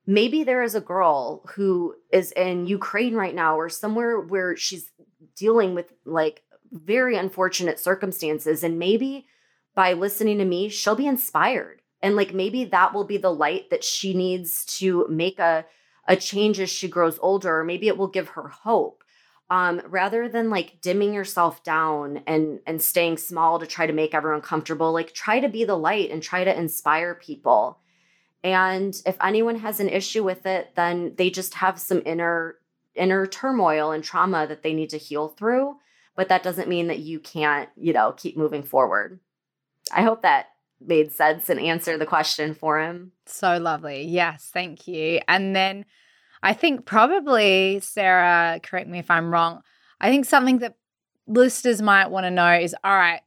maybe 0.05 0.43
there 0.43 0.63
is 0.63 0.76
a 0.76 0.82
girl 0.82 1.43
who 1.55 1.93
is 2.11 2.32
in 2.34 2.67
ukraine 2.67 3.15
right 3.15 3.36
now 3.36 3.57
or 3.57 3.70
somewhere 3.70 4.20
where 4.20 4.55
she's 4.55 4.91
dealing 5.36 5.76
with 5.76 5.93
like 6.05 6.43
very 6.72 7.15
unfortunate 7.15 7.80
circumstances. 7.80 8.63
And 8.63 8.80
maybe 8.80 9.26
by 9.76 9.93
listening 9.93 10.38
to 10.39 10.45
me, 10.45 10.70
she'll 10.70 10.95
be 10.95 11.07
inspired. 11.07 11.82
And 12.01 12.15
like 12.15 12.34
maybe 12.34 12.65
that 12.65 12.93
will 12.93 13.03
be 13.03 13.17
the 13.17 13.34
light 13.34 13.70
that 13.72 13.84
she 13.84 14.13
needs 14.13 14.65
to 14.78 15.05
make 15.09 15.39
a 15.39 15.65
a 16.07 16.15
change 16.15 16.59
as 16.59 16.72
she 16.72 16.88
grows 16.88 17.20
older, 17.22 17.59
or 17.59 17.63
maybe 17.63 17.88
it 17.88 17.95
will 17.95 18.07
give 18.07 18.30
her 18.30 18.47
hope. 18.47 18.99
Um, 19.52 19.82
rather 19.88 20.30
than 20.30 20.52
like 20.52 20.80
dimming 20.80 21.12
yourself 21.12 21.64
down 21.64 22.22
and 22.28 22.60
and 22.68 22.80
staying 22.80 23.18
small 23.18 23.60
to 23.60 23.66
try 23.66 23.88
to 23.88 23.93
make 23.93 24.14
everyone 24.14 24.41
comfortable, 24.41 24.93
like 24.93 25.14
try 25.14 25.39
to 25.39 25.50
be 25.50 25.64
the 25.64 25.78
light 25.78 26.12
and 26.12 26.22
try 26.22 26.43
to 26.43 26.58
inspire 26.58 27.16
people. 27.16 27.80
And 28.43 28.95
if 29.06 29.18
anyone 29.22 29.58
has 29.58 29.80
an 29.80 29.89
issue 29.89 30.24
with 30.24 30.45
it, 30.45 30.76
then 30.76 31.16
they 31.18 31.30
just 31.30 31.56
have 31.56 31.80
some 31.80 32.04
inner 32.06 32.58
inner 32.95 33.26
turmoil 33.26 33.91
and 33.91 34.04
trauma 34.04 34.45
that 34.47 34.62
they 34.62 34.74
need 34.74 34.89
to 34.91 34.97
heal 34.97 35.30
through. 35.30 35.78
But 36.16 36.30
that 36.30 36.43
doesn't 36.43 36.68
mean 36.68 36.88
that 36.88 37.00
you 37.00 37.20
can't, 37.20 37.70
you 37.76 37.93
know, 37.93 38.12
keep 38.12 38.38
moving 38.38 38.64
forward. 38.64 39.20
I 39.91 40.04
hope 40.04 40.22
that 40.22 40.47
made 40.82 41.12
sense 41.12 41.50
and 41.50 41.60
answered 41.60 42.00
the 42.00 42.06
question 42.06 42.54
for 42.54 42.80
him. 42.80 43.14
So 43.26 43.58
lovely. 43.58 44.04
Yes, 44.04 44.50
thank 44.54 44.88
you. 44.88 45.22
And 45.28 45.56
then 45.56 45.86
I 46.41 46.53
think 46.53 46.85
probably, 46.85 47.79
Sarah, 47.81 48.59
correct 48.63 48.89
me 48.89 48.99
if 48.99 49.11
I'm 49.11 49.31
wrong, 49.31 49.61
I 49.99 50.09
think 50.09 50.25
something 50.25 50.59
that 50.59 50.75
listeners 51.27 51.81
might 51.81 52.11
want 52.11 52.25
to 52.25 52.31
know 52.31 52.53
is 52.53 52.75
all 52.83 52.95
right, 52.95 53.21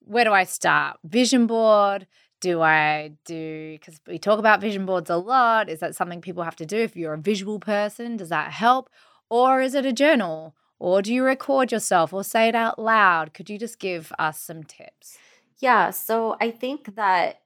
where 0.00 0.24
do 0.24 0.32
I 0.32 0.44
start? 0.44 0.98
Vision 1.04 1.46
board? 1.46 2.06
Do 2.40 2.62
I 2.62 3.12
do, 3.26 3.72
because 3.72 4.00
we 4.06 4.18
talk 4.18 4.38
about 4.38 4.62
vision 4.62 4.86
boards 4.86 5.10
a 5.10 5.16
lot. 5.16 5.68
Is 5.68 5.80
that 5.80 5.94
something 5.94 6.22
people 6.22 6.42
have 6.42 6.56
to 6.56 6.64
do 6.64 6.78
if 6.78 6.96
you're 6.96 7.12
a 7.12 7.18
visual 7.18 7.60
person? 7.60 8.16
Does 8.16 8.30
that 8.30 8.52
help? 8.52 8.88
Or 9.28 9.60
is 9.60 9.74
it 9.74 9.84
a 9.84 9.92
journal? 9.92 10.54
Or 10.78 11.02
do 11.02 11.12
you 11.12 11.22
record 11.22 11.70
yourself 11.70 12.14
or 12.14 12.24
say 12.24 12.48
it 12.48 12.54
out 12.54 12.78
loud? 12.78 13.34
Could 13.34 13.50
you 13.50 13.58
just 13.58 13.78
give 13.78 14.10
us 14.18 14.40
some 14.40 14.64
tips? 14.64 15.18
Yeah. 15.58 15.90
So 15.90 16.38
I 16.40 16.50
think 16.50 16.96
that 16.96 17.42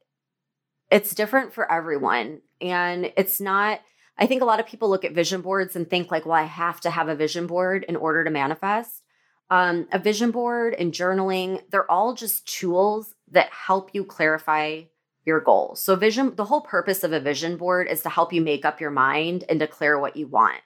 it's 0.93 1.13
different 1.13 1.53
for 1.53 1.71
everyone. 1.71 2.43
And 2.61 3.13
it's 3.17 3.41
not, 3.41 3.81
I 4.17 4.27
think 4.27 4.43
a 4.43 4.45
lot 4.45 4.61
of 4.61 4.67
people 4.67 4.89
look 4.89 5.05
at 5.05 5.13
vision 5.13 5.41
boards 5.41 5.75
and 5.75 5.89
think, 5.89 6.11
like, 6.11 6.25
well, 6.25 6.37
I 6.37 6.45
have 6.45 6.81
to 6.83 6.91
have 6.91 7.09
a 7.09 7.17
vision 7.17 7.47
board 7.47 7.85
in 7.89 7.97
order 7.97 8.25
to 8.25 8.31
manifest. 8.31 9.03
Um, 9.51 9.89
a 9.93 9.99
vision 9.99 10.31
board 10.31 10.75
and 10.75 10.93
journaling, 10.93 11.63
they're 11.71 11.91
all 11.91 12.15
just 12.15 12.47
tools 12.47 13.15
that 13.31 13.51
help 13.51 13.91
you 13.93 14.05
clarify 14.05 14.83
your 15.25 15.41
goals. 15.41 15.81
So, 15.81 15.97
vision, 15.97 16.35
the 16.37 16.45
whole 16.45 16.61
purpose 16.61 17.03
of 17.03 17.13
a 17.13 17.21
vision 17.21 17.57
board 17.57 17.89
is 17.89 18.03
to 18.03 18.09
help 18.09 18.33
you 18.33 18.41
make 18.41 18.65
up 18.65 18.81
your 18.81 18.91
mind 18.91 19.45
and 19.49 19.59
declare 19.59 19.99
what 19.99 20.17
you 20.17 20.27
want. 20.27 20.61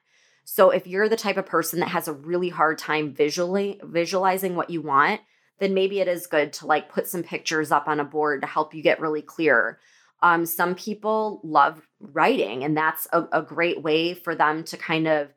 So, 0.44 0.70
if 0.70 0.86
you're 0.86 1.08
the 1.08 1.16
type 1.16 1.36
of 1.36 1.46
person 1.46 1.80
that 1.80 1.88
has 1.88 2.08
a 2.08 2.12
really 2.12 2.48
hard 2.48 2.78
time 2.78 3.14
visually 3.14 3.80
visualizing 3.82 4.56
what 4.56 4.70
you 4.70 4.82
want, 4.82 5.20
then 5.58 5.74
maybe 5.74 6.00
it 6.00 6.08
is 6.08 6.26
good 6.26 6.52
to 6.54 6.66
like 6.66 6.88
put 6.88 7.06
some 7.06 7.22
pictures 7.22 7.72
up 7.72 7.88
on 7.88 8.00
a 8.00 8.04
board 8.04 8.42
to 8.42 8.46
help 8.46 8.74
you 8.74 8.82
get 8.82 9.00
really 9.00 9.22
clear. 9.22 9.78
Um, 10.22 10.46
some 10.46 10.74
people 10.74 11.40
love 11.44 11.86
writing, 12.00 12.64
and 12.64 12.76
that's 12.76 13.06
a, 13.12 13.24
a 13.32 13.42
great 13.42 13.82
way 13.82 14.14
for 14.14 14.34
them 14.34 14.64
to 14.64 14.76
kind 14.76 15.06
of 15.06 15.28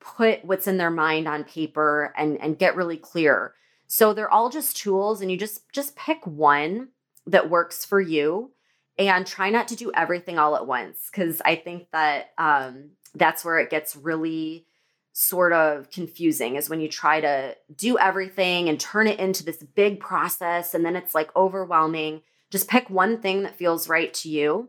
put 0.00 0.44
what's 0.44 0.66
in 0.66 0.78
their 0.78 0.90
mind 0.90 1.28
on 1.28 1.44
paper 1.44 2.12
and 2.16 2.40
and 2.40 2.58
get 2.58 2.76
really 2.76 2.96
clear. 2.96 3.54
So 3.86 4.14
they're 4.14 4.30
all 4.30 4.50
just 4.50 4.76
tools, 4.76 5.20
and 5.20 5.30
you 5.30 5.36
just 5.36 5.70
just 5.72 5.96
pick 5.96 6.26
one 6.26 6.88
that 7.26 7.50
works 7.50 7.84
for 7.84 8.00
you, 8.00 8.52
and 8.98 9.26
try 9.26 9.50
not 9.50 9.68
to 9.68 9.76
do 9.76 9.90
everything 9.94 10.38
all 10.38 10.56
at 10.56 10.66
once 10.66 11.08
because 11.10 11.40
I 11.44 11.56
think 11.56 11.88
that 11.92 12.30
um, 12.38 12.90
that's 13.14 13.44
where 13.44 13.58
it 13.58 13.70
gets 13.70 13.96
really 13.96 14.66
sort 15.12 15.52
of 15.52 15.90
confusing 15.90 16.56
is 16.56 16.70
when 16.70 16.80
you 16.80 16.88
try 16.88 17.20
to 17.20 17.56
do 17.74 17.98
everything 17.98 18.68
and 18.68 18.78
turn 18.78 19.06
it 19.06 19.18
into 19.18 19.44
this 19.44 19.62
big 19.74 20.00
process 20.00 20.72
and 20.74 20.84
then 20.84 20.96
it's 20.96 21.14
like 21.14 21.34
overwhelming. 21.36 22.22
Just 22.50 22.68
pick 22.68 22.90
one 22.90 23.20
thing 23.20 23.42
that 23.42 23.56
feels 23.56 23.88
right 23.88 24.12
to 24.14 24.28
you 24.28 24.68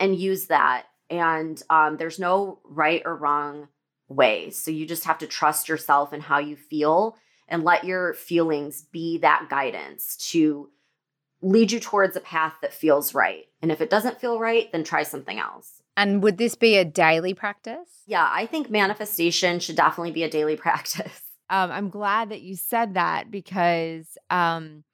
and 0.00 0.18
use 0.18 0.46
that. 0.46 0.86
And 1.10 1.62
um, 1.70 1.96
there's 1.96 2.18
no 2.18 2.60
right 2.64 3.02
or 3.04 3.14
wrong 3.14 3.68
way. 4.08 4.50
So 4.50 4.70
you 4.70 4.86
just 4.86 5.04
have 5.04 5.18
to 5.18 5.26
trust 5.26 5.68
yourself 5.68 6.12
and 6.12 6.22
how 6.22 6.38
you 6.38 6.56
feel 6.56 7.16
and 7.48 7.62
let 7.62 7.84
your 7.84 8.14
feelings 8.14 8.82
be 8.90 9.18
that 9.18 9.48
guidance 9.50 10.16
to 10.30 10.70
lead 11.42 11.72
you 11.72 11.78
towards 11.78 12.16
a 12.16 12.20
path 12.20 12.54
that 12.62 12.72
feels 12.72 13.14
right. 13.14 13.44
And 13.60 13.70
if 13.70 13.80
it 13.80 13.90
doesn't 13.90 14.20
feel 14.20 14.38
right, 14.38 14.70
then 14.72 14.82
try 14.82 15.02
something 15.02 15.38
else. 15.38 15.82
And 15.96 16.22
would 16.22 16.38
this 16.38 16.54
be 16.54 16.76
a 16.76 16.84
daily 16.84 17.34
practice? 17.34 18.02
Yeah, 18.06 18.28
I 18.30 18.46
think 18.46 18.70
manifestation 18.70 19.60
should 19.60 19.76
definitely 19.76 20.12
be 20.12 20.22
a 20.22 20.30
daily 20.30 20.56
practice. 20.66 21.20
Um, 21.50 21.70
I'm 21.70 21.90
glad 21.90 22.30
that 22.30 22.40
you 22.40 22.56
said 22.56 22.94
that 22.94 23.30
because 23.30 24.16
um, 24.30 24.84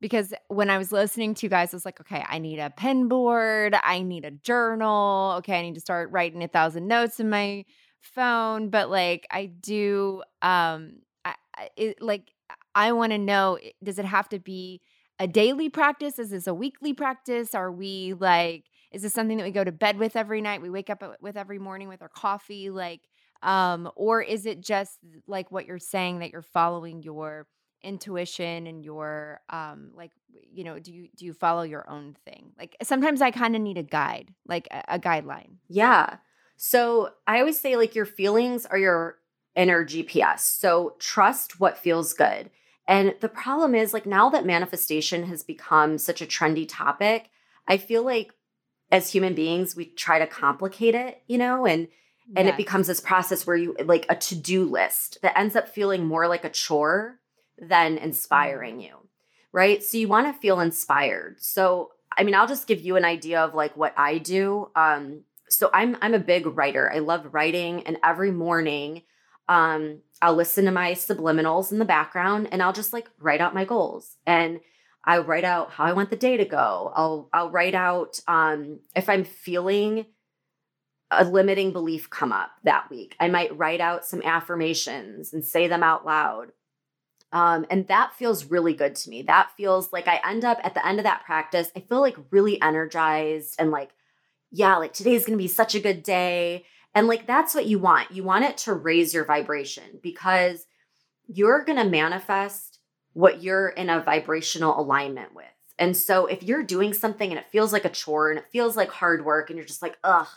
because 0.00 0.34
when 0.48 0.70
I 0.70 0.78
was 0.78 0.92
listening 0.92 1.34
to 1.34 1.46
you 1.46 1.50
guys, 1.50 1.72
I 1.72 1.76
was 1.76 1.84
like, 1.84 2.00
okay, 2.00 2.24
I 2.28 2.38
need 2.38 2.58
a 2.58 2.70
pen 2.70 3.08
board, 3.08 3.74
I 3.82 4.02
need 4.02 4.24
a 4.24 4.30
journal, 4.30 5.34
okay, 5.38 5.58
I 5.58 5.62
need 5.62 5.74
to 5.74 5.80
start 5.80 6.10
writing 6.10 6.42
a 6.42 6.48
thousand 6.48 6.86
notes 6.86 7.20
in 7.20 7.30
my 7.30 7.64
phone. 8.00 8.70
But 8.70 8.90
like, 8.90 9.26
I 9.30 9.46
do, 9.46 10.22
um, 10.42 11.00
I, 11.24 11.34
it, 11.76 12.02
like, 12.02 12.32
I 12.74 12.92
want 12.92 13.12
to 13.12 13.18
know, 13.18 13.58
does 13.82 13.98
it 13.98 14.04
have 14.04 14.28
to 14.30 14.38
be 14.38 14.80
a 15.18 15.26
daily 15.26 15.68
practice? 15.68 16.18
Is 16.18 16.30
this 16.30 16.46
a 16.46 16.54
weekly 16.54 16.92
practice? 16.92 17.54
Are 17.54 17.72
we 17.72 18.14
like 18.18 18.64
is 18.92 19.02
this 19.02 19.12
something 19.12 19.36
that 19.36 19.44
we 19.44 19.50
go 19.50 19.64
to 19.64 19.72
bed 19.72 19.98
with 19.98 20.16
every 20.16 20.40
night? 20.40 20.62
We 20.62 20.70
wake 20.70 20.90
up 20.90 21.02
with 21.20 21.36
every 21.36 21.58
morning 21.58 21.88
with 21.88 22.02
our 22.02 22.08
coffee, 22.08 22.70
like, 22.70 23.02
um, 23.42 23.90
or 23.96 24.22
is 24.22 24.46
it 24.46 24.60
just 24.60 24.98
like 25.26 25.50
what 25.52 25.66
you're 25.66 25.78
saying 25.78 26.20
that 26.20 26.30
you're 26.30 26.40
following 26.40 27.02
your 27.02 27.46
intuition 27.86 28.66
and 28.66 28.84
your 28.84 29.40
um 29.48 29.90
like 29.94 30.10
you 30.52 30.64
know 30.64 30.78
do 30.78 30.92
you 30.92 31.08
do 31.16 31.24
you 31.24 31.32
follow 31.32 31.62
your 31.62 31.88
own 31.88 32.16
thing? 32.24 32.52
Like 32.58 32.76
sometimes 32.82 33.22
i 33.22 33.30
kind 33.30 33.54
of 33.54 33.62
need 33.62 33.78
a 33.78 33.82
guide 33.82 34.34
like 34.46 34.66
a, 34.70 34.96
a 34.96 34.98
guideline. 34.98 35.56
Yeah. 35.68 36.16
So 36.56 37.10
i 37.26 37.38
always 37.38 37.58
say 37.60 37.76
like 37.76 37.94
your 37.94 38.06
feelings 38.06 38.66
are 38.66 38.78
your 38.78 39.18
inner 39.54 39.86
gps 39.86 40.40
so 40.40 40.96
trust 40.98 41.60
what 41.60 41.78
feels 41.78 42.12
good. 42.12 42.50
And 42.88 43.16
the 43.20 43.28
problem 43.28 43.74
is 43.74 43.92
like 43.92 44.06
now 44.06 44.30
that 44.30 44.46
manifestation 44.46 45.24
has 45.24 45.42
become 45.42 45.98
such 45.98 46.20
a 46.20 46.26
trendy 46.26 46.66
topic 46.68 47.30
i 47.68 47.76
feel 47.76 48.04
like 48.04 48.32
as 48.90 49.10
human 49.10 49.34
beings 49.34 49.74
we 49.74 49.86
try 49.86 50.18
to 50.18 50.26
complicate 50.26 50.94
it 50.94 51.22
you 51.26 51.38
know 51.38 51.66
and 51.66 51.88
and 52.34 52.48
it 52.48 52.56
becomes 52.56 52.88
this 52.88 53.00
process 53.00 53.46
where 53.46 53.56
you 53.56 53.76
like 53.84 54.04
a 54.08 54.16
to-do 54.16 54.64
list 54.64 55.18
that 55.22 55.38
ends 55.38 55.54
up 55.54 55.68
feeling 55.68 56.04
more 56.04 56.26
like 56.26 56.44
a 56.44 56.50
chore 56.50 57.20
than 57.58 57.98
inspiring 57.98 58.80
you 58.80 58.94
right 59.52 59.82
so 59.82 59.98
you 59.98 60.08
want 60.08 60.26
to 60.26 60.40
feel 60.40 60.60
inspired 60.60 61.36
so 61.38 61.90
i 62.16 62.22
mean 62.22 62.34
i'll 62.34 62.46
just 62.46 62.66
give 62.66 62.80
you 62.80 62.96
an 62.96 63.04
idea 63.04 63.40
of 63.40 63.54
like 63.54 63.76
what 63.76 63.94
i 63.96 64.18
do 64.18 64.70
um 64.76 65.22
so 65.48 65.70
i'm 65.72 65.96
i'm 66.02 66.14
a 66.14 66.18
big 66.18 66.46
writer 66.46 66.92
i 66.92 66.98
love 66.98 67.32
writing 67.32 67.86
and 67.86 67.98
every 68.04 68.30
morning 68.30 69.02
um 69.48 69.98
i'll 70.20 70.34
listen 70.34 70.64
to 70.64 70.70
my 70.70 70.92
subliminals 70.92 71.72
in 71.72 71.78
the 71.78 71.84
background 71.84 72.48
and 72.52 72.62
i'll 72.62 72.72
just 72.72 72.92
like 72.92 73.08
write 73.18 73.40
out 73.40 73.54
my 73.54 73.64
goals 73.64 74.16
and 74.26 74.60
I 75.06 75.18
write 75.18 75.44
out 75.44 75.70
how 75.70 75.84
I 75.84 75.92
want 75.92 76.10
the 76.10 76.16
day 76.16 76.36
to 76.36 76.44
go. 76.44 76.92
I'll 76.94 77.28
I'll 77.32 77.50
write 77.50 77.76
out 77.76 78.18
um, 78.26 78.80
if 78.96 79.08
I'm 79.08 79.22
feeling 79.22 80.06
a 81.10 81.24
limiting 81.24 81.72
belief 81.72 82.10
come 82.10 82.32
up 82.32 82.50
that 82.64 82.90
week. 82.90 83.14
I 83.20 83.28
might 83.28 83.56
write 83.56 83.80
out 83.80 84.04
some 84.04 84.22
affirmations 84.22 85.32
and 85.32 85.44
say 85.44 85.68
them 85.68 85.84
out 85.84 86.04
loud. 86.04 86.52
Um, 87.32 87.66
and 87.70 87.86
that 87.88 88.14
feels 88.14 88.46
really 88.46 88.74
good 88.74 88.94
to 88.96 89.10
me. 89.10 89.22
That 89.22 89.50
feels 89.56 89.92
like 89.92 90.08
I 90.08 90.20
end 90.24 90.44
up 90.44 90.58
at 90.62 90.74
the 90.74 90.86
end 90.86 90.98
of 90.98 91.04
that 91.04 91.24
practice, 91.24 91.70
I 91.76 91.80
feel 91.80 92.00
like 92.00 92.16
really 92.30 92.60
energized 92.62 93.56
and 93.58 93.70
like, 93.70 93.90
yeah, 94.50 94.76
like 94.76 94.92
today's 94.92 95.26
gonna 95.26 95.36
be 95.36 95.48
such 95.48 95.74
a 95.74 95.80
good 95.80 96.02
day. 96.02 96.64
And 96.94 97.08
like 97.08 97.26
that's 97.26 97.54
what 97.54 97.66
you 97.66 97.78
want. 97.78 98.12
You 98.12 98.22
want 98.22 98.44
it 98.44 98.56
to 98.58 98.72
raise 98.72 99.12
your 99.12 99.24
vibration 99.24 100.00
because 100.02 100.66
you're 101.26 101.64
gonna 101.64 101.84
manifest 101.84 102.78
what 103.12 103.42
you're 103.42 103.68
in 103.68 103.90
a 103.90 104.00
vibrational 104.00 104.78
alignment 104.78 105.34
with. 105.34 105.46
And 105.78 105.96
so 105.96 106.26
if 106.26 106.42
you're 106.42 106.62
doing 106.62 106.94
something 106.94 107.30
and 107.30 107.38
it 107.38 107.50
feels 107.50 107.72
like 107.72 107.84
a 107.84 107.90
chore 107.90 108.30
and 108.30 108.38
it 108.38 108.50
feels 108.50 108.76
like 108.76 108.90
hard 108.90 109.24
work 109.24 109.50
and 109.50 109.56
you're 109.58 109.66
just 109.66 109.82
like, 109.82 109.98
ugh, 110.04 110.28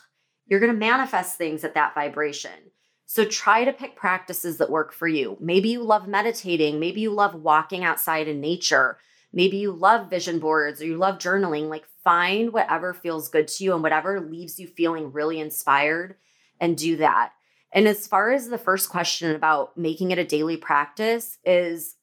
you're 0.48 0.60
to 0.60 0.74
manifest 0.74 1.38
things 1.38 1.64
at 1.64 1.76
that 1.76 1.94
vibration. 1.94 2.72
So 3.12 3.26
try 3.26 3.66
to 3.66 3.74
pick 3.74 3.96
practices 3.96 4.60
that 4.60 4.70
work 4.70 4.94
for 4.94 5.08
you. 5.08 5.36
Maybe 5.40 5.70
you 5.70 5.82
love 5.82 6.08
meditating. 6.08 6.80
Maybe 6.80 7.02
you 7.02 7.10
love 7.10 7.34
walking 7.34 7.84
outside 7.84 8.28
in 8.28 8.40
nature. 8.40 9.00
Maybe 9.34 9.58
you 9.58 9.72
love 9.72 10.12
vision 10.12 10.38
boards 10.38 10.80
or 10.80 10.86
you 10.86 10.96
love 10.96 11.18
journaling. 11.18 11.70
Like 11.70 11.86
find 12.04 12.54
whatever 12.54 12.94
feels 12.94 13.28
good 13.28 13.48
to 13.48 13.64
you 13.64 13.74
and 13.74 13.82
whatever 13.82 14.22
leaves 14.22 14.60
you 14.60 14.68
feeling 14.68 15.12
really 15.12 15.40
inspired 15.40 16.18
and 16.62 16.78
do 16.78 16.98
that. 16.98 17.32
And 17.74 17.88
as 17.88 18.06
far 18.06 18.32
as 18.32 18.48
the 18.48 18.60
first 18.60 18.90
question 18.90 19.36
about 19.36 19.76
making 19.76 20.12
it 20.12 20.20
a 20.20 20.24
daily 20.24 20.58
practice 20.58 21.40
is 21.44 21.96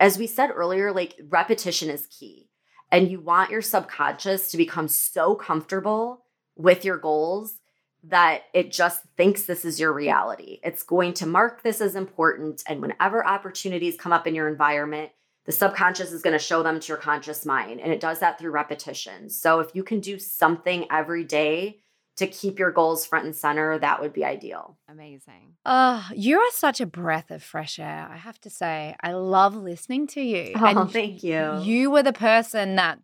as 0.00 0.16
we 0.16 0.26
said 0.26 0.50
earlier, 0.50 0.92
like 0.92 1.20
repetition 1.28 1.90
is 1.90 2.06
key. 2.06 2.48
And 2.90 3.10
you 3.10 3.20
want 3.20 3.50
your 3.50 3.60
subconscious 3.60 4.50
to 4.50 4.56
become 4.56 4.88
so 4.88 5.34
comfortable 5.34 6.24
with 6.56 6.86
your 6.86 6.96
goals 6.96 7.58
that 8.04 8.42
it 8.54 8.70
just 8.70 9.02
thinks 9.16 9.42
this 9.42 9.64
is 9.64 9.80
your 9.80 9.92
reality. 9.92 10.60
It's 10.62 10.82
going 10.82 11.14
to 11.14 11.26
mark 11.26 11.62
this 11.62 11.80
as 11.80 11.94
important. 11.96 12.62
And 12.66 12.80
whenever 12.80 13.26
opportunities 13.26 13.96
come 13.96 14.12
up 14.12 14.26
in 14.26 14.34
your 14.34 14.48
environment, 14.48 15.10
the 15.46 15.52
subconscious 15.52 16.12
is 16.12 16.22
going 16.22 16.34
to 16.34 16.38
show 16.38 16.62
them 16.62 16.78
to 16.78 16.88
your 16.88 16.96
conscious 16.98 17.44
mind. 17.44 17.80
And 17.80 17.92
it 17.92 18.00
does 18.00 18.20
that 18.20 18.38
through 18.38 18.50
repetition. 18.50 19.30
So 19.30 19.60
if 19.60 19.74
you 19.74 19.82
can 19.82 20.00
do 20.00 20.18
something 20.18 20.86
every 20.90 21.24
day 21.24 21.80
to 22.16 22.26
keep 22.26 22.58
your 22.58 22.70
goals 22.70 23.06
front 23.06 23.24
and 23.24 23.34
center, 23.34 23.78
that 23.78 24.00
would 24.00 24.12
be 24.12 24.24
ideal. 24.24 24.76
Amazing. 24.88 25.54
Oh, 25.64 26.06
you 26.14 26.38
are 26.38 26.50
such 26.50 26.80
a 26.80 26.86
breath 26.86 27.30
of 27.30 27.42
fresh 27.42 27.78
air. 27.78 28.08
I 28.12 28.16
have 28.16 28.40
to 28.42 28.50
say, 28.50 28.94
I 29.00 29.12
love 29.12 29.56
listening 29.56 30.06
to 30.08 30.20
you. 30.20 30.52
Oh, 30.56 30.66
And 30.66 30.92
thank 30.92 31.22
you. 31.22 31.60
You 31.62 31.90
were 31.90 32.02
the 32.02 32.12
person 32.12 32.76
that 32.76 32.98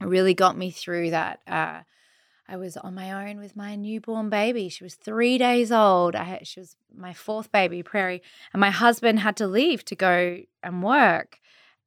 really 0.00 0.34
got 0.34 0.56
me 0.56 0.70
through 0.70 1.10
that. 1.10 1.40
Uh, 1.46 1.80
I 2.50 2.56
was 2.56 2.76
on 2.76 2.96
my 2.96 3.28
own 3.28 3.38
with 3.38 3.54
my 3.54 3.76
newborn 3.76 4.28
baby. 4.28 4.68
She 4.68 4.82
was 4.82 4.96
three 4.96 5.38
days 5.38 5.70
old. 5.70 6.16
I 6.16 6.40
she 6.42 6.58
was 6.58 6.74
my 6.92 7.12
fourth 7.12 7.52
baby, 7.52 7.84
Prairie, 7.84 8.22
and 8.52 8.60
my 8.60 8.70
husband 8.70 9.20
had 9.20 9.36
to 9.36 9.46
leave 9.46 9.84
to 9.84 9.94
go 9.94 10.38
and 10.60 10.82
work. 10.82 11.38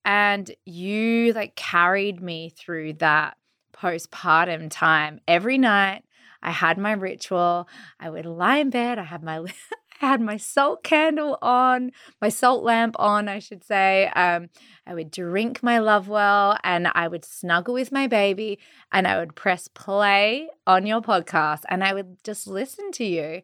And 0.05 0.49
you 0.65 1.33
like 1.33 1.55
carried 1.55 2.21
me 2.21 2.49
through 2.49 2.93
that 2.93 3.35
postpartum 3.73 4.69
time 4.69 5.19
every 5.27 5.57
night. 5.57 6.03
I 6.41 6.51
had 6.51 6.77
my 6.77 6.93
ritual. 6.93 7.67
I 7.99 8.09
would 8.09 8.25
lie 8.25 8.57
in 8.57 8.69
bed. 8.69 8.97
I 8.99 9.03
had 9.03 9.21
my 9.21 9.43
I 10.03 10.07
had 10.07 10.19
my 10.19 10.35
salt 10.35 10.83
candle 10.83 11.37
on, 11.41 11.91
my 12.21 12.27
salt 12.27 12.61
lamp 12.61 12.97
on, 12.99 13.29
I 13.29 13.39
should 13.39 13.63
say. 13.63 14.07
Um, 14.07 14.49
I 14.85 14.93
would 14.93 15.09
drink 15.11 15.63
my 15.63 15.79
love 15.79 16.09
well 16.09 16.57
and 16.61 16.89
I 16.93 17.07
would 17.07 17.23
snuggle 17.23 17.73
with 17.73 17.89
my 17.89 18.07
baby 18.07 18.59
and 18.91 19.07
I 19.07 19.17
would 19.19 19.33
press 19.33 19.69
play 19.69 20.49
on 20.67 20.85
your 20.85 21.01
podcast 21.01 21.61
and 21.69 21.85
I 21.85 21.93
would 21.93 22.21
just 22.21 22.47
listen 22.47 22.91
to 22.91 23.05
you. 23.05 23.43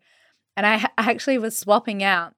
And 0.58 0.66
I 0.66 0.90
actually 0.98 1.38
was 1.38 1.58
swapping 1.58 2.04
out 2.04 2.34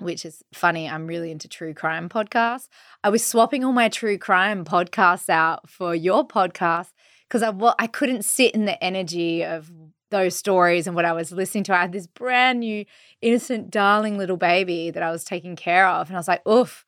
which 0.00 0.24
is 0.24 0.44
funny. 0.54 0.88
I'm 0.88 1.08
really 1.08 1.32
into 1.32 1.48
true 1.48 1.74
crime 1.74 2.08
podcasts. 2.08 2.68
I 3.02 3.08
was 3.10 3.26
swapping 3.26 3.64
all 3.64 3.72
my 3.72 3.88
true 3.88 4.16
crime 4.16 4.64
podcasts 4.64 5.28
out 5.28 5.68
for 5.68 5.92
your 5.92 6.26
podcast 6.26 6.92
because 7.26 7.42
I 7.42 7.50
well, 7.50 7.74
I 7.80 7.88
couldn't 7.88 8.24
sit 8.24 8.54
in 8.54 8.64
the 8.64 8.82
energy 8.82 9.44
of 9.44 9.72
those 10.10 10.36
stories 10.36 10.86
and 10.86 10.96
what 10.96 11.04
I 11.04 11.12
was 11.12 11.32
listening 11.32 11.64
to. 11.64 11.74
I 11.74 11.82
had 11.82 11.92
this 11.92 12.06
brand 12.06 12.60
new, 12.60 12.84
innocent, 13.20 13.70
darling 13.70 14.18
little 14.18 14.36
baby 14.36 14.90
that 14.90 15.02
I 15.02 15.10
was 15.10 15.24
taking 15.24 15.56
care 15.56 15.86
of. 15.86 16.08
And 16.08 16.16
I 16.16 16.20
was 16.20 16.28
like, 16.28 16.46
oof, 16.46 16.84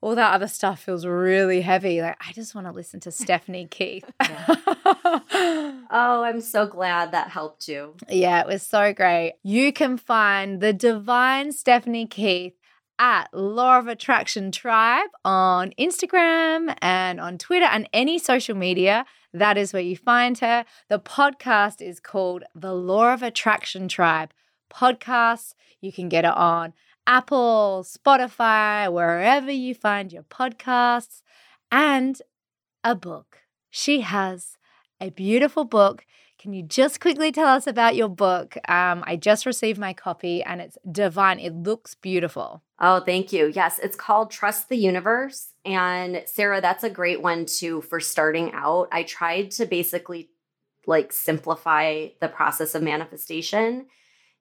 all 0.00 0.14
that 0.14 0.34
other 0.34 0.48
stuff 0.48 0.80
feels 0.80 1.06
really 1.06 1.62
heavy. 1.62 2.02
Like, 2.02 2.16
I 2.20 2.32
just 2.32 2.54
want 2.54 2.66
to 2.66 2.72
listen 2.72 3.00
to 3.00 3.10
Stephanie 3.10 3.66
Keith. 3.70 4.04
oh, 4.20 5.82
I'm 5.90 6.42
so 6.42 6.66
glad 6.66 7.12
that 7.12 7.30
helped 7.30 7.68
you. 7.68 7.94
Yeah, 8.10 8.40
it 8.40 8.46
was 8.46 8.62
so 8.62 8.92
great. 8.92 9.36
You 9.42 9.72
can 9.72 9.96
find 9.96 10.60
the 10.60 10.74
divine 10.74 11.52
Stephanie 11.52 12.06
Keith 12.06 12.52
at 12.98 13.32
Law 13.32 13.78
of 13.78 13.88
Attraction 13.88 14.52
Tribe 14.52 15.08
on 15.24 15.72
Instagram 15.78 16.76
and 16.82 17.18
on 17.18 17.38
Twitter 17.38 17.66
and 17.66 17.88
any 17.94 18.18
social 18.18 18.54
media. 18.54 19.06
That 19.34 19.58
is 19.58 19.72
where 19.72 19.82
you 19.82 19.96
find 19.96 20.38
her. 20.38 20.64
The 20.88 21.00
podcast 21.00 21.82
is 21.82 21.98
called 21.98 22.44
The 22.54 22.72
Law 22.72 23.12
of 23.12 23.22
Attraction 23.22 23.88
Tribe 23.88 24.32
Podcast. 24.72 25.54
You 25.80 25.92
can 25.92 26.08
get 26.08 26.24
it 26.24 26.32
on 26.32 26.72
Apple, 27.04 27.84
Spotify, 27.84 28.90
wherever 28.92 29.50
you 29.50 29.74
find 29.74 30.12
your 30.12 30.22
podcasts, 30.22 31.22
and 31.72 32.22
a 32.84 32.94
book. 32.94 33.38
She 33.70 34.02
has 34.02 34.56
a 35.00 35.10
beautiful 35.10 35.64
book. 35.64 36.06
Can 36.44 36.52
you 36.52 36.62
just 36.62 37.00
quickly 37.00 37.32
tell 37.32 37.46
us 37.46 37.66
about 37.66 37.96
your 37.96 38.10
book? 38.10 38.58
Um, 38.68 39.02
I 39.06 39.16
just 39.16 39.46
received 39.46 39.78
my 39.78 39.94
copy 39.94 40.42
and 40.42 40.60
it's 40.60 40.76
divine. 40.92 41.38
It 41.38 41.54
looks 41.54 41.94
beautiful. 41.94 42.62
Oh, 42.78 43.00
thank 43.00 43.32
you. 43.32 43.46
Yes, 43.46 43.78
it's 43.78 43.96
called 43.96 44.30
Trust 44.30 44.68
the 44.68 44.76
Universe. 44.76 45.54
And 45.64 46.22
Sarah, 46.26 46.60
that's 46.60 46.84
a 46.84 46.90
great 46.90 47.22
one 47.22 47.46
too 47.46 47.80
for 47.80 47.98
starting 47.98 48.52
out. 48.52 48.88
I 48.92 49.04
tried 49.04 49.52
to 49.52 49.64
basically 49.64 50.28
like 50.86 51.14
simplify 51.14 52.08
the 52.20 52.28
process 52.28 52.74
of 52.74 52.82
manifestation. 52.82 53.86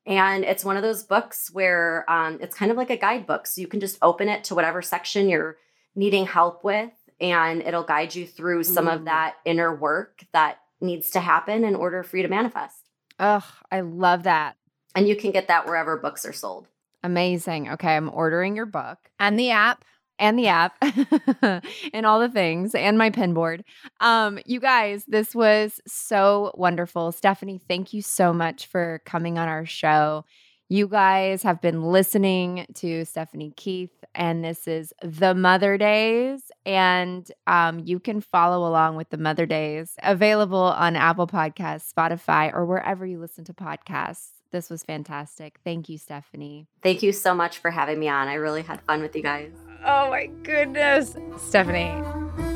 And 0.06 0.44
it's 0.44 0.66
one 0.66 0.76
of 0.76 0.84
those 0.84 1.04
books 1.04 1.52
where 1.54 2.04
um, 2.12 2.38
it's 2.42 2.58
kind 2.58 2.70
of 2.70 2.76
like 2.76 2.90
a 2.90 2.98
guidebook. 2.98 3.48
So 3.48 3.62
you 3.62 3.68
can 3.68 3.80
just 3.80 3.98
open 4.02 4.28
it 4.28 4.44
to 4.44 4.56
whatever 4.56 4.82
section 4.82 5.30
you're 5.30 5.56
needing 5.96 6.26
help 6.26 6.66
with, 6.66 6.92
and 7.22 7.62
it'll 7.62 7.84
guide 7.84 8.14
you 8.14 8.28
through 8.28 8.66
some 8.66 8.88
mm. 8.88 8.94
of 8.94 9.06
that 9.06 9.36
inner 9.46 9.74
work 9.74 10.26
that 10.34 10.58
needs 10.84 11.10
to 11.11 11.19
happen 11.19 11.64
in 11.64 11.76
order 11.76 12.03
for 12.03 12.18
you 12.18 12.23
to 12.23 12.30
manifest. 12.30 12.77
Oh, 13.19 13.45
I 13.72 13.81
love 13.81 14.23
that. 14.23 14.57
And 14.95 15.07
you 15.07 15.15
can 15.15 15.31
get 15.31 15.47
that 15.47 15.65
wherever 15.65 15.97
books 15.97 16.26
are 16.26 16.34
sold. 16.34 16.68
Amazing. 17.03 17.69
Okay, 17.69 17.95
I'm 17.95 18.10
ordering 18.10 18.55
your 18.55 18.65
book 18.65 18.97
and 19.19 19.39
the 19.39 19.51
app 19.51 19.84
and 20.19 20.38
the 20.38 20.47
app 20.47 20.77
and 21.93 22.05
all 22.05 22.19
the 22.19 22.30
things 22.30 22.76
and 22.76 22.97
my 22.97 23.10
pin 23.10 23.34
board. 23.34 23.64
Um, 23.99 24.39
you 24.45 24.60
guys, 24.60 25.03
this 25.07 25.34
was 25.34 25.81
so 25.88 26.51
wonderful. 26.55 27.11
Stephanie, 27.11 27.60
thank 27.68 27.93
you 27.93 28.01
so 28.01 28.31
much 28.31 28.68
for 28.68 29.01
coming 29.05 29.38
on 29.38 29.47
our 29.47 29.65
show. 29.65 30.26
You 30.69 30.88
guys 30.88 31.44
have 31.44 31.61
been 31.61 31.84
listening 31.84 32.65
to 32.76 33.06
Stephanie 33.06 33.53
Keith, 33.56 34.03
and 34.15 34.44
this 34.44 34.68
is 34.68 34.94
the 35.03 35.35
Mother 35.35 35.77
Daze. 35.77 36.52
And 36.65 37.30
um, 37.48 37.80
you 37.80 37.99
can 37.99 38.22
follow 38.22 38.68
along 38.68 38.95
with 38.95 39.10
the 39.10 39.18
Mother 39.18 39.45
Daze 39.45 39.95
available 40.02 40.57
on 40.57 40.95
Apple 40.95 41.27
Podcasts, 41.27 41.94
Spotify, 41.94 42.53
or 42.53 42.65
wherever 42.65 43.06
you 43.06 43.19
listen 43.19 43.44
to 43.45 43.53
podcasts. 43.53 44.30
This 44.52 44.69
was 44.69 44.84
fantastic. 44.84 45.60
Thank 45.64 45.90
you, 45.90 45.98
Stephanie. 45.98 46.68
Thank 46.81 47.03
you 47.03 47.11
so 47.11 47.34
much 47.34 47.57
for 47.57 47.72
having 47.72 47.99
me 47.99 48.07
on. 48.07 48.27
I 48.27 48.35
really 48.35 48.61
had 48.61 48.81
fun 48.81 49.02
with 49.02 49.15
you 49.15 49.23
guys. 49.23 49.52
Oh 49.84 50.10
my 50.10 50.27
goodness. 50.44 51.15
Stephanie, 51.38 52.02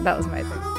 that 0.03 0.15
was 0.15 0.27
amazing. 0.27 0.76